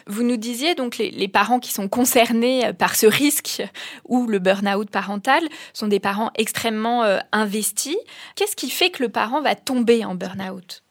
Vous 0.08 0.24
nous 0.24 0.37
disiez 0.37 0.74
donc 0.74 0.98
les, 0.98 1.10
les 1.12 1.28
parents 1.28 1.60
qui 1.60 1.72
sont 1.72 1.88
concernés 1.88 2.66
euh, 2.66 2.72
par 2.72 2.96
ce 2.96 3.06
risque 3.06 3.62
ou 4.06 4.26
le 4.26 4.40
burn-out 4.40 4.90
parental 4.90 5.44
sont 5.72 5.87
des 5.87 6.00
parents 6.00 6.32
extrêmement 6.34 7.04
euh, 7.04 7.18
investis. 7.30 7.96
Qu'est-ce 8.34 8.56
qui 8.56 8.70
fait 8.70 8.90
que 8.90 9.04
le 9.04 9.08
parent 9.08 9.40
va 9.40 9.54
tomber 9.54 10.04
en 10.04 10.16
burn-out? 10.16 10.84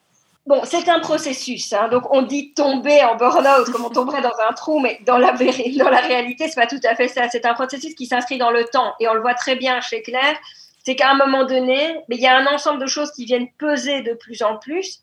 Bon, 0.45 0.61
c'est 0.65 0.89
un 0.89 0.99
processus. 0.99 1.71
Hein. 1.71 1.87
Donc, 1.87 2.13
on 2.13 2.21
dit 2.21 2.53
tomber 2.53 3.01
en 3.03 3.15
burn-out 3.15 3.69
comme 3.71 3.85
on 3.85 3.89
tomberait 3.89 4.21
dans 4.21 4.37
un 4.49 4.53
trou, 4.53 4.79
mais 4.79 4.99
dans 5.05 5.17
la, 5.17 5.31
dans 5.31 5.89
la 5.89 6.01
réalité, 6.01 6.49
c'est 6.49 6.59
pas 6.59 6.67
tout 6.67 6.81
à 6.83 6.95
fait 6.95 7.07
ça. 7.07 7.29
C'est 7.29 7.45
un 7.45 7.53
processus 7.53 7.95
qui 7.95 8.05
s'inscrit 8.05 8.37
dans 8.37 8.51
le 8.51 8.65
temps. 8.65 8.93
Et 8.99 9.07
on 9.07 9.13
le 9.13 9.21
voit 9.21 9.35
très 9.35 9.55
bien 9.55 9.79
chez 9.79 10.01
Claire 10.01 10.37
c'est 10.83 10.95
qu'à 10.95 11.11
un 11.11 11.15
moment 11.15 11.45
donné, 11.45 11.95
il 12.09 12.19
y 12.19 12.27
a 12.27 12.37
un 12.37 12.45
ensemble 12.47 12.81
de 12.81 12.87
choses 12.87 13.11
qui 13.11 13.25
viennent 13.25 13.49
peser 13.57 14.01
de 14.01 14.13
plus 14.13 14.43
en 14.43 14.57
plus. 14.57 14.99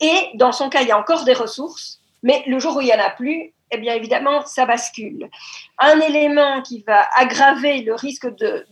Et 0.00 0.30
dans 0.34 0.52
son 0.52 0.70
cas, 0.70 0.82
il 0.82 0.88
y 0.88 0.92
a 0.92 0.98
encore 0.98 1.24
des 1.24 1.34
ressources, 1.34 2.00
mais 2.22 2.42
le 2.46 2.58
jour 2.58 2.76
où 2.76 2.80
il 2.80 2.86
n'y 2.86 2.94
en 2.94 2.98
a 2.98 3.10
plus, 3.10 3.52
eh 3.70 3.78
bien 3.78 3.94
évidemment, 3.94 4.44
ça 4.46 4.66
bascule. 4.66 5.30
Un 5.78 6.00
élément 6.00 6.62
qui 6.62 6.82
va 6.86 7.08
aggraver 7.16 7.82
le 7.82 7.94
risque 7.94 8.26
de, 8.36 8.66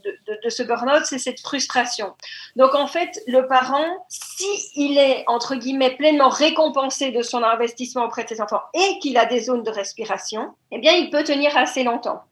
ce 0.48 0.62
burn-out, 0.62 1.04
c'est 1.04 1.18
cette 1.18 1.40
frustration. 1.40 2.14
Donc 2.56 2.74
en 2.74 2.87
fait, 2.87 3.20
le 3.26 3.46
parent, 3.46 4.06
s'il 4.08 4.98
est, 4.98 5.24
entre 5.26 5.54
guillemets, 5.54 5.96
pleinement 5.96 6.28
récompensé 6.28 7.11
de 7.11 7.22
son 7.22 7.42
investissement 7.42 8.04
auprès 8.04 8.24
de 8.24 8.28
ses 8.28 8.40
enfants 8.40 8.62
et 8.74 8.98
qu'il 8.98 9.16
a 9.16 9.26
des 9.26 9.40
zones 9.40 9.62
de 9.62 9.70
respiration, 9.70 10.54
eh 10.70 10.78
bien 10.78 10.92
il 10.92 11.11
peut 11.11 11.24
tenir 11.24 11.56
assez 11.56 11.84
longtemps. 11.84 12.22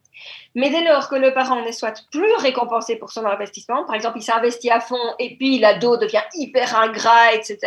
Mais 0.57 0.71
dès 0.71 0.83
lors 0.83 1.07
que 1.07 1.13
le 1.13 1.35
parent 1.35 1.63
ne 1.63 1.71
soit 1.71 2.03
plus 2.11 2.33
récompensé 2.39 2.95
pour 2.95 3.11
son 3.11 3.23
investissement, 3.27 3.85
par 3.85 3.93
exemple, 3.93 4.17
il 4.17 4.23
s'est 4.23 4.31
investi 4.31 4.71
à 4.71 4.79
fond 4.79 4.97
et 5.19 5.35
puis 5.35 5.59
l'ado 5.59 5.97
devient 5.97 6.23
hyper 6.33 6.75
ingrat, 6.75 7.35
etc., 7.35 7.59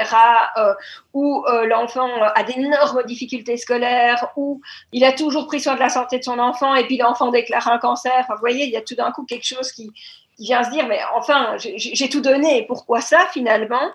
euh, 0.57 0.75
ou 1.15 1.45
euh, 1.47 1.67
l'enfant 1.67 2.11
a 2.35 2.43
d'énormes 2.43 3.05
difficultés 3.05 3.57
scolaires, 3.59 4.27
ou 4.35 4.61
il 4.91 5.05
a 5.05 5.13
toujours 5.13 5.47
pris 5.47 5.61
soin 5.61 5.77
de 5.77 5.79
la 5.79 5.89
santé 5.89 6.19
de 6.19 6.25
son 6.25 6.41
enfant 6.41 6.75
et 6.75 6.85
puis 6.85 6.97
l'enfant 6.97 7.31
déclare 7.31 7.69
un 7.69 7.79
cancer, 7.79 8.27
vous 8.29 8.41
voyez, 8.41 8.65
il 8.65 8.73
y 8.73 8.77
a 8.77 8.83
tout 8.83 8.97
d'un 8.97 9.13
coup 9.13 9.25
quelque 9.25 9.47
chose 9.47 9.71
qui, 9.71 9.93
qui 10.37 10.47
vient 10.47 10.65
se 10.65 10.71
dire, 10.71 10.89
mais 10.89 10.99
enfin, 11.15 11.55
j'ai 11.59 12.09
tout 12.09 12.21
donné, 12.21 12.65
pourquoi 12.67 13.01
ça 13.01 13.29
finalement? 13.33 13.93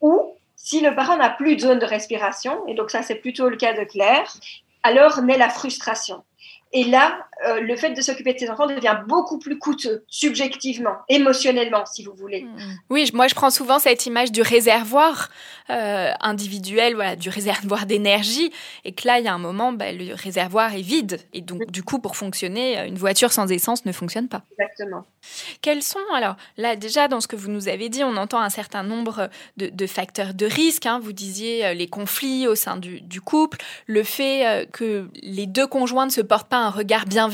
Ou 0.00 0.34
si 0.56 0.80
le 0.80 0.96
parent 0.96 1.16
n'a 1.16 1.30
plus 1.30 1.54
de 1.54 1.60
zone 1.60 1.78
de 1.78 1.86
respiration, 1.86 2.66
et 2.66 2.74
donc 2.74 2.90
ça 2.90 3.02
c'est 3.02 3.14
plutôt 3.14 3.48
le 3.48 3.56
cas 3.56 3.72
de 3.72 3.84
Claire, 3.84 4.34
alors 4.82 5.22
naît 5.22 5.38
la 5.38 5.48
frustration. 5.48 6.24
Et 6.72 6.84
là, 6.84 7.18
euh, 7.46 7.60
le 7.60 7.76
fait 7.76 7.90
de 7.90 8.00
s'occuper 8.00 8.34
de 8.34 8.38
ses 8.38 8.50
enfants 8.50 8.66
devient 8.66 8.98
beaucoup 9.08 9.38
plus 9.38 9.58
coûteux, 9.58 10.04
subjectivement, 10.08 10.96
émotionnellement, 11.08 11.84
si 11.86 12.04
vous 12.04 12.14
voulez. 12.14 12.42
Mm. 12.42 12.74
Oui, 12.90 13.10
moi 13.14 13.26
je 13.26 13.34
prends 13.34 13.50
souvent 13.50 13.78
cette 13.78 14.06
image 14.06 14.30
du 14.30 14.42
réservoir 14.42 15.28
euh, 15.70 16.10
individuel, 16.20 16.94
voilà, 16.94 17.16
du 17.16 17.28
réservoir 17.28 17.86
d'énergie, 17.86 18.52
et 18.84 18.92
que 18.92 19.06
là, 19.06 19.18
il 19.18 19.24
y 19.24 19.28
a 19.28 19.34
un 19.34 19.38
moment, 19.38 19.72
bah, 19.72 19.92
le 19.92 20.14
réservoir 20.14 20.74
est 20.74 20.82
vide. 20.82 21.18
Et 21.32 21.40
donc, 21.40 21.70
du 21.70 21.82
coup, 21.82 21.98
pour 21.98 22.16
fonctionner, 22.16 22.86
une 22.86 22.96
voiture 22.96 23.32
sans 23.32 23.50
essence 23.50 23.84
ne 23.84 23.92
fonctionne 23.92 24.28
pas. 24.28 24.42
Exactement. 24.58 25.04
Quels 25.60 25.82
sont, 25.82 25.98
alors, 26.14 26.36
là, 26.56 26.76
déjà, 26.76 27.08
dans 27.08 27.20
ce 27.20 27.28
que 27.28 27.36
vous 27.36 27.50
nous 27.50 27.68
avez 27.68 27.88
dit, 27.88 28.04
on 28.04 28.16
entend 28.16 28.40
un 28.40 28.50
certain 28.50 28.82
nombre 28.82 29.30
de, 29.56 29.86
facteurs 29.86 30.34
de 30.34 30.46
risque. 30.46 30.86
Hein. 30.86 31.00
Vous 31.02 31.12
disiez 31.12 31.66
euh, 31.66 31.74
les 31.74 31.88
conflits 31.88 32.46
au 32.46 32.54
sein 32.54 32.76
du, 32.76 33.00
du 33.00 33.20
couple, 33.20 33.58
le 33.86 34.02
fait 34.02 34.68
que 34.72 35.08
les 35.22 35.46
deux 35.46 35.66
conjoints 35.66 36.06
ne 36.06 36.10
se 36.10 36.20
portent 36.20 36.48
pas 36.48 36.58
un 36.58 36.70
regard 36.70 37.06
bienveillant, 37.06 37.31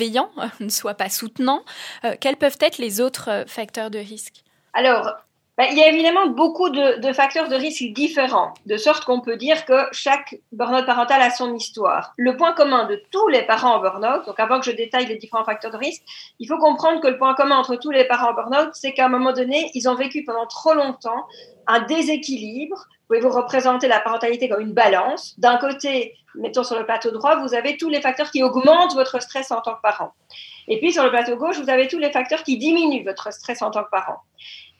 ne 0.60 0.68
soit 0.68 0.94
pas 0.94 1.08
soutenant. 1.08 1.62
Euh, 2.04 2.14
quels 2.20 2.36
peuvent 2.36 2.58
être 2.60 2.78
les 2.78 3.00
autres 3.00 3.30
euh, 3.30 3.44
facteurs 3.46 3.90
de 3.90 3.98
risque? 3.98 4.44
Alors, 4.72 5.14
bah, 5.58 5.64
il 5.72 5.76
y 5.76 5.82
a 5.82 5.88
évidemment 5.88 6.28
beaucoup 6.28 6.70
de, 6.70 7.12
facteurs 7.12 7.48
de 7.48 7.56
risque 7.56 7.82
différents, 7.92 8.54
de 8.66 8.76
sorte 8.76 9.04
qu'on 9.04 9.20
peut 9.20 9.36
dire 9.36 9.64
que 9.64 9.88
chaque 9.90 10.36
burn-out 10.52 10.86
parental 10.86 11.20
a 11.20 11.30
son 11.30 11.52
histoire. 11.52 12.12
Le 12.16 12.36
point 12.36 12.52
commun 12.52 12.86
de 12.86 13.02
tous 13.10 13.26
les 13.26 13.42
parents 13.42 13.74
en 13.74 13.80
burn-out, 13.80 14.24
donc 14.24 14.38
avant 14.38 14.60
que 14.60 14.66
je 14.66 14.70
détaille 14.70 15.06
les 15.06 15.16
différents 15.16 15.44
facteurs 15.44 15.72
de 15.72 15.76
risque, 15.76 16.04
il 16.38 16.46
faut 16.46 16.58
comprendre 16.58 17.00
que 17.00 17.08
le 17.08 17.18
point 17.18 17.34
commun 17.34 17.56
entre 17.56 17.74
tous 17.74 17.90
les 17.90 18.04
parents 18.04 18.30
en 18.30 18.34
burn-out, 18.34 18.70
c'est 18.74 18.92
qu'à 18.92 19.06
un 19.06 19.08
moment 19.08 19.32
donné, 19.32 19.72
ils 19.74 19.88
ont 19.88 19.96
vécu 19.96 20.22
pendant 20.22 20.46
trop 20.46 20.74
longtemps 20.74 21.26
un 21.66 21.80
déséquilibre. 21.80 22.76
Vous 22.76 23.16
pouvez 23.16 23.20
vous 23.20 23.34
représenter 23.34 23.88
la 23.88 23.98
parentalité 23.98 24.48
comme 24.48 24.60
une 24.60 24.74
balance? 24.74 25.34
D'un 25.40 25.56
côté, 25.56 26.14
mettons 26.38 26.64
sur 26.64 26.78
le 26.78 26.84
plateau 26.84 27.10
droit, 27.10 27.36
vous 27.36 27.54
avez 27.54 27.76
tous 27.76 27.88
les 27.88 28.00
facteurs 28.00 28.30
qui 28.30 28.42
augmentent 28.42 28.94
votre 28.94 29.20
stress 29.20 29.50
en 29.50 29.60
tant 29.60 29.74
que 29.74 29.82
parent. 29.82 30.12
Et 30.68 30.78
puis 30.78 30.92
sur 30.92 31.02
le 31.02 31.10
plateau 31.10 31.36
gauche, 31.36 31.58
vous 31.58 31.70
avez 31.70 31.88
tous 31.88 31.98
les 31.98 32.12
facteurs 32.12 32.42
qui 32.42 32.58
diminuent 32.58 33.04
votre 33.04 33.32
stress 33.32 33.62
en 33.62 33.70
tant 33.70 33.84
que 33.84 33.90
parent. 33.90 34.22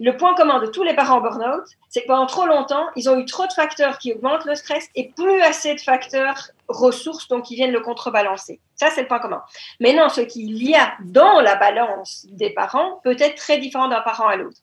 Le 0.00 0.16
point 0.16 0.34
commun 0.34 0.60
de 0.60 0.66
tous 0.66 0.84
les 0.84 0.94
parents 0.94 1.20
burn-out, 1.20 1.64
c'est 1.88 2.02
que 2.02 2.06
pendant 2.06 2.26
trop 2.26 2.46
longtemps, 2.46 2.86
ils 2.94 3.10
ont 3.10 3.18
eu 3.18 3.24
trop 3.24 3.46
de 3.46 3.52
facteurs 3.52 3.98
qui 3.98 4.12
augmentent 4.12 4.44
le 4.44 4.54
stress 4.54 4.88
et 4.94 5.08
plus 5.08 5.40
assez 5.40 5.74
de 5.74 5.80
facteurs 5.80 6.50
ressources 6.68 7.26
donc 7.26 7.46
qui 7.46 7.56
viennent 7.56 7.72
le 7.72 7.80
contrebalancer. 7.80 8.60
Ça, 8.76 8.90
c'est 8.90 9.02
le 9.02 9.08
point 9.08 9.18
commun. 9.18 9.42
Maintenant, 9.80 10.08
ce 10.08 10.20
qu'il 10.20 10.62
y 10.62 10.76
a 10.76 10.92
dans 11.00 11.40
la 11.40 11.56
balance 11.56 12.26
des 12.30 12.50
parents 12.50 13.00
peut 13.02 13.16
être 13.18 13.34
très 13.34 13.58
différent 13.58 13.88
d'un 13.88 14.02
parent 14.02 14.28
à 14.28 14.36
l'autre. 14.36 14.58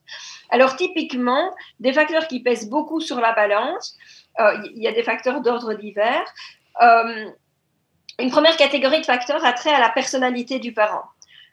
Alors, 0.51 0.77
typiquement, 0.77 1.53
des 1.81 1.91
facteurs 1.91 2.27
qui 2.27 2.41
pèsent 2.41 2.69
beaucoup 2.69 3.01
sur 3.01 3.19
la 3.19 3.34
balance, 3.34 3.97
euh, 4.39 4.58
il 4.73 4.84
y 4.84 4.88
a 4.88 4.93
des 4.93 5.03
facteurs 5.03 5.41
d'ordre 5.41 5.73
divers. 5.73 6.25
Euh, 6.81 7.29
une 8.19 8.31
première 8.31 8.57
catégorie 8.57 9.01
de 9.01 9.05
facteurs 9.05 9.43
a 9.43 9.53
trait 9.53 9.73
à 9.73 9.79
la 9.79 9.89
personnalité 9.89 10.59
du 10.59 10.73
parent. 10.73 11.03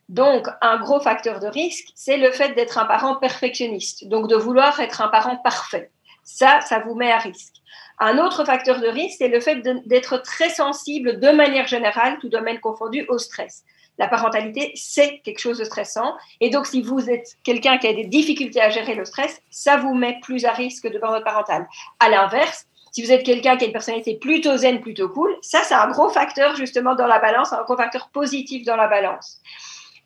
Donc, 0.09 0.47
un 0.61 0.79
gros 0.79 1.01
facteur 1.01 1.41
de 1.41 1.47
risque, 1.47 1.89
c'est 1.95 2.19
le 2.19 2.31
fait 2.31 2.55
d'être 2.55 2.79
un 2.79 2.85
parent 2.85 3.17
perfectionniste, 3.17 4.09
donc 4.09 4.29
de 4.29 4.37
vouloir 4.37 4.79
être 4.81 5.01
un 5.01 5.09
parent 5.09 5.37
parfait. 5.37 5.91
Ça, 6.25 6.61
ça 6.61 6.81
vous 6.81 6.95
met 6.95 7.11
à 7.11 7.19
risque. 7.19 7.55
Un 7.99 8.19
autre 8.19 8.45
facteur 8.45 8.81
de 8.81 8.89
risque, 8.89 9.17
c'est 9.19 9.29
le 9.29 9.41
fait 9.41 9.57
d'être 9.87 10.19
très 10.19 10.51
sensible 10.51 11.19
de 11.19 11.31
manière 11.31 11.67
générale, 11.67 12.19
tout 12.21 12.29
domaine 12.29 12.61
confondu, 12.61 13.07
au 13.09 13.19
stress. 13.19 13.65
La 13.99 14.09
parentalité, 14.09 14.73
c'est 14.75 15.21
quelque 15.21 15.39
chose 15.39 15.59
de 15.59 15.65
stressant. 15.65 16.17
Et 16.41 16.51
donc, 16.51 16.67
si 16.67 16.83
vous 16.83 17.11
êtes 17.11 17.37
quelqu'un 17.45 17.79
qui 17.79 17.87
a 17.87 17.93
des 17.93 18.07
difficultés 18.07 18.61
à 18.61 18.71
gérer 18.71 18.95
le 18.95 19.05
stress, 19.05 19.41
ça 19.51 19.77
vous 19.77 19.95
met 19.95 20.19
plus 20.23 20.45
à 20.45 20.53
risque 20.53 20.91
de 20.91 20.99
burn-out 20.99 21.25
parental. 21.25 21.67
À 22.01 22.09
l'inverse, 22.09 22.67
si 22.93 23.03
vous 23.03 23.11
êtent 23.11 23.25
quelqu'un 23.25 23.57
qui 23.57 23.65
a 23.65 23.67
une 23.67 23.73
personnalité 23.73 24.17
plutôt 24.17 24.57
zen, 24.57 24.81
plutôt 24.81 25.09
cool, 25.09 25.35
ça, 25.41 25.61
c'est 25.65 25.75
un 25.75 25.89
gros 25.91 26.11
facteur 26.11 26.55
justement 26.57 26.95
dans 26.95 27.07
la 27.07 27.19
balance, 27.19 27.53
un 27.53 27.63
gros 27.63 27.77
facteur 27.77 28.11
positif 28.11 28.65
dans 28.65 28.77
la 28.77 28.87
balance. 28.87 29.41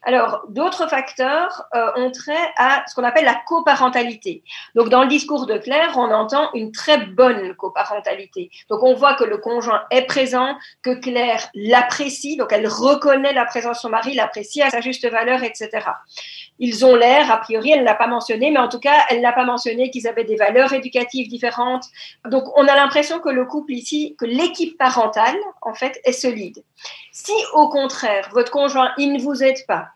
Alors, 0.02 0.44
d'autres 0.48 0.88
facteurs 0.88 1.64
euh, 1.74 1.90
ont 1.96 2.12
trait 2.12 2.52
à 2.56 2.84
ce 2.86 2.94
qu'on 2.94 3.02
appelle 3.02 3.24
la 3.24 3.40
coparentalité. 3.44 4.44
Donc, 4.76 4.88
dans 4.88 5.02
le 5.02 5.08
discours 5.08 5.46
de 5.46 5.58
Claire, 5.58 5.94
on 5.96 6.12
entend 6.12 6.52
une 6.54 6.70
très 6.70 6.98
bonne 7.06 7.56
coparentalité. 7.56 8.52
Donc, 8.70 8.84
on 8.84 8.94
voit 8.94 9.14
que 9.14 9.24
le 9.24 9.38
conjoint 9.38 9.82
est 9.90 10.06
présent, 10.06 10.56
que 10.82 10.94
Claire 10.94 11.48
l'apprécie, 11.54 12.36
donc 12.36 12.52
elle 12.52 12.68
reconnaît 12.68 13.32
la 13.32 13.46
présence 13.46 13.78
de 13.78 13.80
son 13.80 13.88
mari, 13.88 14.14
l'apprécie 14.14 14.62
à 14.62 14.70
sa 14.70 14.80
juste 14.80 15.10
valeur, 15.10 15.42
etc. 15.42 15.70
Ils 16.58 16.84
ont 16.84 16.94
l'air, 16.94 17.30
a 17.30 17.36
priori, 17.38 17.72
elle 17.72 17.80
ne 17.80 17.84
l'a 17.84 17.94
pas 17.94 18.06
mentionné, 18.06 18.50
mais 18.50 18.58
en 18.58 18.68
tout 18.68 18.80
cas, 18.80 19.04
elle 19.10 19.20
n'a 19.20 19.32
pas 19.32 19.44
mentionné 19.44 19.90
qu'ils 19.90 20.08
avaient 20.08 20.24
des 20.24 20.36
valeurs 20.36 20.72
éducatives 20.72 21.28
différentes. 21.28 21.84
Donc, 22.28 22.44
on 22.56 22.66
a 22.66 22.74
l'impression 22.74 23.20
que 23.20 23.28
le 23.28 23.44
couple 23.44 23.72
ici, 23.72 24.16
que 24.18 24.24
l'équipe 24.24 24.78
parentale, 24.78 25.36
en 25.60 25.74
fait, 25.74 26.00
est 26.04 26.12
solide. 26.12 26.62
Si, 27.12 27.32
au 27.54 27.68
contraire, 27.68 28.28
votre 28.32 28.50
conjoint, 28.50 28.90
il 28.96 29.12
ne 29.12 29.20
vous 29.20 29.42
aide 29.42 29.66
pas, 29.66 29.88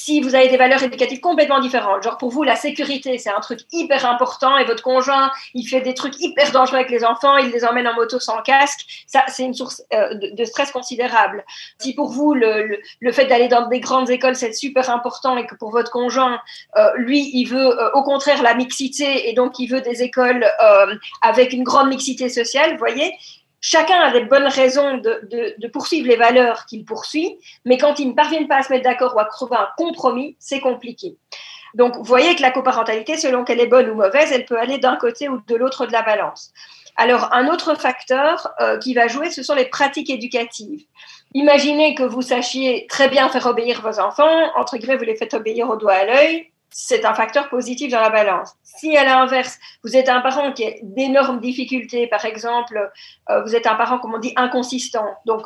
si 0.00 0.22
vous 0.22 0.34
avez 0.34 0.48
des 0.48 0.56
valeurs 0.56 0.82
éducatives 0.82 1.20
complètement 1.20 1.60
différentes, 1.60 2.02
genre 2.02 2.16
pour 2.16 2.30
vous 2.30 2.42
la 2.42 2.56
sécurité 2.56 3.18
c'est 3.18 3.28
un 3.30 3.40
truc 3.40 3.60
hyper 3.70 4.06
important 4.06 4.56
et 4.56 4.64
votre 4.64 4.82
conjoint 4.82 5.30
il 5.52 5.66
fait 5.66 5.82
des 5.82 5.92
trucs 5.92 6.18
hyper 6.20 6.52
dangereux 6.52 6.76
avec 6.76 6.90
les 6.90 7.04
enfants, 7.04 7.36
il 7.36 7.50
les 7.50 7.66
emmène 7.66 7.86
en 7.86 7.94
moto 7.94 8.18
sans 8.18 8.40
casque, 8.40 9.04
ça 9.06 9.24
c'est 9.28 9.44
une 9.44 9.52
source 9.52 9.82
euh, 9.92 10.14
de, 10.14 10.44
stress 10.44 10.70
considérable. 10.70 11.44
Si 11.78 11.94
pour 11.94 12.10
vous 12.10 12.32
le, 12.32 12.80
le, 13.00 13.12
fait 13.12 13.26
d'aller 13.26 13.48
dans 13.48 13.68
des 13.68 13.80
grandes 13.80 14.08
écoles 14.08 14.36
c'est 14.36 14.54
super 14.54 14.88
important 14.88 15.36
et 15.36 15.46
que 15.46 15.54
pour 15.54 15.70
votre 15.70 15.90
conjoint 15.90 16.40
euh, 16.78 16.90
lui 16.96 17.30
il 17.34 17.44
veut 17.44 17.78
euh, 17.78 17.90
au 17.92 18.02
contraire 18.02 18.42
la 18.42 18.54
mixité 18.54 19.28
et 19.28 19.34
donc 19.34 19.58
il 19.58 19.66
veut 19.66 19.82
des 19.82 20.02
écoles 20.02 20.46
avec 21.20 21.52
une 21.52 21.62
grande 21.62 21.88
mixité 21.88 22.28
sociale, 22.28 22.72
vous 22.72 22.78
voyez, 22.78 23.12
chacun 23.60 24.00
a 24.00 24.10
des 24.12 24.24
bonnes 24.24 24.46
raisons 24.46 24.98
de, 24.98 25.66
poursuivre 25.68 26.08
les 26.08 26.16
valeurs 26.16 26.66
qu'il 26.66 26.84
poursuit, 26.84 27.38
mais 27.64 27.78
quand 27.78 27.98
ils 27.98 28.08
ne 28.08 28.14
parviennent 28.14 28.48
pas 28.48 28.58
à 28.58 28.62
se 28.62 28.72
mettre 28.72 28.84
d'accord 28.84 29.14
ou 29.14 29.20
à 29.20 29.24
trouver 29.24 29.56
un 29.56 29.68
compromis, 29.76 30.36
c'est 30.38 30.60
compliqué. 30.60 31.16
Donc, 31.74 31.96
vous 31.96 32.04
voyez 32.04 32.34
que 32.34 32.42
la 32.42 32.50
coparentalité, 32.50 33.16
selon 33.16 33.44
qu'elle 33.44 33.60
est 33.60 33.66
bonne 33.66 33.88
ou 33.90 33.94
mauvaise, 33.94 34.32
elle 34.32 34.44
peut 34.44 34.58
aller 34.58 34.78
d'un 34.78 34.96
côté 34.96 35.28
ou 35.28 35.40
de 35.46 35.54
l'autre 35.54 35.86
de 35.86 35.92
la 35.92 36.02
balance. 36.02 36.52
Alors, 36.96 37.32
un 37.32 37.48
autre 37.48 37.76
facteur 37.76 38.52
euh, 38.60 38.78
qui 38.78 38.94
va 38.94 39.06
jouer, 39.06 39.30
ce 39.30 39.42
sont 39.42 39.54
les 39.54 39.66
pratiques 39.66 40.10
éducatives. 40.10 40.84
Imaginez 41.32 41.94
que 41.94 42.02
vous 42.02 42.22
sachiez 42.22 42.86
très 42.88 43.08
bien 43.08 43.28
faire 43.28 43.46
obéir 43.46 43.80
vos 43.82 44.00
enfants, 44.00 44.50
entre 44.56 44.76
guillemets, 44.76 44.96
vous 44.96 45.04
les 45.04 45.16
faites 45.16 45.34
obéir 45.34 45.70
au 45.70 45.76
doigt 45.76 45.94
à 45.94 46.04
l'œil, 46.04 46.50
c'est 46.70 47.04
un 47.04 47.14
facteur 47.14 47.48
positif 47.48 47.90
dans 47.90 48.00
la 48.00 48.10
balance. 48.10 48.54
Si 48.62 48.96
à 48.96 49.04
l'inverse, 49.04 49.58
vous 49.84 49.96
êtes 49.96 50.08
un 50.08 50.20
parent 50.20 50.52
qui 50.52 50.64
a 50.64 50.72
d'énormes 50.82 51.40
difficultés, 51.40 52.06
par 52.06 52.24
exemple, 52.24 52.90
euh, 53.28 53.42
vous 53.42 53.56
êtes 53.56 53.66
un 53.66 53.74
parent, 53.74 53.98
comme 53.98 54.14
on 54.14 54.18
dit, 54.18 54.32
inconsistant. 54.36 55.06
Donc, 55.26 55.42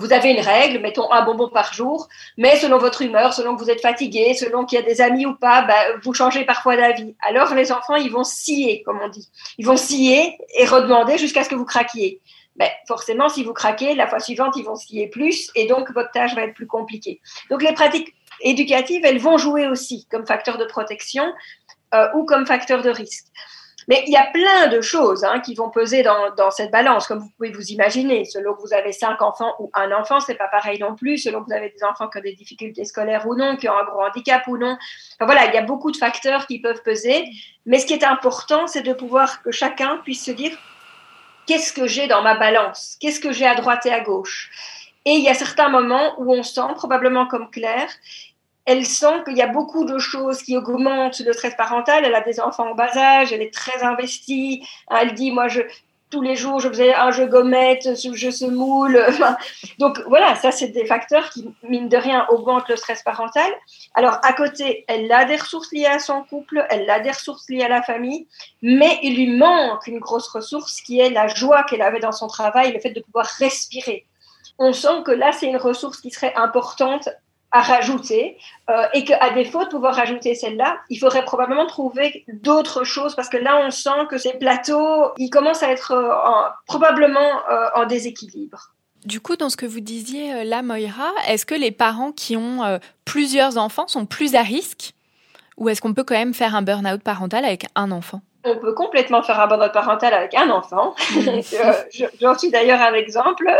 vous 0.00 0.12
avez 0.12 0.32
une 0.32 0.40
règle, 0.40 0.80
mettons 0.80 1.10
un 1.12 1.24
bonbon 1.24 1.48
par 1.48 1.72
jour, 1.72 2.08
mais 2.36 2.56
selon 2.56 2.78
votre 2.78 3.02
humeur, 3.02 3.32
selon 3.32 3.54
que 3.56 3.62
vous 3.62 3.70
êtes 3.70 3.80
fatigué, 3.80 4.34
selon 4.34 4.64
qu'il 4.64 4.78
y 4.78 4.82
a 4.82 4.84
des 4.84 5.00
amis 5.00 5.24
ou 5.24 5.36
pas, 5.36 5.62
bah, 5.62 5.74
vous 6.02 6.12
changez 6.12 6.44
parfois 6.44 6.76
d'avis. 6.76 7.14
Alors 7.26 7.54
les 7.54 7.70
enfants, 7.70 7.94
ils 7.94 8.10
vont 8.10 8.24
scier, 8.24 8.82
comme 8.82 8.98
on 9.02 9.08
dit. 9.08 9.28
Ils 9.56 9.66
vont 9.66 9.76
scier 9.76 10.36
et 10.58 10.66
redemander 10.66 11.16
jusqu'à 11.16 11.44
ce 11.44 11.48
que 11.48 11.54
vous 11.54 11.64
craquiez. 11.64 12.20
Ben, 12.56 12.68
forcément, 12.86 13.28
si 13.28 13.42
vous 13.44 13.52
craquez, 13.52 13.94
la 13.94 14.06
fois 14.06 14.20
suivante, 14.20 14.54
ils 14.56 14.64
vont 14.64 14.76
scier 14.76 15.08
plus 15.08 15.50
et 15.54 15.66
donc 15.66 15.90
votre 15.92 16.10
tâche 16.12 16.34
va 16.34 16.42
être 16.42 16.54
plus 16.54 16.66
compliquée. 16.66 17.20
Donc 17.50 17.62
les 17.62 17.72
pratiques 17.72 18.14
éducatives, 18.44 19.04
elles 19.04 19.18
vont 19.18 19.38
jouer 19.38 19.66
aussi 19.66 20.06
comme 20.10 20.26
facteur 20.26 20.58
de 20.58 20.64
protection 20.64 21.24
euh, 21.94 22.08
ou 22.14 22.24
comme 22.24 22.46
facteur 22.46 22.82
de 22.82 22.90
risque. 22.90 23.26
Mais 23.88 24.02
il 24.06 24.12
y 24.12 24.16
a 24.16 24.26
plein 24.32 24.68
de 24.68 24.80
choses 24.80 25.24
hein, 25.24 25.40
qui 25.40 25.54
vont 25.54 25.70
peser 25.70 26.02
dans, 26.02 26.34
dans, 26.36 26.50
cette 26.50 26.70
balance, 26.70 27.06
comme 27.06 27.18
vous 27.18 27.30
pouvez 27.36 27.52
vous 27.52 27.66
imaginer. 27.66 28.24
Selon 28.24 28.54
que 28.54 28.62
vous 28.62 28.72
avez 28.72 28.92
cinq 28.92 29.20
enfants 29.20 29.54
ou 29.58 29.70
un 29.74 29.92
enfant, 29.92 30.20
c'est 30.20 30.36
pas 30.36 30.48
pareil 30.48 30.78
non 30.78 30.94
plus. 30.94 31.18
Selon 31.18 31.40
que 31.40 31.46
vous 31.46 31.52
avez 31.52 31.68
des 31.68 31.84
enfants 31.84 32.08
qui 32.08 32.18
ont 32.18 32.22
des 32.22 32.34
difficultés 32.34 32.84
scolaires 32.84 33.26
ou 33.26 33.34
non, 33.34 33.56
qui 33.56 33.68
ont 33.68 33.76
un 33.76 33.84
gros 33.84 34.02
handicap 34.02 34.46
ou 34.46 34.56
non. 34.56 34.78
Enfin, 35.14 35.26
voilà, 35.26 35.46
il 35.46 35.54
y 35.54 35.58
a 35.58 35.62
beaucoup 35.62 35.90
de 35.90 35.96
facteurs 35.96 36.46
qui 36.46 36.60
peuvent 36.60 36.82
peser. 36.82 37.26
Mais 37.66 37.78
ce 37.78 37.86
qui 37.86 37.92
est 37.92 38.04
important, 38.04 38.66
c'est 38.66 38.82
de 38.82 38.92
pouvoir 38.92 39.42
que 39.42 39.50
chacun 39.50 39.98
puisse 39.98 40.24
se 40.24 40.30
dire 40.30 40.56
qu'est-ce 41.46 41.72
que 41.72 41.86
j'ai 41.86 42.06
dans 42.06 42.22
ma 42.22 42.36
balance? 42.36 42.96
Qu'est-ce 43.00 43.20
que 43.20 43.32
j'ai 43.32 43.46
à 43.46 43.54
droite 43.54 43.84
et 43.86 43.92
à 43.92 44.00
gauche? 44.00 44.50
Et 45.04 45.12
il 45.12 45.22
y 45.22 45.28
a 45.28 45.34
certains 45.34 45.68
moments 45.68 46.14
où 46.18 46.32
on 46.32 46.42
sent, 46.42 46.72
probablement 46.76 47.26
comme 47.26 47.50
Claire, 47.50 47.90
elle 48.66 48.86
sent 48.86 49.22
qu'il 49.24 49.36
y 49.36 49.42
a 49.42 49.46
beaucoup 49.46 49.84
de 49.84 49.98
choses 49.98 50.42
qui 50.42 50.56
augmentent 50.56 51.20
le 51.20 51.32
stress 51.32 51.54
parental. 51.54 52.04
Elle 52.04 52.14
a 52.14 52.20
des 52.20 52.40
enfants 52.40 52.70
en 52.70 52.74
bas 52.74 52.96
âge, 52.96 53.32
elle 53.32 53.42
est 53.42 53.52
très 53.52 53.82
investie. 53.82 54.66
Elle 54.90 55.14
dit, 55.14 55.30
moi, 55.30 55.48
je, 55.48 55.60
tous 56.14 56.22
les 56.22 56.36
jours, 56.36 56.60
je 56.60 56.68
faisais 56.68 56.94
un 56.94 57.10
jeu 57.10 57.26
gommette, 57.26 57.88
je 57.96 58.30
semoule. 58.30 59.04
Donc 59.78 60.00
voilà, 60.06 60.34
ça, 60.36 60.50
c'est 60.50 60.68
des 60.68 60.86
facteurs 60.86 61.28
qui, 61.30 61.52
mine 61.68 61.88
de 61.88 61.96
rien, 61.96 62.26
augmentent 62.30 62.68
le 62.68 62.76
stress 62.76 63.02
parental. 63.02 63.50
Alors, 63.94 64.18
à 64.22 64.32
côté, 64.32 64.84
elle 64.88 65.10
a 65.12 65.24
des 65.24 65.36
ressources 65.36 65.72
liées 65.72 65.86
à 65.86 65.98
son 65.98 66.22
couple, 66.22 66.64
elle 66.70 66.88
a 66.88 67.00
des 67.00 67.10
ressources 67.10 67.50
liées 67.50 67.64
à 67.64 67.68
la 67.68 67.82
famille, 67.82 68.28
mais 68.62 68.98
il 69.02 69.16
lui 69.16 69.36
manque 69.36 69.86
une 69.88 69.98
grosse 69.98 70.28
ressource 70.28 70.80
qui 70.80 71.00
est 71.00 71.10
la 71.10 71.26
joie 71.26 71.64
qu'elle 71.64 71.82
avait 71.82 72.00
dans 72.00 72.12
son 72.12 72.28
travail, 72.28 72.72
le 72.72 72.80
fait 72.80 72.90
de 72.90 73.00
pouvoir 73.00 73.26
respirer. 73.38 74.06
On 74.58 74.72
sent 74.72 75.02
que 75.04 75.10
là, 75.10 75.32
c'est 75.32 75.46
une 75.46 75.56
ressource 75.56 76.00
qui 76.00 76.10
serait 76.12 76.34
importante 76.36 77.08
à 77.54 77.62
rajouter 77.62 78.36
euh, 78.68 78.86
et 78.94 79.04
qu'à 79.04 79.30
défaut 79.32 79.62
de 79.64 79.68
pouvoir 79.68 79.94
rajouter 79.94 80.34
celle-là, 80.34 80.76
il 80.90 80.98
faudrait 80.98 81.24
probablement 81.24 81.66
trouver 81.66 82.24
d'autres 82.42 82.82
choses 82.82 83.14
parce 83.14 83.28
que 83.28 83.36
là, 83.36 83.64
on 83.64 83.70
sent 83.70 84.06
que 84.10 84.18
ces 84.18 84.32
plateaux, 84.32 85.12
ils 85.18 85.30
commencent 85.30 85.62
à 85.62 85.70
être 85.70 85.92
euh, 85.92 86.48
probablement 86.66 87.46
euh, 87.48 87.68
en 87.76 87.86
déséquilibre. 87.86 88.74
Du 89.04 89.20
coup, 89.20 89.36
dans 89.36 89.50
ce 89.50 89.56
que 89.56 89.66
vous 89.66 89.80
disiez 89.80 90.44
là, 90.44 90.62
Moira, 90.62 91.12
est-ce 91.28 91.46
que 91.46 91.54
les 91.54 91.70
parents 91.70 92.10
qui 92.10 92.36
ont 92.36 92.80
plusieurs 93.04 93.58
enfants 93.58 93.86
sont 93.86 94.06
plus 94.06 94.34
à 94.34 94.42
risque 94.42 94.94
ou 95.58 95.68
est-ce 95.68 95.82
qu'on 95.82 95.92
peut 95.92 96.04
quand 96.04 96.14
même 96.14 96.32
faire 96.32 96.54
un 96.54 96.62
burn-out 96.62 97.02
parental 97.02 97.44
avec 97.44 97.66
un 97.74 97.92
enfant? 97.92 98.22
On 98.44 98.58
peut 98.58 98.74
complètement 98.74 99.22
faire 99.22 99.40
un 99.40 99.46
burn-out 99.46 99.72
parental 99.72 100.14
avec 100.14 100.34
un 100.34 100.50
enfant. 100.50 100.94
J'en 102.20 102.38
suis 102.38 102.50
d'ailleurs 102.50 102.80
un 102.80 102.94
exemple. 102.94 103.50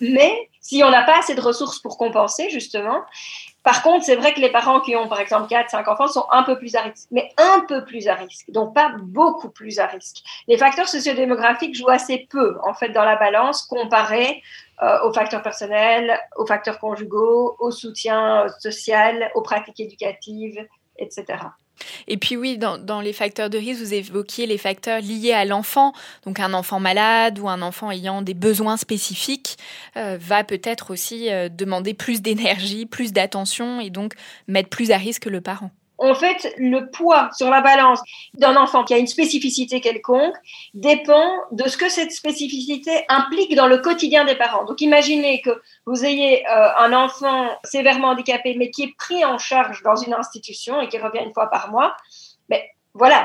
mais 0.00 0.48
si 0.60 0.82
on 0.84 0.90
n'a 0.90 1.02
pas 1.02 1.18
assez 1.18 1.34
de 1.34 1.40
ressources 1.40 1.78
pour 1.78 1.96
compenser, 1.96 2.50
justement. 2.50 3.02
Par 3.62 3.82
contre, 3.82 4.04
c'est 4.04 4.16
vrai 4.16 4.32
que 4.32 4.40
les 4.40 4.50
parents 4.50 4.80
qui 4.80 4.96
ont, 4.96 5.08
par 5.08 5.20
exemple, 5.20 5.48
4, 5.48 5.70
5 5.70 5.88
enfants 5.88 6.06
sont 6.06 6.24
un 6.30 6.42
peu 6.42 6.56
plus 6.56 6.74
à 6.74 6.82
risque, 6.82 7.08
mais 7.10 7.30
un 7.36 7.60
peu 7.68 7.84
plus 7.84 8.08
à 8.08 8.14
risque, 8.14 8.50
donc 8.50 8.74
pas 8.74 8.94
beaucoup 8.98 9.50
plus 9.50 9.78
à 9.78 9.86
risque. 9.86 10.22
Les 10.46 10.56
facteurs 10.56 10.88
sociodémographiques 10.88 11.74
jouent 11.74 11.90
assez 11.90 12.26
peu, 12.30 12.58
en 12.64 12.72
fait, 12.72 12.90
dans 12.90 13.04
la 13.04 13.16
balance 13.16 13.62
comparé 13.62 14.42
euh, 14.82 15.02
aux 15.02 15.12
facteurs 15.12 15.42
personnels, 15.42 16.18
aux 16.36 16.46
facteurs 16.46 16.78
conjugaux, 16.78 17.56
au 17.58 17.70
soutien 17.70 18.46
social, 18.60 19.30
aux 19.34 19.42
pratiques 19.42 19.80
éducatives, 19.80 20.66
etc. 20.98 21.38
Et 22.06 22.16
puis 22.16 22.36
oui, 22.36 22.58
dans, 22.58 23.00
les 23.00 23.12
facteurs 23.12 23.50
de 23.50 23.58
risque, 23.58 23.80
vous 23.80 23.94
évoquiez 23.94 24.46
les 24.46 24.58
facteurs 24.58 25.00
liés 25.00 25.32
à 25.32 25.44
l'enfant. 25.44 25.92
Donc 26.24 26.40
un 26.40 26.54
enfant 26.54 26.80
malade 26.80 27.38
ou 27.38 27.48
un 27.48 27.62
enfant 27.62 27.90
ayant 27.90 28.22
des 28.22 28.34
besoins 28.34 28.76
spécifiques 28.76 29.56
euh, 29.96 30.18
va 30.20 30.44
peut-être 30.44 30.90
aussi 30.90 31.30
euh, 31.30 31.48
demander 31.48 31.94
plus 31.94 32.22
d'énergie, 32.22 32.86
plus 32.86 33.12
d'attention 33.12 33.80
et 33.80 33.90
donc 33.90 34.14
mettre 34.46 34.68
plus 34.68 34.90
à 34.90 34.96
risque 34.96 35.26
le 35.26 35.40
parent 35.40 35.70
en 35.98 36.14
fait, 36.14 36.54
le 36.58 36.90
poids 36.90 37.28
sur 37.36 37.50
la 37.50 37.60
balance 37.60 38.00
d'un 38.34 38.56
enfant 38.56 38.84
qui 38.84 38.94
a 38.94 38.98
une 38.98 39.06
spécificité 39.06 39.80
quelconque 39.80 40.36
dépend 40.74 41.30
de 41.52 41.68
ce 41.68 41.76
que 41.76 41.88
cette 41.88 42.12
spécificité 42.12 43.04
implique 43.08 43.54
dans 43.54 43.66
le 43.66 43.78
quotidien 43.78 44.24
des 44.24 44.36
parents. 44.36 44.64
Donc, 44.64 44.80
imaginez 44.80 45.40
que 45.40 45.50
vous 45.86 46.04
ayez 46.04 46.46
euh, 46.48 46.68
un 46.78 46.92
enfant 46.92 47.48
sévèrement 47.64 48.08
handicapé, 48.08 48.54
mais 48.56 48.70
qui 48.70 48.84
est 48.84 48.96
pris 48.96 49.24
en 49.24 49.38
charge 49.38 49.82
dans 49.82 49.96
une 49.96 50.14
institution 50.14 50.80
et 50.80 50.88
qui 50.88 50.98
revient 50.98 51.24
une 51.24 51.32
fois 51.32 51.50
par 51.50 51.70
mois. 51.70 51.96
Voilà, 52.94 53.24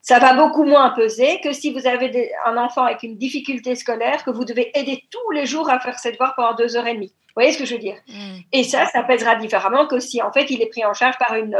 ça 0.00 0.18
va 0.18 0.34
beaucoup 0.34 0.64
moins 0.64 0.90
peser 0.90 1.40
que 1.42 1.52
si 1.52 1.72
vous 1.72 1.86
avez 1.86 2.32
un 2.46 2.56
enfant 2.56 2.84
avec 2.84 3.02
une 3.02 3.18
difficulté 3.18 3.74
scolaire 3.74 4.24
que 4.24 4.30
vous 4.30 4.44
devez 4.44 4.70
aider 4.78 5.04
tous 5.10 5.30
les 5.32 5.46
jours 5.46 5.68
à 5.68 5.80
faire 5.80 5.98
ses 5.98 6.12
devoirs 6.12 6.34
pendant 6.34 6.54
deux 6.54 6.76
heures 6.76 6.86
et 6.86 6.94
demie. 6.94 7.12
Vous 7.36 7.42
voyez 7.42 7.52
ce 7.52 7.58
que 7.58 7.66
je 7.66 7.74
veux 7.74 7.80
dire? 7.80 7.96
Mm. 8.08 8.38
Et 8.52 8.64
ça, 8.64 8.86
ça 8.86 9.02
pèsera 9.02 9.36
différemment 9.36 9.86
que 9.86 10.00
si 10.00 10.22
en 10.22 10.32
fait 10.32 10.50
il 10.50 10.62
est 10.62 10.70
pris 10.70 10.86
en 10.86 10.94
charge 10.94 11.18
par 11.18 11.34
une, 11.34 11.58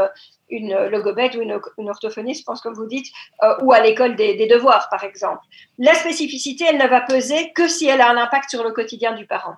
une 0.49 0.75
logopède 0.87 1.35
ou 1.35 1.41
une, 1.41 1.59
une 1.77 1.89
orthophoniste, 1.89 2.41
je 2.41 2.45
pense 2.45 2.61
comme 2.61 2.73
vous 2.73 2.87
dites, 2.87 3.07
euh, 3.43 3.53
ou 3.61 3.73
à 3.73 3.79
l'école 3.81 4.15
des, 4.15 4.33
des, 4.35 4.47
devoirs 4.47 4.87
par 4.89 5.03
exemple. 5.03 5.41
La 5.77 5.93
spécificité, 5.93 6.65
elle 6.67 6.79
ne 6.79 6.87
va 6.87 7.01
peser 7.01 7.51
que 7.53 7.67
si 7.67 7.87
elle 7.87 8.01
a 8.01 8.09
un 8.09 8.17
impact 8.17 8.49
sur 8.49 8.63
le 8.63 8.71
quotidien 8.71 9.11
du 9.13 9.27
parent. 9.27 9.57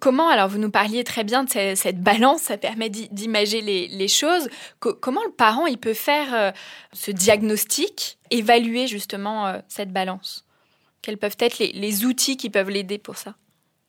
Comment, 0.00 0.28
alors 0.28 0.48
vous 0.48 0.58
nous 0.58 0.70
parliez 0.70 1.02
très 1.02 1.24
bien 1.24 1.42
de 1.42 1.50
cette, 1.50 2.00
balance, 2.00 2.42
ça 2.42 2.56
permet 2.56 2.88
d'imager 2.88 3.60
les, 3.60 4.08
choses. 4.08 4.48
comment 4.78 5.24
le 5.24 5.32
parent, 5.32 5.66
il 5.66 5.78
peut 5.78 5.94
faire 5.94 6.34
euh, 6.34 6.50
ce 6.92 7.10
diagnostic, 7.10 8.18
évaluer 8.30 8.86
justement 8.86 9.46
euh, 9.48 9.58
cette 9.66 9.92
balance? 9.92 10.44
Quels 11.02 11.18
peuvent 11.18 11.36
être 11.40 11.58
les 11.58 12.04
outils 12.04 12.36
qui 12.36 12.48
peuvent 12.50 12.70
l'aider 12.70 12.98
pour 12.98 13.16
ça? 13.16 13.34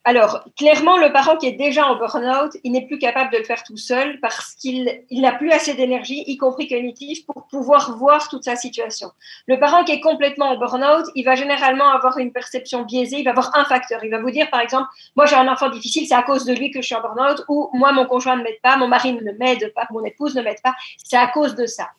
Alors, 0.05 0.45
clairement, 0.57 0.97
le 0.97 1.11
parent 1.11 1.35
qui 1.35 1.45
est 1.45 1.51
déjà 1.51 1.85
en 1.85 1.97
burn-out, 1.97 2.53
il 2.63 2.71
n'est 2.71 2.87
plus 2.87 2.99
capable 2.99 3.33
de 3.33 3.37
le 3.37 3.43
faire 3.43 3.63
tout 3.63 3.75
seul 3.75 4.17
parce 4.21 4.55
qu'il 4.55 5.03
n'a 5.11 5.33
plus 5.33 5.51
assez 5.51 5.73
d'énergie, 5.73 6.23
y 6.25 6.37
compris 6.37 6.69
cognitive, 6.69 7.25
pour 7.25 7.47
pouvoir 7.47 7.97
voir 7.97 8.29
toute 8.29 8.45
sa 8.45 8.55
situation. 8.55 9.11
Le 9.45 9.59
parent 9.59 9.83
qui 9.83 9.91
est 9.91 9.99
complètement 9.99 10.51
en 10.51 10.57
burn-out, 10.57 11.05
il 11.15 11.25
va 11.25 11.35
généralement 11.35 11.89
avoir 11.89 12.17
une 12.17 12.31
perception 12.31 12.83
biaisée, 12.83 13.17
il 13.19 13.25
va 13.25 13.31
avoir 13.31 13.51
un 13.57 13.65
facteur. 13.65 14.01
Il 14.03 14.09
va 14.09 14.21
vous 14.21 14.31
dire, 14.31 14.49
par 14.49 14.61
exemple, 14.61 14.87
moi 15.17 15.25
j'ai 15.25 15.35
un 15.35 15.49
enfant 15.49 15.69
difficile, 15.69 16.07
c'est 16.07 16.15
à 16.15 16.23
cause 16.23 16.45
de 16.45 16.53
lui 16.53 16.71
que 16.71 16.81
je 16.81 16.85
suis 16.87 16.95
en 16.95 17.01
burn-out, 17.01 17.43
ou 17.49 17.69
moi 17.73 17.91
mon 17.91 18.05
conjoint 18.05 18.37
ne 18.37 18.43
m'aide 18.43 18.61
pas, 18.63 18.77
mon 18.77 18.87
mari 18.87 19.13
ne 19.13 19.31
m'aide 19.33 19.73
pas, 19.75 19.85
mon 19.91 20.03
épouse 20.05 20.33
ne 20.33 20.41
m'aide 20.41 20.61
pas, 20.63 20.75
c'est 20.97 21.17
à 21.17 21.27
cause 21.27 21.55
de 21.55 21.65
ça. 21.65 21.89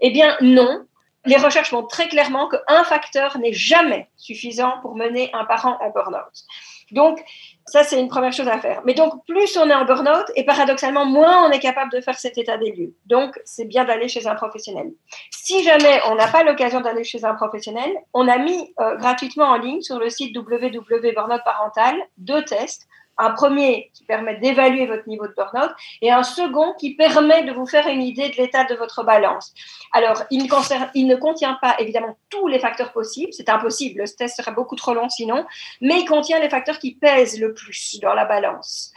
Eh 0.00 0.10
bien, 0.10 0.36
non. 0.42 0.84
Les 1.24 1.36
recherches 1.36 1.72
montrent 1.72 1.88
très 1.88 2.06
clairement 2.06 2.48
qu'un 2.48 2.84
facteur 2.84 3.38
n'est 3.38 3.52
jamais 3.52 4.08
suffisant 4.16 4.74
pour 4.82 4.94
mener 4.94 5.30
un 5.32 5.44
parent 5.44 5.76
en 5.80 5.90
burn-out. 5.90 6.44
Donc, 6.92 7.22
ça, 7.66 7.82
c'est 7.82 8.00
une 8.00 8.08
première 8.08 8.32
chose 8.32 8.48
à 8.48 8.58
faire. 8.58 8.82
Mais 8.84 8.94
donc, 8.94 9.24
plus 9.26 9.56
on 9.56 9.68
est 9.68 9.74
en 9.74 9.84
burn-out, 9.84 10.26
et 10.36 10.44
paradoxalement, 10.44 11.04
moins 11.04 11.48
on 11.48 11.50
est 11.50 11.58
capable 11.58 11.90
de 11.92 12.00
faire 12.00 12.18
cet 12.18 12.38
état 12.38 12.56
des 12.56 12.70
lieux. 12.72 12.94
Donc, 13.06 13.40
c'est 13.44 13.64
bien 13.64 13.84
d'aller 13.84 14.08
chez 14.08 14.26
un 14.26 14.34
professionnel. 14.34 14.92
Si 15.30 15.62
jamais 15.64 16.00
on 16.08 16.14
n'a 16.14 16.28
pas 16.28 16.44
l'occasion 16.44 16.80
d'aller 16.80 17.04
chez 17.04 17.24
un 17.24 17.34
professionnel, 17.34 17.90
on 18.12 18.28
a 18.28 18.38
mis 18.38 18.72
euh, 18.80 18.96
gratuitement 18.96 19.46
en 19.46 19.56
ligne 19.56 19.80
sur 19.80 19.98
le 19.98 20.08
site 20.10 20.36
www.burnout 20.36 21.42
parental 21.44 21.96
deux 22.18 22.44
tests 22.44 22.86
un 23.18 23.30
premier 23.30 23.90
qui 23.94 24.04
permet 24.04 24.36
d'évaluer 24.36 24.86
votre 24.86 25.08
niveau 25.08 25.26
de 25.26 25.32
burn-out 25.34 25.70
et 26.02 26.10
un 26.10 26.22
second 26.22 26.74
qui 26.74 26.94
permet 26.94 27.44
de 27.44 27.52
vous 27.52 27.66
faire 27.66 27.86
une 27.88 28.02
idée 28.02 28.28
de 28.28 28.36
l'état 28.36 28.64
de 28.64 28.74
votre 28.74 29.04
balance. 29.04 29.54
Alors, 29.92 30.24
il 30.30 30.44
ne, 30.44 31.16
contient 31.16 31.58
pas 31.60 31.76
évidemment 31.78 32.16
tous 32.28 32.46
les 32.46 32.58
facteurs 32.58 32.92
possibles, 32.92 33.32
c'est 33.32 33.48
impossible, 33.48 34.00
le 34.00 34.08
test 34.08 34.36
serait 34.36 34.52
beaucoup 34.52 34.76
trop 34.76 34.94
long 34.94 35.08
sinon, 35.08 35.46
mais 35.80 36.00
il 36.00 36.04
contient 36.04 36.38
les 36.40 36.50
facteurs 36.50 36.78
qui 36.78 36.94
pèsent 36.94 37.40
le 37.40 37.54
plus 37.54 37.98
dans 38.00 38.14
la 38.14 38.24
balance. 38.24 38.92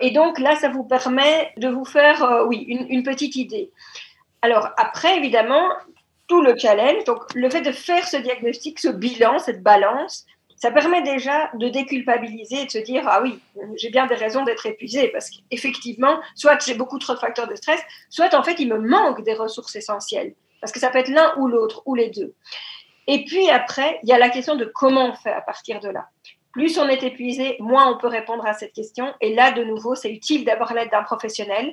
Et 0.00 0.10
donc 0.10 0.38
là, 0.38 0.56
ça 0.56 0.68
vous 0.68 0.84
permet 0.84 1.52
de 1.56 1.68
vous 1.68 1.84
faire, 1.84 2.22
euh, 2.24 2.44
oui, 2.46 2.64
une, 2.68 2.86
une 2.88 3.02
petite 3.02 3.36
idée. 3.36 3.70
Alors 4.42 4.70
après, 4.76 5.16
évidemment, 5.16 5.68
tout 6.26 6.42
le 6.42 6.56
challenge, 6.56 7.04
donc 7.04 7.20
le 7.34 7.50
fait 7.50 7.60
de 7.60 7.72
faire 7.72 8.06
ce 8.06 8.16
diagnostic, 8.16 8.78
ce 8.78 8.88
bilan, 8.88 9.38
cette 9.38 9.62
balance, 9.62 10.26
ça 10.64 10.70
permet 10.70 11.02
déjà 11.02 11.50
de 11.52 11.68
déculpabiliser 11.68 12.62
et 12.62 12.64
de 12.64 12.70
se 12.70 12.78
dire 12.78 13.04
ah 13.06 13.20
oui, 13.22 13.38
j'ai 13.76 13.90
bien 13.90 14.06
des 14.06 14.14
raisons 14.14 14.44
d'être 14.44 14.64
épuisé 14.64 15.08
parce 15.08 15.28
qu'effectivement, 15.28 16.18
soit 16.34 16.64
j'ai 16.64 16.72
beaucoup 16.72 16.98
trop 16.98 17.12
de 17.12 17.18
facteurs 17.18 17.46
de 17.46 17.54
stress, 17.54 17.82
soit 18.08 18.32
en 18.32 18.42
fait 18.42 18.58
il 18.58 18.68
me 18.70 18.78
manque 18.78 19.22
des 19.24 19.34
ressources 19.34 19.76
essentielles 19.76 20.34
parce 20.62 20.72
que 20.72 20.80
ça 20.80 20.88
peut 20.88 20.96
être 20.96 21.10
l'un 21.10 21.34
ou 21.36 21.48
l'autre 21.48 21.82
ou 21.84 21.94
les 21.94 22.08
deux. 22.08 22.32
Et 23.08 23.26
puis 23.26 23.50
après, 23.50 24.00
il 24.04 24.08
y 24.08 24.14
a 24.14 24.18
la 24.18 24.30
question 24.30 24.56
de 24.56 24.64
comment 24.64 25.10
on 25.10 25.12
fait 25.12 25.34
à 25.34 25.42
partir 25.42 25.80
de 25.80 25.90
là. 25.90 26.06
plus 26.52 26.78
on 26.78 26.88
est 26.88 27.02
épuisé, 27.02 27.58
moins 27.60 27.92
on 27.92 27.98
peut 27.98 28.06
répondre 28.06 28.46
à 28.46 28.54
cette 28.54 28.72
question. 28.72 29.12
Et 29.20 29.34
là, 29.34 29.52
de 29.52 29.64
nouveau, 29.64 29.94
c'est 29.94 30.10
utile 30.10 30.46
d'avoir 30.46 30.72
l'aide 30.72 30.90
d'un 30.90 31.02
professionnel 31.02 31.72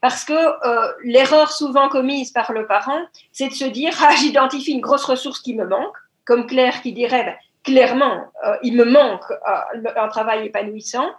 parce 0.00 0.24
que 0.24 0.32
euh, 0.32 0.92
l'erreur 1.04 1.52
souvent 1.52 1.90
commise 1.90 2.30
par 2.30 2.52
le 2.52 2.66
parent, 2.66 3.02
c'est 3.32 3.48
de 3.48 3.54
se 3.54 3.66
dire 3.66 3.92
ah 4.00 4.16
j'identifie 4.16 4.72
une 4.72 4.80
grosse 4.80 5.04
ressource 5.04 5.40
qui 5.40 5.54
me 5.54 5.66
manque, 5.66 5.98
comme 6.24 6.46
Claire 6.46 6.80
qui 6.80 6.94
dirait 6.94 7.24
ben, 7.24 7.36
clairement 7.64 8.24
euh, 8.46 8.56
il 8.62 8.74
me 8.74 8.84
manque 8.84 9.30
euh, 9.30 9.90
un 9.96 10.08
travail 10.08 10.46
épanouissant, 10.46 11.10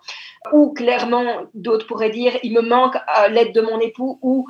ou 0.52 0.74
clairement 0.74 1.44
d'autres 1.54 1.86
pourraient 1.86 2.10
dire 2.10 2.38
il 2.44 2.54
me 2.54 2.62
manque 2.62 2.98
l'aide 3.30 3.54
de 3.54 3.62
mon 3.62 3.80
époux 3.80 4.20
ou 4.22 4.48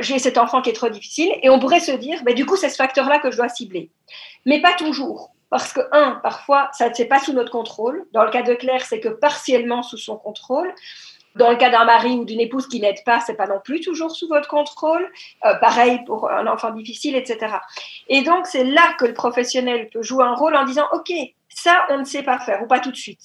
j'ai 0.00 0.18
cet 0.18 0.38
enfant 0.38 0.62
qui 0.62 0.70
est 0.70 0.74
trop 0.74 0.88
difficile, 0.88 1.30
et 1.42 1.50
on 1.50 1.58
pourrait 1.58 1.80
se 1.80 1.92
dire 1.92 2.22
ben, 2.24 2.34
du 2.34 2.46
coup 2.46 2.56
c'est 2.56 2.70
ce 2.70 2.76
facteur-là 2.76 3.18
que 3.18 3.30
je 3.30 3.36
dois 3.36 3.48
cibler, 3.48 3.90
mais 4.44 4.60
pas 4.60 4.72
toujours. 4.74 5.32
Parce 5.48 5.72
que, 5.72 5.80
un, 5.92 6.18
parfois, 6.22 6.70
ça 6.72 6.88
ne 6.88 7.04
pas 7.04 7.20
sous 7.20 7.32
notre 7.32 7.52
contrôle. 7.52 8.04
Dans 8.12 8.24
le 8.24 8.30
cas 8.30 8.42
de 8.42 8.54
Claire, 8.54 8.84
c'est 8.84 8.98
que 8.98 9.08
partiellement 9.08 9.82
sous 9.82 9.96
son 9.96 10.16
contrôle. 10.16 10.74
Dans 11.36 11.50
le 11.50 11.56
cas 11.56 11.70
d'un 11.70 11.84
mari 11.84 12.12
ou 12.12 12.24
d'une 12.24 12.40
épouse 12.40 12.66
qui 12.66 12.80
n'aide 12.80 13.02
pas, 13.04 13.20
c'est 13.20 13.34
pas 13.34 13.46
non 13.46 13.60
plus 13.62 13.80
toujours 13.80 14.10
sous 14.10 14.28
votre 14.28 14.48
contrôle. 14.48 15.10
Euh, 15.44 15.54
pareil 15.56 16.00
pour 16.06 16.30
un 16.30 16.46
enfant 16.46 16.70
difficile, 16.70 17.14
etc. 17.14 17.56
Et 18.08 18.22
donc, 18.22 18.46
c'est 18.46 18.64
là 18.64 18.94
que 18.98 19.04
le 19.04 19.14
professionnel 19.14 19.88
peut 19.92 20.02
jouer 20.02 20.24
un 20.24 20.34
rôle 20.34 20.56
en 20.56 20.64
disant, 20.64 20.86
OK, 20.92 21.12
ça, 21.48 21.86
on 21.90 21.98
ne 21.98 22.04
sait 22.04 22.22
pas 22.22 22.38
faire, 22.38 22.62
ou 22.62 22.66
pas 22.66 22.80
tout 22.80 22.90
de 22.90 22.96
suite. 22.96 23.20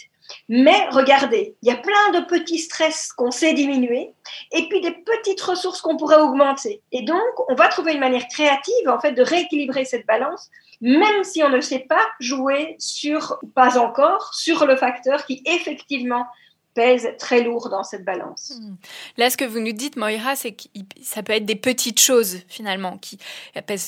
Mais 0.49 0.88
regardez, 0.91 1.55
il 1.62 1.70
y 1.70 1.72
a 1.72 1.78
plein 1.78 2.20
de 2.20 2.26
petits 2.26 2.59
stress 2.59 3.12
qu'on 3.14 3.32
sait 3.32 3.53
diminuer 3.53 4.12
et 4.51 4.68
puis 4.70 4.82
des 4.82 4.91
petites 4.91 5.41
ressources 5.41 5.82
qu'on 5.82 5.97
pourrait 5.97 6.22
augmenter. 6.22 6.82
Et 6.91 7.03
donc, 7.03 7.49
on 7.49 7.55
va 7.55 7.68
trouver 7.68 7.93
une 7.93 7.99
manière 7.99 8.28
créative 8.28 8.88
en 8.88 8.99
fait 8.99 9.12
de 9.12 9.22
rééquilibrer 9.22 9.86
cette 9.86 10.05
balance, 10.05 10.49
même 10.80 11.24
si 11.24 11.43
on 11.43 11.49
ne 11.49 11.62
sait 11.62 11.86
pas 11.88 12.01
jouer 12.20 12.76
sur, 12.80 13.39
pas 13.55 13.78
encore, 13.78 14.34
sur 14.34 14.66
le 14.66 14.76
facteur 14.76 15.26
qui 15.26 15.43
effectivement 15.45 16.26
pèse 16.74 17.09
très 17.19 17.43
lourd 17.43 17.69
dans 17.69 17.84
cette 17.84 18.05
balance. 18.05 18.53
Hmm. 18.57 18.76
Là, 19.17 19.30
ce 19.30 19.38
que 19.38 19.45
vous 19.45 19.59
nous 19.59 19.72
dites, 19.72 19.97
Moira, 19.97 20.36
c'est 20.36 20.53
que 20.53 20.63
ça 21.01 21.24
peut 21.24 21.34
être 21.34 21.45
des 21.45 21.55
petites 21.55 21.99
choses 21.99 22.39
finalement. 22.47 22.97
Qui, 22.97 23.17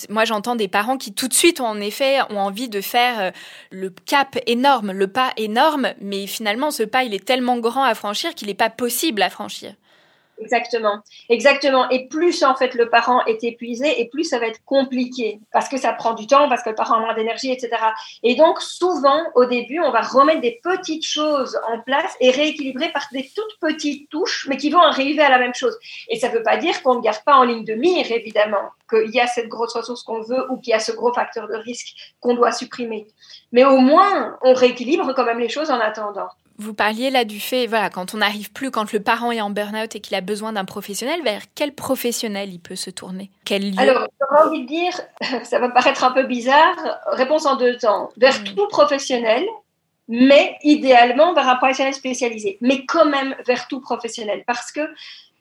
moi, 0.09 0.25
j'entends 0.25 0.55
des 0.55 0.67
parents 0.67 0.97
qui 0.97 1.13
tout 1.13 1.27
de 1.27 1.33
suite 1.33 1.59
ont 1.61 1.67
en 1.67 1.79
effet 1.79 2.19
ont 2.29 2.39
envie 2.39 2.69
de 2.69 2.81
faire 2.81 3.19
euh, 3.19 3.31
le 3.71 3.89
cap 3.89 4.37
énorme, 4.47 4.91
le 4.91 5.07
pas 5.07 5.31
énorme, 5.37 5.93
mais 6.01 6.27
finalement, 6.27 6.71
ce 6.71 6.83
pas, 6.83 7.03
il 7.03 7.13
est 7.13 7.25
tellement 7.25 7.57
grand 7.57 7.83
à 7.83 7.95
franchir 7.95 8.35
qu'il 8.35 8.47
n'est 8.47 8.53
pas 8.53 8.69
possible 8.69 9.21
à 9.21 9.29
franchir. 9.29 9.73
Exactement, 10.43 10.99
exactement. 11.29 11.89
Et 11.89 12.07
plus 12.07 12.43
en 12.43 12.55
fait 12.55 12.73
le 12.73 12.89
parent 12.89 13.23
est 13.25 13.43
épuisé, 13.43 14.01
et 14.01 14.09
plus 14.09 14.25
ça 14.25 14.39
va 14.39 14.47
être 14.47 14.63
compliqué 14.65 15.39
parce 15.51 15.69
que 15.69 15.77
ça 15.77 15.93
prend 15.93 16.13
du 16.13 16.27
temps, 16.27 16.49
parce 16.49 16.63
que 16.63 16.69
le 16.69 16.75
parent 16.75 16.95
a 16.95 16.99
moins 16.99 17.13
d'énergie, 17.13 17.51
etc. 17.51 17.69
Et 18.23 18.35
donc 18.35 18.61
souvent 18.61 19.19
au 19.35 19.45
début, 19.45 19.79
on 19.79 19.91
va 19.91 20.01
remettre 20.01 20.41
des 20.41 20.59
petites 20.61 21.05
choses 21.05 21.57
en 21.67 21.79
place 21.79 22.13
et 22.19 22.31
rééquilibrer 22.31 22.89
par 22.91 23.07
des 23.13 23.29
toutes 23.33 23.57
petites 23.61 24.09
touches, 24.09 24.45
mais 24.49 24.57
qui 24.57 24.69
vont 24.69 24.81
arriver 24.81 25.21
à 25.21 25.29
la 25.29 25.39
même 25.39 25.53
chose. 25.53 25.77
Et 26.09 26.19
ça 26.19 26.29
ne 26.29 26.33
veut 26.33 26.43
pas 26.43 26.57
dire 26.57 26.81
qu'on 26.83 26.95
ne 26.95 27.01
garde 27.01 27.23
pas 27.23 27.35
en 27.35 27.43
ligne 27.43 27.63
de 27.63 27.75
mire, 27.75 28.11
évidemment, 28.11 28.69
qu'il 28.89 29.11
y 29.11 29.19
a 29.19 29.27
cette 29.27 29.47
grosse 29.47 29.73
ressource 29.73 30.03
qu'on 30.03 30.21
veut 30.21 30.51
ou 30.51 30.57
qu'il 30.57 30.71
y 30.71 30.73
a 30.73 30.79
ce 30.79 30.91
gros 30.91 31.13
facteur 31.13 31.47
de 31.47 31.55
risque 31.55 31.95
qu'on 32.19 32.33
doit 32.33 32.51
supprimer. 32.51 33.07
Mais 33.51 33.63
au 33.63 33.77
moins, 33.77 34.37
on 34.41 34.53
rééquilibre 34.53 35.13
quand 35.15 35.25
même 35.25 35.39
les 35.39 35.49
choses 35.49 35.71
en 35.71 35.79
attendant. 35.79 36.29
Vous 36.57 36.73
parliez 36.73 37.09
là 37.09 37.25
du 37.25 37.39
fait, 37.39 37.67
voilà, 37.67 37.89
quand 37.89 38.13
on 38.13 38.17
n'arrive 38.17 38.51
plus, 38.51 38.69
quand 38.69 38.91
le 38.91 38.99
parent 39.01 39.31
est 39.31 39.41
en 39.41 39.49
burn-out 39.49 39.95
et 39.95 39.99
qu'il 39.99 40.15
a 40.15 40.21
besoin 40.21 40.53
d'un 40.53 40.65
professionnel, 40.65 41.21
vers 41.23 41.41
quel 41.55 41.73
professionnel 41.73 42.49
il 42.53 42.59
peut 42.59 42.75
se 42.75 42.89
tourner? 42.89 43.31
Quel 43.43 43.71
lieu? 43.71 43.79
Alors, 43.79 44.07
j'ai 44.19 44.47
envie 44.47 44.61
de 44.61 44.67
dire, 44.67 44.93
ça 45.43 45.59
va 45.59 45.69
paraître 45.69 46.03
un 46.03 46.11
peu 46.11 46.23
bizarre, 46.23 46.75
réponse 47.07 47.45
en 47.45 47.55
deux 47.55 47.77
temps. 47.77 48.09
Vers 48.17 48.43
tout 48.43 48.67
professionnel, 48.67 49.45
mais 50.07 50.57
idéalement 50.63 51.33
vers 51.33 51.47
un 51.47 51.55
professionnel 51.55 51.93
spécialisé, 51.93 52.57
mais 52.61 52.85
quand 52.85 53.05
même 53.05 53.35
vers 53.47 53.67
tout 53.67 53.79
professionnel. 53.79 54.43
Parce 54.45 54.71
que 54.71 54.81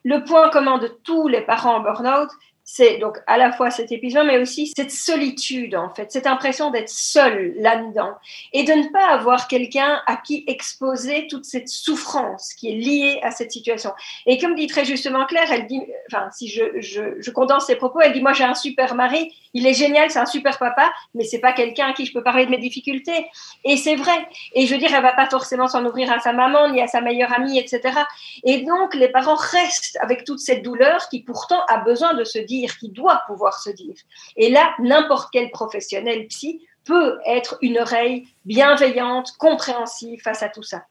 le 0.05 0.25
point 0.25 0.49
commun 0.51 0.79
de 0.79 0.89
tous 0.89 1.29
les 1.29 1.43
parents 1.43 1.77
en 1.77 1.81
burn-out, 1.81 2.31
c'est 2.65 2.99
donc 2.99 3.19
à 3.27 3.37
la 3.39 3.53
fois 3.53 3.71
cet 3.71 3.91
épuisement, 3.91 4.25
mais 4.25 4.39
aussi 4.39 4.73
cette 4.77 4.93
solitude, 4.93 5.75
en 5.75 5.93
fait, 5.93 6.13
cette 6.13 6.27
impression 6.27 6.71
d'être 6.71 6.89
seul 6.89 7.55
là-dedans 7.59 8.13
et 8.53 8.63
de 8.63 8.73
ne 8.73 8.89
pas 8.93 9.09
avoir 9.09 9.49
quelqu'un 9.49 10.01
à 10.07 10.17
qui 10.17 10.45
exposer 10.47 11.27
toute 11.29 11.45
cette 11.45 11.69
souffrance 11.69 12.55
qui 12.55 12.71
est 12.71 12.77
liée 12.77 13.21
à 13.23 13.31
cette 13.31 13.51
situation. 13.51 13.91
Et 14.27 14.39
comme 14.39 14.55
dit 14.55 14.69
très 14.69 14.85
justement 14.85 15.27
Claire, 15.27 15.51
elle 15.51 15.67
dit, 15.67 15.81
enfin, 16.11 16.29
si 16.33 16.49
je, 16.49 16.81
je, 16.81 17.31
condense 17.31 17.67
ses 17.67 17.77
propos, 17.77 18.01
elle 18.01 18.13
dit, 18.13 18.21
moi 18.21 18.33
j'ai 18.33 18.45
un 18.45 18.55
super 18.55 18.95
mari, 18.95 19.33
il 19.55 19.67
est 19.67 19.75
génial, 19.75 20.11
c'est 20.11 20.19
un 20.19 20.27
super 20.27 20.59
papa, 20.59 20.93
mais 21.15 21.25
c'est 21.25 21.41
pas 21.41 21.53
quelqu'un 21.53 21.89
à 21.89 21.93
qui 21.93 22.07
je 22.07 22.13
peux 22.13 22.23
parler 22.23 22.47
de 22.47 22.51
mes 22.51 22.59
difficultés. 22.59 23.27
Et 23.65 23.77
c'est 23.77 23.97
vrai. 23.97 24.27
Et 24.55 24.67
je 24.67 24.73
veux 24.73 24.79
dire, 24.79 24.95
elle 24.95 25.03
va 25.03 25.13
pas 25.13 25.29
forcément 25.29 25.67
s'en 25.67 25.85
ouvrir 25.85 26.11
à 26.13 26.21
sa 26.21 26.33
maman, 26.33 26.71
ni 26.71 26.81
à 26.81 26.87
sa 26.87 27.01
meilleure 27.01 27.33
amie, 27.33 27.59
etc. 27.59 27.99
Et 28.45 28.63
donc, 28.63 28.95
les 28.95 29.09
parents 29.09 29.35
restent 29.35 29.99
avec 30.01 30.25
toute 30.25 30.39
cette 30.39 30.63
douleur 30.63 31.09
qui 31.09 31.21
pourtant 31.21 31.61
a 31.69 31.79
besoin 31.79 32.15
de 32.15 32.25
se 32.25 32.39
dire, 32.39 32.52
qui 32.79 32.91
doit 32.91 33.23
pouvoir 33.27 33.59
se 33.61 33.71
dire. 33.71 33.95
Et 34.37 34.51
là, 34.51 34.75
n'importe 34.79 35.31
quel 35.33 35.51
professionnel 35.51 36.27
psy 36.29 36.67
peut 36.85 37.19
être 37.27 37.59
une 37.63 37.79
oreille 37.79 38.27
bienveillante, 38.45 39.33
compréhensive 39.39 40.21
face 40.21 40.43
à 40.43 40.49
tout 40.49 40.63
ça. 40.63 40.83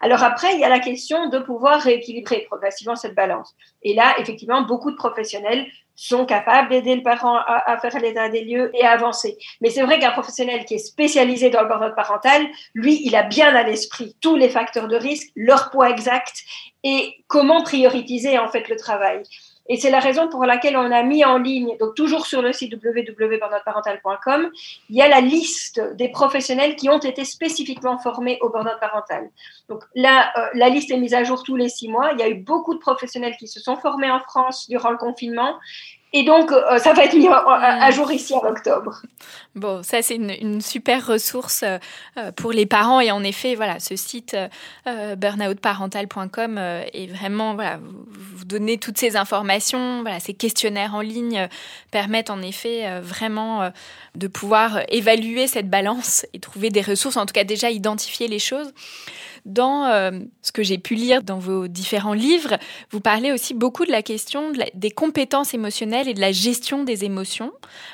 Alors 0.00 0.22
après, 0.22 0.54
il 0.54 0.60
y 0.60 0.64
a 0.64 0.68
la 0.68 0.78
question 0.78 1.28
de 1.28 1.38
pouvoir 1.38 1.80
rééquilibrer 1.80 2.46
progressivement 2.48 2.96
cette 2.96 3.14
balance. 3.14 3.54
Et 3.82 3.94
là, 3.94 4.14
effectivement, 4.18 4.62
beaucoup 4.62 4.90
de 4.90 4.96
professionnels 4.96 5.66
sont 5.96 6.24
capables 6.24 6.70
d'aider 6.70 6.96
le 6.96 7.02
parent 7.02 7.36
à, 7.46 7.76
faire 7.78 7.98
l'état 8.00 8.30
des 8.30 8.42
lieux 8.42 8.70
et 8.74 8.84
à 8.84 8.92
avancer. 8.92 9.36
Mais 9.60 9.68
c'est 9.68 9.82
vrai 9.82 9.98
qu'un 9.98 10.12
professionnel 10.12 10.64
qui 10.64 10.74
est 10.74 10.78
spécialisé 10.78 11.50
dans 11.50 11.60
le 11.60 11.68
burn 11.68 11.94
parental, 11.94 12.46
lui, 12.74 13.02
il 13.04 13.14
a 13.14 13.22
bien 13.22 13.54
à 13.54 13.62
l'esprit 13.64 14.16
tous 14.22 14.34
les 14.34 14.48
facteurs 14.48 14.88
de 14.88 14.96
risque, 14.96 15.30
leur 15.36 15.70
poids 15.70 15.90
exact 15.90 16.42
et 16.84 17.22
comment 17.26 17.62
prioriser 17.62 18.38
en 18.38 18.48
fait 18.48 18.68
le 18.70 18.76
travail. 18.76 19.22
Et 19.72 19.76
c'est 19.76 19.90
la 19.90 20.00
raison 20.00 20.28
pour 20.28 20.44
laquelle 20.46 20.76
on 20.76 20.90
a 20.90 21.04
mis 21.04 21.24
en 21.24 21.38
ligne, 21.38 21.76
donc 21.78 21.94
toujours 21.94 22.26
sur 22.26 22.42
le 22.42 22.52
site 22.52 22.74
www.burnoutparental.com, 22.74 24.50
il 24.90 24.96
y 24.96 25.00
a 25.00 25.06
la 25.06 25.20
liste 25.20 25.80
des 25.94 26.08
professionnels 26.08 26.74
qui 26.74 26.88
ont 26.88 26.98
été 26.98 27.24
spécifiquement 27.24 27.96
formés 27.96 28.38
au 28.40 28.48
burn 28.48 28.68
parental. 28.80 29.30
Donc 29.68 29.84
là, 29.94 30.32
euh, 30.36 30.48
la 30.54 30.70
liste 30.70 30.90
est 30.90 30.98
mise 30.98 31.14
à 31.14 31.22
jour 31.22 31.44
tous 31.44 31.54
les 31.54 31.68
six 31.68 31.86
mois. 31.86 32.10
Il 32.14 32.18
y 32.18 32.22
a 32.24 32.28
eu 32.28 32.34
beaucoup 32.34 32.74
de 32.74 32.80
professionnels 32.80 33.36
qui 33.38 33.46
se 33.46 33.60
sont 33.60 33.76
formés 33.76 34.10
en 34.10 34.18
France 34.18 34.68
durant 34.68 34.90
le 34.90 34.96
confinement 34.98 35.56
et 36.12 36.24
donc, 36.24 36.50
euh, 36.50 36.78
ça 36.78 36.92
va 36.92 37.04
être 37.04 37.14
mis 37.14 37.28
à, 37.28 37.88
mm. 37.88 37.92
jour 37.92 38.10
ici 38.10 38.34
en 38.34 38.44
octobre. 38.44 39.00
Bon, 39.54 39.82
ça, 39.84 40.02
c'est 40.02 40.16
une, 40.16 40.60
super 40.60 41.06
ressource 41.06 41.62
euh, 41.62 42.32
pour 42.32 42.50
les 42.52 42.66
parents. 42.66 43.00
Et 43.00 43.12
en 43.12 43.22
effet, 43.22 43.54
voilà, 43.54 43.78
ce 43.78 43.94
site 43.94 44.36
euh, 44.86 45.14
burnoutparental.com 45.14 46.58
est 46.58 47.06
vraiment, 47.06 47.54
voilà, 47.54 47.76
vous, 47.76 48.04
vous, 48.36 48.44
donnez 48.44 48.78
toutes 48.78 48.98
ces 48.98 49.16
informations. 49.16 50.02
Voilà, 50.02 50.18
ces 50.18 50.34
questionnaires 50.34 50.96
en 50.96 51.00
ligne 51.00 51.48
permettent 51.92 52.30
en 52.30 52.42
effet 52.42 53.00
vraiment 53.00 53.70
de 54.16 54.26
pouvoir 54.26 54.80
évaluer 54.88 55.46
cette 55.46 55.70
balance 55.70 56.26
et 56.32 56.40
trouver 56.40 56.70
des 56.70 56.82
ressources, 56.82 57.16
en 57.16 57.26
tout 57.26 57.32
cas 57.32 57.44
déjà 57.44 57.70
identifier 57.70 58.26
les 58.26 58.40
choses. 58.40 58.72
Dans 59.44 59.84
euh, 59.86 60.10
ce 60.42 60.52
que 60.52 60.62
j'ai 60.62 60.78
pu 60.78 60.94
lire 60.94 61.22
dans 61.22 61.38
vos 61.38 61.68
différents 61.68 62.12
livres, 62.12 62.58
vous 62.90 63.00
parlez 63.00 63.32
aussi 63.32 63.54
beaucoup 63.54 63.84
de 63.84 63.90
la 63.90 64.02
question 64.02 64.52
des 64.74 64.90
compétences 64.90 65.54
émotionnelles 65.54 66.08
et 66.08 66.14
de 66.14 66.20
la 66.20 66.32
gestion 66.32 66.84
des 66.84 67.04
émotions. 67.04 67.52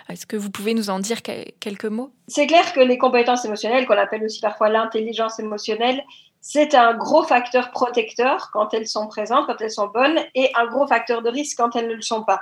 Est-ce 0.09 0.27
que 0.27 0.37
vous 0.37 0.51
pouvez 0.51 0.75
nous 0.75 0.91
en 0.91 0.99
dire 0.99 1.23
quelques 1.23 1.85
mots? 1.85 2.11
C'est 2.29 2.47
clair 2.47 2.73
que 2.73 2.81
les 2.81 2.99
compétences 2.99 3.45
émotionnelles, 3.45 3.87
qu'on 3.87 3.99
appelle 3.99 4.25
aussi 4.25 4.41
parfois 4.41 4.69
l'intelligence 4.69 5.39
émotionnelle, 5.39 6.03
c'est 6.41 6.75
un 6.77 6.95
gros 6.95 7.25
facteur 7.25 7.73
protecteur 7.73 8.51
quand 8.53 8.73
elles 8.73 8.87
sont 8.87 9.09
présentes, 9.09 9.47
quand 9.47 9.61
elles 9.61 9.71
sont 9.71 9.89
bonnes, 9.89 10.21
et 10.35 10.51
un 10.55 10.67
gros 10.67 10.87
facteur 10.87 11.23
de 11.23 11.29
risque 11.29 11.57
quand 11.59 11.75
elles 11.75 11.89
ne 11.89 11.95
le 11.95 12.03
sont 12.03 12.23
pas. 12.23 12.41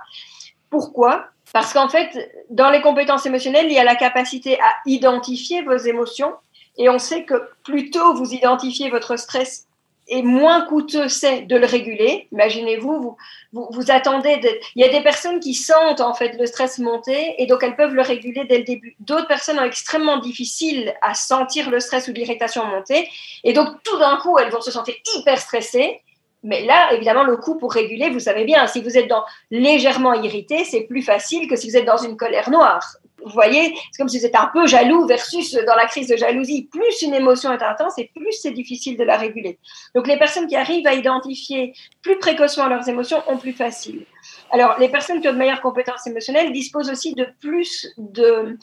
Pourquoi? 0.69 1.27
Parce 1.55 1.73
qu'en 1.73 1.89
fait, 1.89 2.31
dans 2.51 2.69
les 2.69 2.83
compétences 2.83 3.25
émotionnelles, 3.27 3.67
il 3.67 3.73
y 3.73 3.79
a 3.79 3.85
la 3.85 3.95
capacité 3.95 4.61
à 4.61 4.75
identifier 4.87 5.63
vos 5.63 5.77
émotions 5.77 6.35
et 6.77 6.89
on 6.89 6.99
sait 6.99 7.25
que 7.25 7.35
plus 7.63 7.91
tôt 7.91 8.15
vous 8.15 8.33
identifiez 8.33 8.91
votre 8.91 9.17
stress 9.17 9.67
et 10.09 10.23
moins 10.23 10.63
coûteux 10.63 11.09
c'est 11.09 11.43
de 11.43 11.57
le 11.57 11.67
réguler. 11.67 12.29
Imaginez-vous, 12.33 13.17
vous, 13.53 13.69
vous, 13.71 13.91
attendez. 13.91 14.39
Il 14.75 14.83
y 14.83 14.85
a 14.85 14.91
des 14.91 15.03
personnes 15.03 15.41
qui 15.41 15.55
sentent 15.55 16.01
en 16.01 16.15
fait 16.15 16.37
le 16.39 16.47
stress 16.47 16.79
monter 16.79 17.35
et 17.39 17.47
donc 17.47 17.63
elles 17.63 17.77
peuvent 17.77 17.95
le 17.95 18.03
réguler 18.03 18.45
dès 18.45 18.59
le 18.59 18.65
début. 18.65 18.97
D'autres 19.01 19.29
personnes 19.29 19.59
ont 19.59 19.65
extrêmement 19.65 20.19
difficile 20.19 20.95
à 21.01 21.15
sentir 21.15 21.71
le 21.71 21.81
stress 21.81 22.09
ou 22.09 22.13
l'irritation 22.13 22.67
monter 22.67 23.09
et 23.45 23.53
donc 23.53 23.69
tout 23.83 23.99
d'un 23.99 24.17
coup 24.19 24.39
elles 24.39 24.51
vont 24.51 24.61
se 24.61 24.71
sentir 24.71 24.95
hyper 25.17 25.39
stressées. 25.39 26.01
Mais 26.47 26.63
là, 26.67 26.93
évidemment, 26.93 27.25
le 27.25 27.39
coup 27.39 27.57
pour 27.57 27.73
réguler, 27.73 28.11
vous 28.11 28.21
savez 28.21 28.45
bien, 28.45 28.67
si 28.67 28.83
vous 28.83 28.99
êtes 28.99 29.09
dans 29.09 29.25
légèrement 29.51 30.13
irrité, 30.13 30.65
c'est 30.65 30.83
plus 30.83 31.01
facile 31.01 31.49
que 31.49 31.57
si 31.57 31.71
vous 31.71 31.77
êtes 31.79 31.87
dans 31.87 31.97
une 31.97 32.19
colère 32.19 32.51
noire 32.51 32.99
vous 33.25 33.33
voyez, 33.33 33.75
c'est 33.91 33.99
comme 33.99 34.09
si 34.09 34.19
vous 34.19 34.27
êtes 34.27 34.37
un 34.37 34.51
peu 34.53 34.67
jaloux 34.67 35.07
versus 35.07 35.55
dans 35.55 35.75
la 35.75 35.87
crise 35.87 36.09
de 36.09 36.17
jalousie. 36.17 36.69
Plus 36.71 37.03
une 37.03 37.15
émotion 37.15 37.53
est 37.53 37.63
intense 37.63 37.99
et 37.99 38.11
plus 38.15 38.33
c'est 38.33 38.51
difficile 38.51 38.97
de 38.97 39.05
la 39.05 39.17
réguler. 39.17 39.59
Donc 39.95 40.07
les 40.07 40.19
personnes 40.19 40.47
qui 40.47 40.57
arrivent 40.57 40.87
à 40.87 40.95
identifier 40.95 41.75
plus 42.03 42.19
précocement 42.19 42.69
leurs 42.69 42.89
émotions 42.89 43.23
ont 43.27 43.39
plus 43.39 43.53
facile. 43.53 44.05
Alors 44.51 44.79
les 44.79 44.89
personnes 44.89 45.21
qui 45.21 45.29
ont 45.29 45.33
de 45.33 45.39
meilleures 45.39 45.63
compétences 45.63 46.07
émotionnelles 46.07 46.53
disposent 46.53 46.91
aussi 46.91 47.15
de 47.15 47.27
plus 47.41 47.93
de 47.97 48.59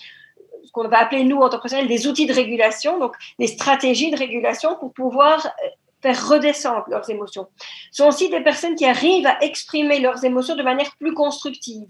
ce 0.64 0.72
qu'on 0.72 0.88
va 0.88 0.99
appeler, 0.99 1.24
nous, 1.24 1.38
en 1.38 1.49
tant 1.49 1.57
que 1.57 1.62
professionnels, 1.62 1.88
des 1.88 2.07
outils 2.07 2.28
de 2.28 2.34
régulation, 2.34 2.99
donc 2.99 3.16
des 3.39 3.47
stratégies 3.47 4.12
de 4.12 4.18
régulation 4.18 4.76
pour 4.80 4.93
pouvoir 4.93 5.45
euh, 5.45 5.68
faire 6.01 6.28
redescendre 6.30 6.86
leurs 6.88 7.09
émotions. 7.09 7.47
Ce 7.91 8.03
sont 8.03 8.09
aussi 8.09 8.30
des 8.30 8.41
personnes 8.41 8.76
qui 8.76 8.86
arrivent 8.86 9.28
à 9.28 9.43
exprimer 9.43 9.99
leurs 9.99 10.24
émotions 10.24 10.55
de 10.55 10.64
manière 10.64 10.91
plus 10.97 11.14
constructive. 11.14 11.88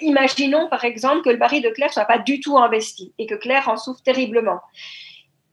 Imaginons 0.00 0.68
par 0.68 0.84
exemple 0.84 1.22
que 1.22 1.30
le 1.30 1.38
mari 1.38 1.60
de 1.60 1.70
Claire 1.70 1.92
soit 1.92 2.04
pas 2.04 2.18
du 2.18 2.40
tout 2.40 2.58
investi 2.58 3.12
et 3.18 3.26
que 3.26 3.34
Claire 3.34 3.68
en 3.68 3.76
souffre 3.76 4.02
terriblement. 4.02 4.60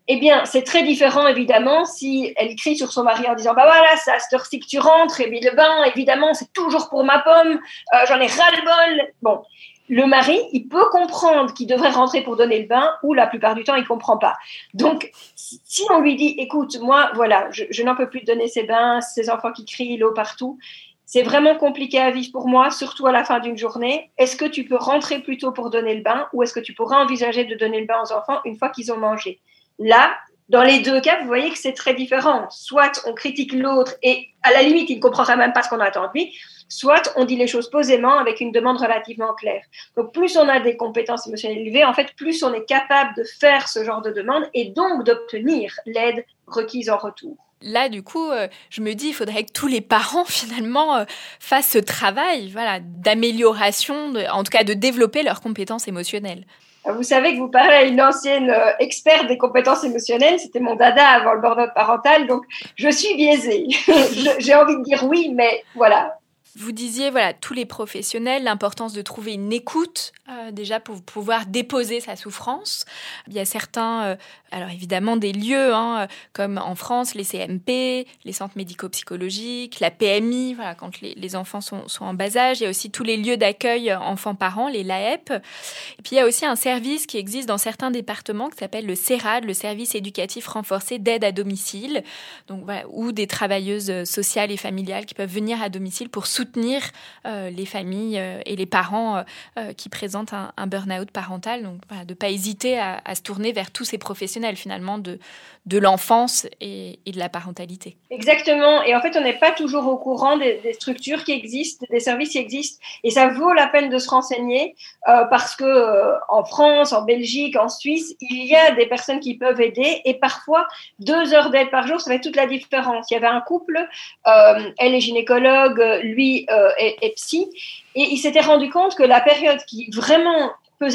Eh 0.08 0.18
bien, 0.18 0.46
c'est 0.46 0.62
très 0.62 0.84
différent, 0.84 1.26
évidemment, 1.26 1.84
si 1.84 2.32
elle 2.36 2.56
crie 2.56 2.78
sur 2.78 2.92
son 2.92 3.04
mari 3.04 3.28
en 3.28 3.34
disant 3.34 3.56
Bah 3.56 3.66
voilà, 3.66 3.98
c'est 3.98 4.12
à 4.12 4.20
cette 4.20 4.34
heure-ci 4.34 4.60
que 4.60 4.68
tu 4.68 4.78
rentres, 4.78 5.20
et 5.20 5.28
puis 5.28 5.40
le 5.40 5.56
bain, 5.56 5.84
évidemment, 5.86 6.36
c'est 6.36 6.54
toujours 6.54 6.90
pour 6.90 7.04
ma 7.04 7.20
pomme, 7.20 7.60
euh, 7.94 7.98
j'en 8.08 8.20
ai 8.20 8.28
ras-le-bol. 8.28 9.08
Bon, 9.24 9.42
le 9.90 10.06
mari, 10.06 10.40
il 10.52 10.68
peut 10.68 10.88
comprendre 10.92 11.56
qu'il 11.56 11.66
devrait 11.66 11.90
rentrer 11.90 12.22
pour 12.22 12.36
donner 12.36 12.60
le 12.60 12.68
bain, 12.68 12.94
ou 13.02 13.16
la 13.16 13.26
plupart 13.26 13.56
du 13.56 13.64
temps, 13.64 13.74
il 13.74 13.88
comprend 13.88 14.18
pas. 14.18 14.36
Donc, 14.76 15.10
si 15.36 15.84
on 15.90 16.02
lui 16.02 16.16
dit 16.16 16.36
Écoute, 16.38 16.80
moi, 16.82 17.10
voilà, 17.16 17.48
je, 17.50 17.64
je 17.72 17.82
n'en 17.82 17.96
peux 17.96 18.08
plus 18.08 18.22
donner 18.22 18.48
ces 18.48 18.64
bains, 18.64 19.02
ces 19.02 19.32
enfants 19.32 19.54
qui 19.54 19.66
crient, 19.66 19.98
l'eau 19.98 20.14
partout, 20.14 20.60
c'est 21.06 21.22
vraiment 21.22 21.56
compliqué 21.56 22.00
à 22.00 22.12
vivre 22.12 22.32
pour 22.32 22.48
moi, 22.48 22.72
surtout 22.72 23.08
à 23.08 23.12
la 23.12 23.24
fin 23.24 23.40
d'une 23.40 23.58
journée. 23.58 24.12
Est-ce 24.18 24.36
que 24.36 24.46
tu 24.46 24.66
peux 24.66 24.78
rentrer 24.78 25.20
plus 25.20 25.38
tôt 25.38 25.52
pour 25.52 25.70
donner 25.70 25.96
le 25.96 26.02
bain, 26.02 26.28
ou 26.34 26.44
est-ce 26.44 26.54
que 26.54 26.60
tu 26.60 26.74
pourrais 26.74 26.98
envisager 26.98 27.46
de 27.46 27.56
donner 27.56 27.80
le 27.80 27.86
bain 27.86 28.02
aux 28.04 28.12
enfants 28.12 28.40
une 28.46 28.58
fois 28.58 28.70
qu'ils 28.70 28.92
ont 28.92 28.98
mangé? 28.98 29.40
Là, 29.78 30.12
dans 30.50 30.62
les 30.62 30.80
deux 30.80 31.02
cas, 31.02 31.20
vous 31.22 31.28
voyez 31.28 31.50
que 31.50 31.58
c'est 31.58 31.74
très 31.74 31.96
différent. 31.96 32.48
Soit 32.52 33.04
on 33.08 33.14
critique 33.14 33.54
l'autre 33.54 33.96
et 34.04 34.28
à 34.44 34.52
la 34.52 34.62
limite, 34.62 34.90
il 34.90 34.98
ne 34.98 35.02
comprendra 35.02 35.36
même 35.36 35.54
pas 35.54 35.64
ce 35.64 35.70
qu'on 35.70 35.80
attend 35.80 36.06
de 36.08 36.12
lui, 36.14 36.36
soit 36.70 37.12
on 37.16 37.26
dit 37.26 37.36
les 37.36 37.48
choses 37.48 37.70
posément 37.70 38.18
avec 38.18 38.42
une 38.42 38.52
demande 38.52 38.78
relativement 38.78 39.34
claire. 39.34 39.64
Donc 39.98 40.14
plus 40.14 40.38
on 40.38 40.48
a 40.48 40.60
des 40.60 40.78
compétences 40.78 41.28
émotionnelles 41.28 41.60
élevées, 41.60 41.86
en 41.86 41.94
fait, 41.94 42.14
plus 42.16 42.44
on 42.44 42.54
est 42.54 42.66
capable 42.66 43.16
de 43.16 43.24
faire 43.24 43.68
ce 43.68 43.84
genre 43.84 44.02
de 44.02 44.12
demande 44.12 44.48
et 44.54 44.66
donc 44.66 45.04
d'obtenir 45.04 45.74
l'aide 45.86 46.26
requise 46.48 46.90
en 46.90 46.98
retour. 46.98 47.38
Là, 47.62 47.90
du 47.90 48.04
coup, 48.04 48.30
euh, 48.30 48.48
je 48.70 48.82
me 48.82 48.94
dis, 48.94 49.08
il 49.08 49.14
faudrait 49.14 49.44
que 49.44 49.52
tous 49.52 49.68
les 49.68 49.82
parents, 49.82 50.26
finalement, 50.28 50.98
euh, 50.98 51.06
fassent 51.40 51.70
ce 51.70 51.80
travail 51.80 52.50
voilà, 52.52 52.80
d'amélioration, 52.80 54.14
en 54.32 54.44
tout 54.44 54.52
cas 54.52 54.64
de 54.64 54.74
développer 54.74 55.24
leurs 55.24 55.42
compétences 55.42 55.88
émotionnelles. 55.88 56.46
Vous 56.88 57.04
savez 57.04 57.34
que 57.34 57.40
vous 57.40 57.48
parlez 57.48 57.74
à 57.74 57.84
une 57.84 58.00
ancienne 58.00 58.52
euh, 58.52 58.72
experte 58.80 59.26
des 59.28 59.40
compétences 59.40 59.84
émotionnelles. 59.84 60.40
C'était 60.40 60.60
mon 60.60 60.76
dada 60.76 61.08
avant 61.08 61.34
le 61.34 61.42
burn 61.42 61.72
parental, 61.74 62.28
donc 62.28 62.44
je 62.76 62.90
suis 62.90 63.16
biaisée. 63.16 63.68
J'ai 64.40 64.54
envie 64.54 64.78
de 64.78 64.84
dire 64.84 65.04
oui, 65.06 65.32
mais 65.34 65.64
voilà, 65.74 66.20
vous 66.58 66.72
disiez, 66.72 67.10
voilà, 67.10 67.34
tous 67.34 67.54
les 67.54 67.66
professionnels, 67.66 68.44
l'importance 68.44 68.94
de 68.94 69.02
trouver 69.02 69.34
une 69.34 69.52
écoute, 69.52 70.14
euh, 70.30 70.52
déjà 70.52 70.80
pour 70.80 71.02
pouvoir 71.02 71.46
déposer 71.48 72.00
sa 72.00 72.16
souffrance. 72.16 72.86
Il 73.28 73.34
y 73.34 73.40
a 73.40 73.46
certains, 73.46 74.04
euh, 74.04 74.16
alors 74.52 74.70
évidemment, 74.70 75.18
des 75.18 75.34
lieux, 75.34 75.74
hein, 75.74 76.08
comme 76.32 76.58
en 76.58 76.76
France, 76.76 77.14
les 77.14 77.26
CMP, 77.26 78.08
les 78.24 78.32
centres 78.32 78.56
médico-psychologiques, 78.56 79.82
la 79.82 79.92
PMI, 79.92 80.54
voilà, 80.54 80.76
quand 80.76 81.02
les, 81.02 81.36
enfants 81.36 81.60
sont, 81.60 81.90
sont, 81.90 82.06
en 82.06 82.14
bas 82.14 82.38
âge. 82.38 82.62
Il 82.62 82.64
y 82.64 82.68
a 82.68 82.70
aussi 82.70 82.90
tous 82.90 83.04
les 83.04 83.18
lieux 83.18 83.36
d'accueil 83.36 83.94
enfants-parents, 83.94 84.70
les 84.70 84.84
LAEP. 84.84 85.32
Et 85.32 86.02
puis 86.04 86.14
il 86.14 86.16
y 86.16 86.20
a 86.20 86.26
aussi 86.26 86.46
un 86.46 86.56
service 86.56 87.06
qui 87.06 87.18
existe 87.18 87.50
dans 87.50 87.58
certains 87.58 87.92
départements 87.92 88.50
qui 88.50 88.58
s'appelle 88.58 88.86
le 88.86 88.96
CERAD, 88.96 89.44
le 89.44 89.54
service 89.54 89.94
éducatif 89.94 90.48
renforcé 90.48 91.00
d'aide 91.00 91.26
à 91.26 91.34
domicile, 91.34 92.04
donc 92.48 92.64
voilà, 92.64 92.84
ou 92.92 93.12
des 93.12 93.28
travailleuses 93.28 94.06
sociales 94.06 94.52
et 94.52 94.58
familiales 94.58 95.06
qui 95.06 95.16
peuvent 95.16 95.30
venir 95.30 95.62
à 95.62 95.68
domicile 95.68 96.10
pour 96.10 96.28
soutenir 96.28 96.45
soutenir 96.46 96.82
euh, 97.26 97.50
les 97.50 97.66
familles 97.66 98.20
euh, 98.20 98.40
et 98.46 98.56
les 98.56 98.66
parents 98.66 99.24
euh, 99.58 99.74
qui 99.74 99.90
présentent 99.90 100.34
un, 100.34 100.68
burn-out 100.68 101.10
parental. 101.12 101.64
Donc, 101.64 101.82
de 101.90 102.10
ne 102.10 102.14
pas 102.14 102.30
hésiter 102.30 102.80
à, 102.80 103.16
se 103.16 103.22
tourner 103.22 103.52
vers 103.52 103.72
tous 103.72 103.86
ces 103.86 103.98
professionnels, 103.98 104.56
finalement, 104.56 104.98
de, 104.98 105.20
de 105.66 105.80
l'enfance 105.80 106.48
et, 106.62 107.00
de 107.08 107.18
la 107.18 107.30
parentalité. 107.30 107.98
Exactement. 108.12 108.84
Et 108.84 108.96
en 108.96 109.02
fait, 109.02 109.18
on 109.18 109.22
n'est 109.22 109.38
pas 109.38 109.52
toujours 109.52 109.88
au 109.88 109.98
courant 109.98 110.38
des, 110.38 110.74
structures 110.74 111.24
qui 111.24 111.32
existent, 111.32 111.86
des 111.90 112.00
services 112.00 112.30
qui 112.30 112.38
existent. 112.38 112.84
Et 113.04 113.10
ça 113.10 113.30
vaut 113.30 113.54
la 113.54 113.68
peine 113.68 113.90
de 113.90 113.98
se 113.98 114.10
renseigner 114.10 114.76
parce 115.06 115.56
que 115.56 116.14
en 116.30 116.44
France, 116.44 116.94
en 116.94 117.04
Belgique, 117.04 117.56
en 117.56 117.70
Suisse, 117.70 118.16
il 118.22 118.46
y 118.46 118.56
a 118.56 118.72
des 118.72 118.86
personnes 118.86 119.20
qui 119.20 119.36
peuvent 119.38 119.60
aider. 119.60 120.02
Et 120.06 120.14
parfois, 120.16 120.68
deux 121.00 121.34
heures 121.34 121.50
d'aide 121.50 121.72
par 121.72 121.88
jour, 121.88 122.00
ça 122.00 122.12
fait 122.12 122.22
toute 122.22 122.36
la 122.36 122.46
différence. 122.46 123.10
Il 123.10 123.16
y 123.16 123.18
avait 123.18 123.26
un 123.28 123.42
couple, 123.42 123.88
elle 124.26 124.94
est 124.94 125.02
gynécologue, 125.02 125.82
lui 126.04 126.46
euh, 126.52 126.70
et 126.78 127.14
psy. 127.16 127.50
Et 127.96 128.02
il 128.12 128.18
s'était 128.18 128.42
rendu 128.42 128.70
compte 128.70 128.96
que 128.96 129.04
la 129.04 129.22
période 129.22 129.64
qui 129.66 129.90
vraiment 129.92 130.52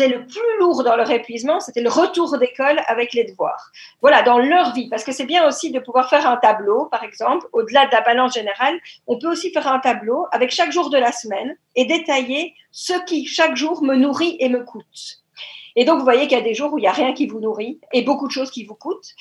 le 0.08 0.26
plus 0.26 0.58
lourd 0.58 0.82
dans 0.84 0.96
leur 0.96 1.10
épuisement, 1.10 1.60
c'était 1.60 1.82
le 1.82 1.90
retour 1.90 2.38
d'école 2.38 2.80
avec 2.86 3.12
les 3.12 3.24
devoirs. 3.24 3.70
Voilà, 4.00 4.22
dans 4.22 4.38
leur 4.38 4.72
vie, 4.72 4.88
parce 4.88 5.04
que 5.04 5.12
c'est 5.12 5.26
bien 5.26 5.46
aussi 5.46 5.70
de 5.70 5.78
pouvoir 5.78 6.08
faire 6.08 6.26
un 6.26 6.36
tableau, 6.36 6.86
par 6.86 7.04
exemple, 7.04 7.46
au-delà 7.52 7.86
de 7.86 7.92
la 7.92 8.00
balance 8.00 8.34
générale, 8.34 8.78
on 9.06 9.18
peut 9.18 9.30
aussi 9.30 9.52
faire 9.52 9.66
un 9.66 9.78
tableau 9.78 10.26
avec 10.32 10.50
chaque 10.50 10.72
jour 10.72 10.90
de 10.90 10.98
la 10.98 11.12
semaine 11.12 11.56
et 11.76 11.84
détailler 11.84 12.54
ce 12.72 12.94
qui, 13.04 13.26
chaque 13.26 13.56
jour, 13.56 13.82
me 13.82 13.94
nourrit 13.94 14.36
et 14.40 14.48
me 14.48 14.64
coûte. 14.64 15.20
Et 15.76 15.84
donc, 15.84 15.98
vous 15.98 16.04
voyez 16.04 16.22
qu'il 16.22 16.36
y 16.36 16.40
a 16.40 16.44
des 16.44 16.54
jours 16.54 16.72
où 16.72 16.78
il 16.78 16.82
n'y 16.82 16.88
a 16.88 16.92
rien 16.92 17.12
qui 17.12 17.26
vous 17.26 17.40
nourrit 17.40 17.80
et 17.92 18.02
beaucoup 18.02 18.26
de 18.26 18.32
choses 18.32 18.50
qui 18.50 18.64
vous 18.64 18.74
coûtent. 18.74 19.14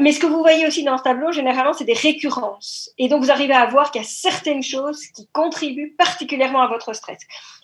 Mais 0.00 0.12
ce 0.12 0.20
que 0.20 0.26
vous 0.26 0.38
voyez 0.38 0.66
aussi 0.66 0.84
dans 0.84 0.98
ce 0.98 1.02
tableau, 1.02 1.32
généralement, 1.32 1.72
c'est 1.72 1.84
des 1.84 1.92
récurrences. 1.92 2.90
Et 2.98 3.08
donc, 3.08 3.22
vous 3.22 3.30
arrivez 3.30 3.54
à 3.54 3.66
voir 3.66 3.90
qu'il 3.90 4.02
y 4.02 4.04
a 4.04 4.08
certaines 4.08 4.62
choses 4.62 5.06
qui 5.14 5.28
contribuent 5.32 5.94
particulièrement 5.96 6.62
à 6.62 6.68
votre 6.68 6.92
stress. 6.92 7.18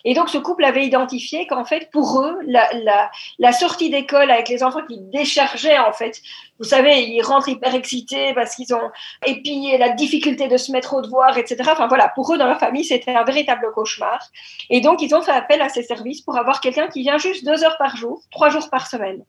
Et 0.05 0.13
donc, 0.13 0.29
ce 0.29 0.37
couple 0.37 0.65
avait 0.65 0.85
identifié 0.85 1.47
qu'en 1.47 1.65
fait, 1.65 1.89
pour 1.91 2.21
eux, 2.21 2.37
la, 2.45 3.51
sortie 3.53 3.89
d'école 3.89 4.31
avec 4.31 4.49
les 4.49 4.63
enfants 4.63 4.85
qui 4.87 4.99
déchargeaient, 4.99 5.79
en 5.79 5.93
fait, 5.93 6.21
vous 6.59 6.65
savez, 6.65 7.03
ils 7.03 7.21
rentrent 7.21 7.49
hyper 7.49 7.73
excités 7.75 8.33
parce 8.33 8.55
qu'ils 8.55 8.73
ont, 8.73 8.91
puis 9.21 9.77
la 9.77 9.89
difficulté 9.89 10.47
de 10.47 10.57
se 10.57 10.71
mettre 10.71 10.93
au 10.93 11.01
devoir, 11.01 11.37
etc. 11.37 11.57
Enfin 11.71 11.87
voilà, 11.87 12.09
pour 12.09 12.33
eux, 12.33 12.37
dans 12.37 12.47
leur 12.47 12.59
famille, 12.59 12.85
c'était 12.85 13.15
un 13.15 13.23
véritable 13.23 13.71
cauchemar. 13.73 14.19
Et 14.69 14.81
donc, 14.81 15.01
ils 15.01 15.13
ont 15.15 15.21
fait 15.21 15.31
appel 15.31 15.61
à 15.61 15.69
ces 15.69 15.83
services 15.83 16.21
pour 16.21 16.37
avoir 16.37 16.61
quelqu'un 16.61 16.87
qui 16.87 17.01
vient 17.01 17.17
juste 17.17 17.45
deux 17.45 17.63
heures 17.63 17.77
par 17.77 17.95
jour, 17.95 18.21
trois 18.31 18.49
jours 18.49 18.69
par 18.69 18.87
semaine. 18.87 19.23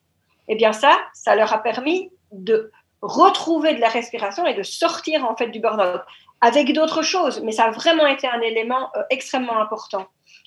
Eh 0.48 0.56
bien, 0.56 0.72
ça, 0.72 0.96
ça 1.14 1.34
leur 1.36 1.52
a 1.52 1.62
permis 1.62 2.10
de 2.32 2.70
retrouver 3.04 3.74
de 3.74 3.80
la 3.80 3.88
respiration 3.88 4.46
et 4.46 4.54
de 4.54 4.62
sortir 4.62 5.24
en 5.28 5.36
fait 5.36 5.48
du 5.48 5.60
burn-out 5.60 6.00
avec 6.40 6.72
d'autres 6.72 7.02
choses. 7.02 7.40
Mais 7.42 7.52
ça 7.52 7.64
a 7.64 7.70
vraiment 7.70 8.06
été 8.06 8.26
un 8.26 8.40
élément 8.40 8.90
euh, 8.96 9.02
extrêmement 9.10 9.58
important. 9.60 10.06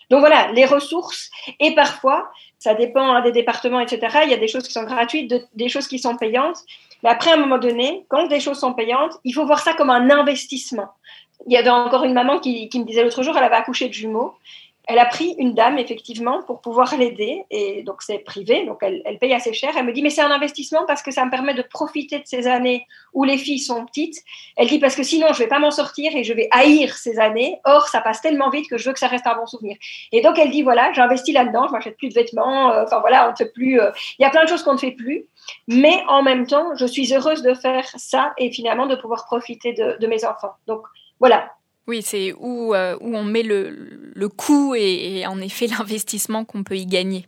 Donc 0.09 0.21
voilà, 0.21 0.51
les 0.53 0.65
ressources 0.65 1.29
et 1.59 1.75
parfois, 1.75 2.31
ça 2.59 2.73
dépend 2.73 3.13
hein, 3.13 3.21
des 3.21 3.31
départements, 3.31 3.79
etc. 3.79 4.19
Il 4.23 4.31
y 4.31 4.33
a 4.33 4.37
des 4.37 4.47
choses 4.47 4.63
qui 4.63 4.73
sont 4.73 4.83
gratuites, 4.83 5.33
des 5.53 5.69
choses 5.69 5.87
qui 5.87 5.99
sont 5.99 6.15
payantes. 6.15 6.59
Mais 7.03 7.09
après, 7.09 7.31
à 7.31 7.33
un 7.33 7.37
moment 7.37 7.57
donné, 7.57 8.05
quand 8.09 8.27
des 8.27 8.39
choses 8.39 8.59
sont 8.59 8.73
payantes, 8.73 9.13
il 9.23 9.33
faut 9.33 9.45
voir 9.45 9.59
ça 9.59 9.73
comme 9.73 9.89
un 9.89 10.09
investissement. 10.09 10.89
Il 11.45 11.53
y 11.53 11.57
avait 11.57 11.69
encore 11.69 12.03
une 12.03 12.13
maman 12.13 12.39
qui, 12.39 12.69
qui 12.69 12.79
me 12.79 12.85
disait 12.85 13.03
l'autre 13.03 13.21
jour, 13.21 13.37
elle 13.37 13.43
avait 13.43 13.55
accouché 13.55 13.87
de 13.87 13.93
jumeaux 13.93 14.33
elle 14.87 14.99
a 14.99 15.05
pris 15.05 15.35
une 15.37 15.53
dame, 15.53 15.77
effectivement, 15.77 16.41
pour 16.43 16.61
pouvoir 16.61 16.95
l'aider. 16.97 17.43
Et 17.51 17.83
donc, 17.83 18.01
c'est 18.01 18.19
privé, 18.19 18.65
donc 18.65 18.77
elle, 18.81 19.03
paye 19.19 19.33
assez 19.33 19.51
cher. 19.51 19.71
Elle 19.77 19.85
me 19.85 19.91
dit, 19.91 20.01
mais 20.01 20.09
c'est 20.09 20.21
un 20.21 20.31
investissement 20.31 20.85
parce 20.87 21.03
que 21.03 21.11
ça 21.11 21.25
me 21.25 21.29
permet 21.29 21.53
de 21.53 21.61
profiter 21.61 22.19
de 22.19 22.25
ces 22.25 22.47
années 22.47 22.85
où 23.13 23.25
les 23.25 23.37
filles 23.37 23.59
sont 23.59 23.85
petites. 23.85 24.23
Elle 24.55 24.69
dit, 24.69 24.79
parce 24.79 24.95
que 24.95 25.03
sinon, 25.03 25.27
je 25.33 25.39
vais 25.39 25.47
pas 25.47 25.59
m'en 25.59 25.71
sortir 25.71 26.15
et 26.15 26.23
je 26.23 26.31
vais 26.31 26.47
haïr 26.51 26.95
ces 26.95 27.19
années. 27.19 27.59
Or, 27.65 27.89
ça 27.89 27.99
passe 27.99 28.21
tellement 28.21 28.49
vite 28.49 28.69
que 28.69 28.77
je 28.77 28.87
veux 28.87 28.93
que 28.93 28.99
ça 28.99 29.07
reste 29.07 29.27
un 29.27 29.35
bon 29.35 29.45
souvenir. 29.45 29.75
Et 30.13 30.21
donc, 30.21 30.39
elle 30.39 30.51
dit, 30.51 30.63
voilà, 30.63 30.93
j'investis 30.93 31.33
là-dedans, 31.33 31.67
je 31.67 31.73
m'achète 31.73 31.97
plus 31.97 32.07
de 32.07 32.13
vêtements. 32.13 32.71
Euh, 32.71 32.83
enfin, 32.85 33.01
voilà, 33.01 33.27
on 33.27 33.31
ne 33.31 33.35
fait 33.35 33.51
plus. 33.51 33.81
Euh, 33.81 33.91
il 34.19 34.23
y 34.23 34.25
a 34.25 34.29
plein 34.29 34.45
de 34.45 34.49
choses 34.49 34.63
qu'on 34.63 34.73
ne 34.73 34.79
fait 34.79 34.91
plus. 34.91 35.25
Mais 35.67 36.01
en 36.07 36.23
même 36.23 36.47
temps, 36.47 36.75
je 36.75 36.85
suis 36.85 37.13
heureuse 37.13 37.41
de 37.41 37.53
faire 37.53 37.85
ça 37.97 38.33
et 38.37 38.51
finalement 38.51 38.85
de 38.85 38.95
pouvoir 38.95 39.25
profiter 39.25 39.73
de, 39.73 39.97
de 39.99 40.07
mes 40.07 40.23
enfants. 40.23 40.53
Donc, 40.65 40.83
voilà, 41.19 41.51
oui, 41.87 42.01
c'est 42.03 42.33
où, 42.33 42.73
euh, 42.73 42.97
où 43.01 43.15
on 43.15 43.23
met 43.23 43.43
le, 43.43 43.69
le 44.13 44.29
coût 44.29 44.75
et, 44.75 45.25
en 45.25 45.39
effet 45.39 45.67
l'investissement 45.79 46.45
qu'on 46.45 46.63
peut 46.63 46.77
y 46.77 46.85
gagner. 46.85 47.27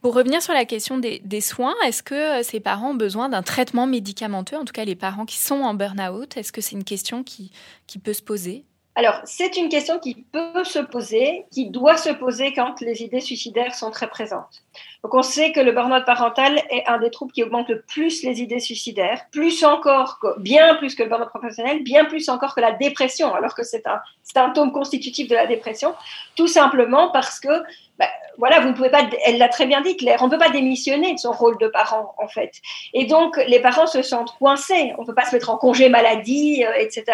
Pour 0.00 0.14
revenir 0.14 0.42
sur 0.42 0.52
la 0.52 0.64
question 0.64 0.98
des, 0.98 1.20
des 1.24 1.40
soins, 1.40 1.74
est-ce 1.86 2.02
que 2.02 2.40
euh, 2.40 2.42
ces 2.42 2.60
parents 2.60 2.90
ont 2.90 2.94
besoin 2.94 3.28
d'un 3.28 3.42
traitement 3.42 3.86
médicamenteux, 3.86 4.56
en 4.56 4.64
tout 4.64 4.72
cas 4.72 4.84
les 4.84 4.96
parents 4.96 5.24
qui 5.24 5.38
sont 5.38 5.62
en 5.62 5.74
burn-out 5.74 6.36
Est-ce 6.36 6.52
que 6.52 6.60
c'est 6.60 6.76
une 6.76 6.84
question 6.84 7.24
qui, 7.24 7.50
qui 7.86 7.98
peut 7.98 8.12
se 8.12 8.22
poser? 8.22 8.64
Alors, 8.96 9.20
c'est 9.24 9.56
une 9.56 9.68
question 9.68 9.98
qui 9.98 10.14
peut 10.14 10.62
se 10.62 10.78
poser, 10.78 11.46
qui 11.50 11.68
doit 11.68 11.96
se 11.96 12.10
poser 12.10 12.52
quand 12.52 12.80
les 12.80 13.02
idées 13.02 13.20
suicidaires 13.20 13.74
sont 13.74 13.90
très 13.90 14.06
présentes. 14.06 14.62
Donc, 15.02 15.14
on 15.14 15.22
sait 15.22 15.50
que 15.50 15.58
le 15.58 15.72
burn-out 15.72 16.04
parental 16.04 16.62
est 16.70 16.86
un 16.86 16.98
des 16.98 17.10
troubles 17.10 17.32
qui 17.32 17.42
augmente 17.42 17.68
le 17.68 17.82
plus 17.82 18.22
les 18.22 18.40
idées 18.40 18.60
suicidaires, 18.60 19.22
plus 19.32 19.64
encore, 19.64 20.20
que, 20.20 20.38
bien 20.38 20.76
plus 20.76 20.94
que 20.94 21.02
le 21.02 21.08
burn-out 21.08 21.28
professionnel, 21.28 21.82
bien 21.82 22.04
plus 22.04 22.28
encore 22.28 22.54
que 22.54 22.60
la 22.60 22.70
dépression, 22.70 23.34
alors 23.34 23.56
que 23.56 23.64
c'est 23.64 23.84
un 23.88 24.00
symptôme 24.22 24.70
constitutif 24.70 25.26
de 25.26 25.34
la 25.34 25.48
dépression, 25.48 25.92
tout 26.36 26.48
simplement 26.48 27.10
parce 27.10 27.40
que, 27.40 27.64
ben, 27.98 28.08
voilà, 28.38 28.60
vous 28.60 28.68
ne 28.68 28.74
pouvez 28.74 28.90
pas, 28.90 29.02
elle 29.24 29.38
l'a 29.38 29.48
très 29.48 29.66
bien 29.66 29.80
dit, 29.80 29.96
Claire, 29.96 30.20
on 30.22 30.26
ne 30.26 30.30
peut 30.30 30.38
pas 30.38 30.50
démissionner 30.50 31.14
de 31.14 31.18
son 31.18 31.32
rôle 31.32 31.58
de 31.58 31.66
parent, 31.66 32.14
en 32.18 32.28
fait. 32.28 32.52
Et 32.92 33.06
donc, 33.06 33.36
les 33.48 33.58
parents 33.58 33.88
se 33.88 34.02
sentent 34.02 34.36
coincés, 34.38 34.92
on 34.98 35.02
ne 35.02 35.06
peut 35.06 35.14
pas 35.14 35.24
se 35.24 35.34
mettre 35.34 35.50
en 35.50 35.56
congé 35.56 35.88
maladie, 35.88 36.64
euh, 36.64 36.72
etc. 36.78 37.04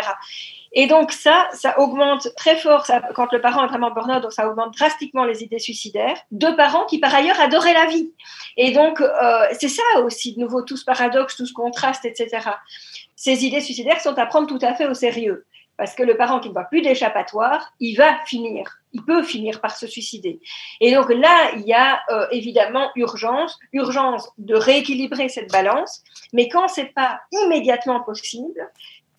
Et 0.72 0.86
donc 0.86 1.10
ça, 1.12 1.48
ça 1.52 1.78
augmente 1.80 2.28
très 2.36 2.56
fort 2.56 2.86
quand 3.14 3.32
le 3.32 3.40
parent 3.40 3.64
est 3.64 3.68
vraiment 3.68 3.90
burn-out, 3.90 4.22
donc 4.22 4.32
ça 4.32 4.48
augmente 4.48 4.74
drastiquement 4.74 5.24
les 5.24 5.42
idées 5.42 5.58
suicidaires. 5.58 6.16
Deux 6.30 6.54
parents 6.56 6.86
qui 6.86 6.98
par 6.98 7.14
ailleurs 7.14 7.40
adoraient 7.40 7.74
la 7.74 7.86
vie. 7.86 8.12
Et 8.56 8.70
donc 8.70 9.00
euh, 9.00 9.46
c'est 9.58 9.68
ça 9.68 9.82
aussi, 10.04 10.34
de 10.34 10.40
nouveau, 10.40 10.62
tout 10.62 10.76
ce 10.76 10.84
paradoxe, 10.84 11.36
tout 11.36 11.46
ce 11.46 11.52
contraste, 11.52 12.04
etc. 12.04 12.50
Ces 13.16 13.44
idées 13.44 13.60
suicidaires 13.60 14.00
sont 14.00 14.16
à 14.18 14.26
prendre 14.26 14.46
tout 14.46 14.64
à 14.64 14.74
fait 14.74 14.86
au 14.86 14.94
sérieux. 14.94 15.44
Parce 15.80 15.94
que 15.94 16.02
le 16.02 16.14
parent 16.14 16.40
qui 16.40 16.48
ne 16.48 16.52
voit 16.52 16.64
plus 16.64 16.82
d'échappatoire, 16.82 17.72
il 17.80 17.96
va 17.96 18.18
finir, 18.26 18.80
il 18.92 19.02
peut 19.02 19.22
finir 19.22 19.62
par 19.62 19.74
se 19.74 19.86
suicider. 19.86 20.38
Et 20.82 20.94
donc 20.94 21.08
là, 21.08 21.52
il 21.56 21.62
y 21.62 21.72
a 21.72 22.02
euh, 22.10 22.26
évidemment 22.32 22.90
urgence, 22.96 23.58
urgence 23.72 24.28
de 24.36 24.54
rééquilibrer 24.54 25.30
cette 25.30 25.50
balance. 25.50 26.02
Mais 26.34 26.50
quand 26.50 26.68
c'est 26.68 26.92
pas 26.92 27.20
immédiatement 27.32 28.02
possible, 28.02 28.60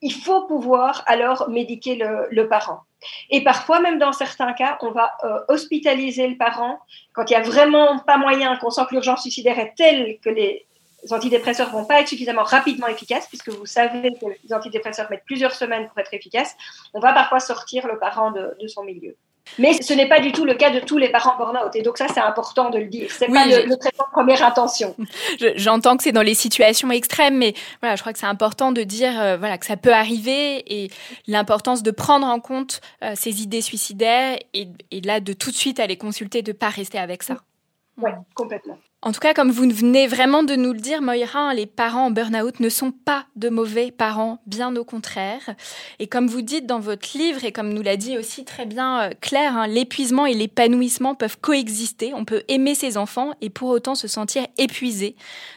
il 0.02 0.14
faut 0.14 0.46
pouvoir 0.48 1.04
alors 1.06 1.50
médiquer 1.50 1.96
le, 1.96 2.48
parent. 2.48 2.82
Et 3.30 3.44
parfois, 3.44 3.80
même 3.80 4.00
dans 4.00 4.12
certains 4.12 4.54
cas, 4.54 4.78
on 4.82 4.92
va 4.92 5.12
euh, 5.24 5.40
hospitaliser 5.48 6.28
le 6.28 6.38
parent 6.38 6.80
quand 7.14 7.30
il 7.30 7.34
y 7.34 7.36
a 7.36 7.42
vraiment 7.42 8.00
pas 8.00 8.18
moyen, 8.18 8.58
qu'on 8.58 8.72
sent 8.72 8.82
que 8.90 8.96
l'urgence 8.96 9.22
suicidaire 9.22 9.60
est 9.60 9.74
telle 9.76 10.20
que 10.20 10.30
les 10.30 10.66
antidépresseurs 11.10 11.72
vont 11.72 11.86
pas 11.86 12.02
être 12.02 12.08
suffisamment 12.08 12.44
rapidement 12.44 12.88
efficaces, 12.88 13.28
puisque 13.28 13.50
vous 13.50 13.66
savez 13.66 14.12
que 14.20 14.26
les 14.44 14.54
antidépresseurs 14.54 15.10
mettent 15.10 15.26
plusieurs 15.26 15.54
semaines 15.54 15.88
pour 15.88 15.98
être 16.00 16.14
efficaces. 16.14 16.56
On 16.94 17.00
va 17.00 17.14
parfois 17.14 17.40
sortir 17.40 17.88
le 17.88 17.98
parent 17.98 18.32
de 18.32 18.68
son 18.68 18.84
milieu. 18.84 19.16
Mais 19.60 19.74
ce 19.82 19.94
n'est 19.94 20.08
pas 20.08 20.20
du 20.20 20.32
tout 20.32 20.46
le 20.46 20.54
cas 20.54 20.70
de 20.70 20.80
tous 20.80 20.98
les 20.98 21.10
parents 21.10 21.38
burn-out. 21.38 21.76
Et 21.76 21.82
donc 21.82 21.98
ça, 21.98 22.08
c'est 22.08 22.20
important 22.20 22.70
de 22.70 22.80
le 22.80 22.86
dire. 22.86 23.10
C'est 23.12 23.28
pas 23.28 23.46
le, 23.46 23.78
traitement 23.78 24.06
de 24.06 24.12
première 24.12 24.44
intention. 24.44 24.96
J'entends 25.56 25.98
que 25.98 26.04
c'est 26.04 26.12
dans 26.12 26.22
les 26.22 26.36
situations 26.36 26.90
extrêmes, 26.92 27.38
mais 27.38 27.54
voilà, 27.82 27.96
je 27.96 28.02
crois 28.02 28.14
que 28.14 28.20
c'est 28.20 28.26
important 28.26 28.72
de 28.72 28.84
dire 28.84 29.20
euh, 29.20 29.38
voilà 29.38 29.58
que 29.58 29.66
ça 29.66 29.78
peut 29.78 29.94
arriver 29.94 30.64
et 30.68 30.90
l'importance 31.28 31.84
de 31.84 31.92
prendre 31.92 32.28
en 32.28 32.40
compte 32.40 32.82
euh, 33.04 33.14
ces 33.16 33.42
idées 33.42 33.62
suicidaires 33.62 34.38
et, 34.54 34.68
et, 34.92 35.02
là 35.02 35.20
de 35.20 35.34
tout 35.34 35.52
de 35.52 35.56
suite 35.56 35.80
aller 35.80 35.98
consulter, 35.98 36.42
de 36.42 36.52
pas 36.52 36.70
rester 36.70 36.98
avec 36.98 37.24
ça. 37.24 37.38
Oui, 37.98 38.12
complètement. 38.36 38.78
En 39.04 39.14
tout 39.14 39.20
cas, 39.20 39.34
comme 39.34 39.50
vous 39.50 39.68
venez 39.68 40.06
vraiment 40.06 40.44
de 40.44 40.54
nous 40.54 40.74
le 40.74 40.80
dire, 40.80 41.02
Moira, 41.02 41.56
les 41.56 41.66
parents 41.66 42.06
en 42.06 42.12
burn-out 42.12 42.60
ne 42.60 42.70
sont 42.70 42.92
pas 42.92 43.26
de 43.36 43.50
mauvais 43.50 43.90
parents, 43.90 44.44
bien 44.46 44.76
au 44.76 44.86
contraire. 44.86 45.56
Et 45.98 46.06
comme 46.06 46.28
vous 46.28 46.44
dites 46.44 46.68
dans 46.68 46.80
votre 46.80 47.18
livre, 47.18 47.44
et 47.44 47.52
comme 47.52 47.74
nous 47.74 47.82
l'a 47.82 47.98
dit 47.98 48.20
aussi 48.20 48.46
très 48.46 48.68
bien 48.68 49.02
euh, 49.02 49.10
Claire, 49.20 49.58
hein, 49.58 49.66
l'épuisement 49.66 50.28
et 50.28 50.36
l'épanouissement 50.36 51.16
peuvent 51.16 51.40
coexister. 51.42 52.14
On 52.14 52.26
peut 52.26 52.44
aimer 52.48 52.76
ses 52.76 52.96
enfants 52.96 53.32
et 53.42 53.50
pour 53.50 53.70
autant 53.70 53.96
se 53.96 54.08
sentir 54.08 54.46
épuisé 54.60 55.16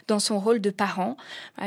dans 0.09 0.21
son 0.21 0.41
rôle 0.41 0.63
de 0.63 0.71
parent. 0.71 1.19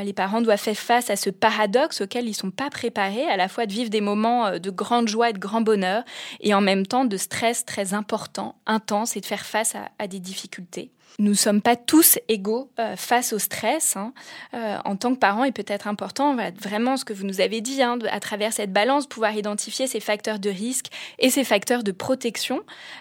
Les 0.02 0.12
parents 0.12 0.40
doivent 0.40 0.58
faire 0.58 0.74
face 0.74 1.10
à 1.10 1.16
ce 1.16 1.30
paradoxe 1.30 2.00
auquel 2.00 2.24
ils 2.24 2.30
ne 2.30 2.34
sont 2.34 2.50
pas 2.50 2.70
préparés, 2.70 3.28
à 3.28 3.36
la 3.36 3.46
fois 3.46 3.66
de 3.66 3.72
vivre 3.72 3.90
des 3.90 4.00
moments 4.00 4.46
euh, 4.46 4.58
de 4.58 4.70
grande 4.70 5.06
joie 5.06 5.30
et 5.30 5.32
de 5.32 5.38
grand 5.38 5.60
bonheur, 5.60 6.02
et 6.40 6.54
en 6.54 6.60
même 6.60 6.88
temps 6.88 7.04
de 7.04 7.16
stress 7.16 7.64
très 7.64 7.94
important, 7.94 8.56
intense, 8.66 9.16
et 9.16 9.20
de 9.20 9.26
faire 9.26 9.46
face 9.46 9.76
à 10.00 10.08
des 10.08 10.18
difficultés 10.18 10.90
nous 11.18 11.30
ne 11.30 11.36
sommes 11.36 11.60
pas 11.60 11.74
tous 11.74 12.18
égaux 12.28 12.70
euh, 12.78 12.94
face 12.94 13.32
au 13.32 13.38
stress. 13.38 13.96
Hein. 13.96 14.12
Euh, 14.54 14.78
en 14.84 14.94
tant 14.94 15.12
que 15.14 15.18
parents, 15.18 15.44
il 15.44 15.52
peut 15.52 15.64
être 15.66 15.88
important, 15.88 16.36
vraiment 16.60 16.96
ce 16.96 17.04
que 17.04 17.12
vous 17.12 17.24
nous 17.24 17.40
avez 17.40 17.60
dit, 17.60 17.82
hein, 17.82 17.98
à 18.10 18.20
travers 18.20 18.52
cette 18.52 18.72
balance, 18.72 19.06
pouvoir 19.06 19.34
identifier 19.34 19.88
ces 19.88 19.98
facteurs 19.98 20.38
de 20.38 20.50
risque 20.50 20.86
et 21.18 21.30
ces 21.30 21.42
facteurs 21.42 21.82
de 21.82 21.90
protection 21.90 22.60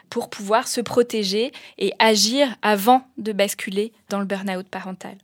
pour 0.09 0.29
pouvoir 0.29 0.67
se 0.67 0.81
protéger 0.81 1.51
et 1.77 1.93
agir 1.99 2.55
avant 2.63 3.03
de 3.17 3.31
basculer 3.33 3.91
dans 4.09 4.19
le 4.19 4.25
burn-out 4.25 4.67
parental. 4.67 5.15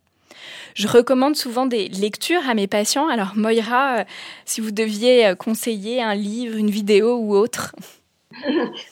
Je 0.76 0.88
recommande 0.88 1.36
souvent 1.36 1.66
des 1.66 1.88
lectures 1.88 2.48
à 2.48 2.54
mes 2.54 2.68
patients. 2.68 3.08
Alors 3.08 3.34
Moira, 3.36 4.00
euh, 4.00 4.04
si 4.46 4.62
vous 4.62 4.72
deviez 4.72 5.34
conseiller 5.40 6.02
un 6.02 6.16
livre, 6.16 6.58
une 6.58 6.70
vidéo 6.70 7.18
ou 7.18 7.36
autre. 7.36 7.74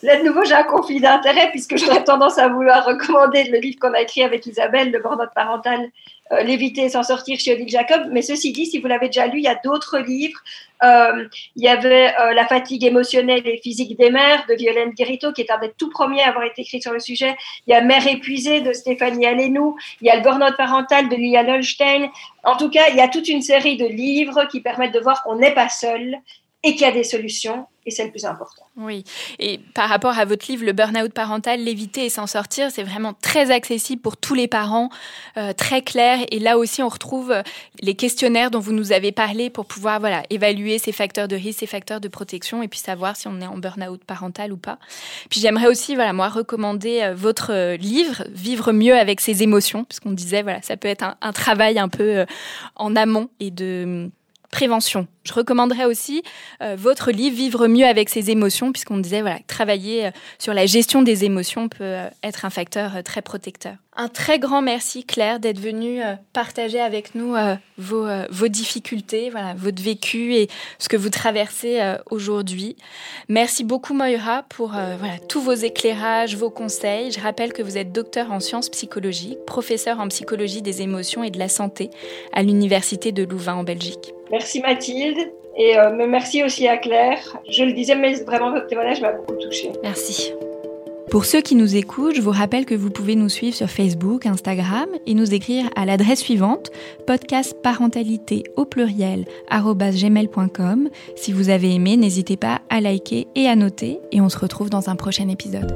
Là, 0.03 0.17
de 0.17 0.23
nouveau, 0.23 0.43
j'ai 0.43 0.53
un 0.53 0.63
conflit 0.63 0.99
d'intérêt 0.99 1.49
puisque 1.51 1.77
j'aurais 1.77 2.03
tendance 2.03 2.37
à 2.37 2.47
vouloir 2.47 2.85
recommander 2.85 3.43
le 3.45 3.59
livre 3.59 3.77
qu'on 3.79 3.93
a 3.93 4.01
écrit 4.01 4.23
avec 4.23 4.45
Isabelle, 4.45 4.91
Le 4.91 4.99
burn 4.99 5.29
parental, 5.33 5.89
euh, 6.31 6.43
L'éviter 6.43 6.83
et 6.83 6.89
s'en 6.89 7.03
sortir 7.03 7.39
chez 7.39 7.53
Odile 7.53 7.69
Jacob. 7.69 8.03
Mais 8.11 8.21
ceci 8.21 8.51
dit, 8.51 8.65
si 8.65 8.79
vous 8.79 8.87
l'avez 8.87 9.07
déjà 9.07 9.27
lu, 9.27 9.39
il 9.39 9.43
y 9.43 9.47
a 9.47 9.59
d'autres 9.63 9.99
livres. 9.99 10.39
Euh, 10.83 11.27
il 11.55 11.63
y 11.63 11.67
avait 11.67 12.13
euh, 12.19 12.33
La 12.33 12.47
fatigue 12.47 12.83
émotionnelle 12.83 13.45
et 13.45 13.57
physique 13.57 13.97
des 13.97 14.09
mères 14.09 14.45
de 14.47 14.53
Violaine 14.55 14.91
Guérito, 14.91 15.31
qui 15.33 15.41
est 15.41 15.51
un 15.51 15.59
des 15.59 15.71
tout 15.77 15.89
premiers 15.89 16.21
à 16.23 16.29
avoir 16.29 16.45
été 16.45 16.61
écrit 16.61 16.81
sur 16.81 16.93
le 16.93 16.99
sujet. 16.99 17.35
Il 17.67 17.71
y 17.71 17.73
a 17.73 17.81
Mère 17.81 18.07
épuisée 18.07 18.61
de 18.61 18.73
Stéphanie 18.73 19.25
Allénou. 19.25 19.75
Il 20.01 20.07
y 20.07 20.09
a 20.09 20.17
Le 20.17 20.21
burn 20.21 20.53
parental 20.57 21.09
de 21.09 21.15
Liliane 21.15 21.49
Holstein. 21.49 22.09
En 22.43 22.57
tout 22.57 22.69
cas, 22.69 22.89
il 22.89 22.95
y 22.95 23.01
a 23.01 23.07
toute 23.07 23.27
une 23.27 23.41
série 23.41 23.77
de 23.77 23.85
livres 23.85 24.45
qui 24.45 24.61
permettent 24.61 24.93
de 24.93 24.99
voir 24.99 25.23
qu'on 25.23 25.35
n'est 25.35 25.53
pas 25.53 25.69
seul 25.69 26.17
et 26.63 26.73
qu'il 26.73 26.81
y 26.81 26.85
a 26.85 26.91
des 26.91 27.03
solutions 27.03 27.67
et 27.85 27.91
c'est 27.91 28.05
le 28.05 28.11
plus 28.11 28.25
important. 28.25 28.63
Oui, 28.77 29.03
et 29.39 29.59
par 29.73 29.89
rapport 29.89 30.17
à 30.17 30.25
votre 30.25 30.45
livre, 30.49 30.63
Le 30.63 30.71
burn-out 30.71 31.11
parental, 31.13 31.63
l'éviter 31.63 32.05
et 32.05 32.09
s'en 32.09 32.27
sortir, 32.27 32.69
c'est 32.69 32.83
vraiment 32.83 33.13
très 33.13 33.49
accessible 33.49 34.01
pour 34.01 34.17
tous 34.17 34.35
les 34.35 34.47
parents, 34.47 34.89
euh, 35.37 35.53
très 35.53 35.81
clair. 35.81 36.19
Et 36.29 36.37
là 36.37 36.59
aussi, 36.59 36.83
on 36.83 36.89
retrouve 36.89 37.31
euh, 37.31 37.41
les 37.81 37.95
questionnaires 37.95 38.51
dont 38.51 38.59
vous 38.59 38.73
nous 38.73 38.91
avez 38.91 39.11
parlé 39.11 39.49
pour 39.49 39.65
pouvoir 39.65 39.99
voilà, 39.99 40.21
évaluer 40.29 40.77
ces 40.77 40.91
facteurs 40.91 41.27
de 41.27 41.35
risque, 41.35 41.61
ces 41.61 41.65
facteurs 41.65 41.99
de 41.99 42.07
protection 42.07 42.61
et 42.61 42.67
puis 42.67 42.79
savoir 42.79 43.15
si 43.15 43.27
on 43.27 43.41
est 43.41 43.47
en 43.47 43.57
burn-out 43.57 44.03
parental 44.03 44.53
ou 44.53 44.57
pas. 44.57 44.77
Puis 45.31 45.39
j'aimerais 45.39 45.67
aussi, 45.67 45.95
voilà, 45.95 46.13
moi, 46.13 46.29
recommander 46.29 47.01
euh, 47.01 47.15
votre 47.15 47.75
livre, 47.77 48.25
Vivre 48.29 48.71
mieux 48.71 48.95
avec 48.95 49.21
ses 49.21 49.43
émotions, 49.43 49.83
puisqu'on 49.85 50.11
disait, 50.11 50.43
voilà, 50.43 50.61
ça 50.61 50.77
peut 50.77 50.87
être 50.87 51.03
un, 51.03 51.15
un 51.21 51.33
travail 51.33 51.79
un 51.79 51.89
peu 51.89 52.25
en 52.75 52.95
amont 52.95 53.29
et 53.39 53.51
de 53.51 54.09
prévention. 54.51 55.07
Je 55.23 55.33
recommanderais 55.33 55.85
aussi 55.85 56.23
euh, 56.61 56.75
votre 56.77 57.11
livre 57.11 57.31
Vivre 57.31 57.67
mieux 57.67 57.85
avec 57.85 58.09
ses 58.09 58.29
émotions, 58.29 58.71
puisqu'on 58.71 58.97
disait 58.97 59.21
voilà 59.21 59.39
travailler 59.47 60.07
euh, 60.07 60.11
sur 60.37 60.53
la 60.53 60.65
gestion 60.65 61.01
des 61.01 61.23
émotions 61.23 61.69
peut 61.69 61.77
euh, 61.81 62.09
être 62.23 62.43
un 62.43 62.49
facteur 62.49 63.03
très 63.03 63.21
protecteur. 63.21 63.75
Un 63.95 64.09
très 64.09 64.39
grand 64.39 64.61
merci 64.61 65.05
Claire 65.05 65.39
d'être 65.39 65.59
venue 65.59 65.99
partager 66.31 66.79
avec 66.79 67.13
nous 67.13 67.35
vos, 67.77 68.07
vos, 68.29 68.47
difficultés, 68.47 69.29
voilà 69.29 69.53
votre 69.53 69.83
vécu 69.83 70.33
et 70.33 70.49
ce 70.79 70.87
que 70.87 70.95
vous 70.95 71.09
traversez 71.09 71.81
aujourd'hui. 72.09 72.77
Merci 73.27 73.65
beaucoup 73.65 73.93
Moira 73.93 74.43
pour 74.43 74.69
voilà 74.69 75.19
tous 75.27 75.41
vos 75.41 75.51
éclairages, 75.51 76.37
vos 76.37 76.49
conseils. 76.49 77.11
Je 77.11 77.19
rappelle 77.19 77.51
que 77.51 77.61
vous 77.61 77.77
êtes 77.77 77.91
docteur 77.91 78.31
en 78.31 78.39
sciences 78.39 78.69
psychologiques, 78.69 79.43
professeur 79.45 79.99
en 79.99 80.07
psychologie 80.07 80.61
des 80.61 80.81
émotions 80.81 81.21
et 81.21 81.29
de 81.29 81.37
la 81.37 81.49
santé 81.49 81.89
à 82.31 82.43
l'université 82.43 83.11
de 83.11 83.23
Louvain 83.23 83.55
en 83.55 83.63
Belgique. 83.65 84.13
Merci 84.31 84.61
Mathilde. 84.61 85.17
Et 85.57 85.77
euh, 85.77 86.07
merci 86.07 86.43
aussi 86.43 86.67
à 86.67 86.77
Claire. 86.77 87.37
Je 87.49 87.63
le 87.63 87.73
disais, 87.73 87.95
mais 87.95 88.13
vraiment, 88.23 88.51
votre 88.51 88.67
témoignage 88.67 89.01
m'a 89.01 89.11
beaucoup 89.11 89.35
touchée. 89.35 89.71
Merci. 89.83 90.33
Pour 91.11 91.25
ceux 91.25 91.41
qui 91.41 91.55
nous 91.55 91.75
écoutent, 91.75 92.15
je 92.15 92.21
vous 92.21 92.31
rappelle 92.31 92.65
que 92.65 92.73
vous 92.73 92.89
pouvez 92.89 93.15
nous 93.15 93.27
suivre 93.27 93.53
sur 93.53 93.69
Facebook, 93.69 94.25
Instagram 94.25 94.87
et 95.05 95.13
nous 95.13 95.33
écrire 95.33 95.65
à 95.75 95.85
l'adresse 95.85 96.21
suivante 96.21 96.71
podcastparentalité 97.05 98.43
au 98.55 98.63
pluriel 98.63 99.25
gmail.com. 99.51 100.89
Si 101.17 101.33
vous 101.33 101.49
avez 101.49 101.75
aimé, 101.75 101.97
n'hésitez 101.97 102.37
pas 102.37 102.61
à 102.69 102.79
liker 102.79 103.27
et 103.35 103.49
à 103.49 103.57
noter 103.57 103.99
et 104.13 104.21
on 104.21 104.29
se 104.29 104.39
retrouve 104.39 104.69
dans 104.69 104.89
un 104.89 104.95
prochain 104.95 105.27
épisode. 105.27 105.75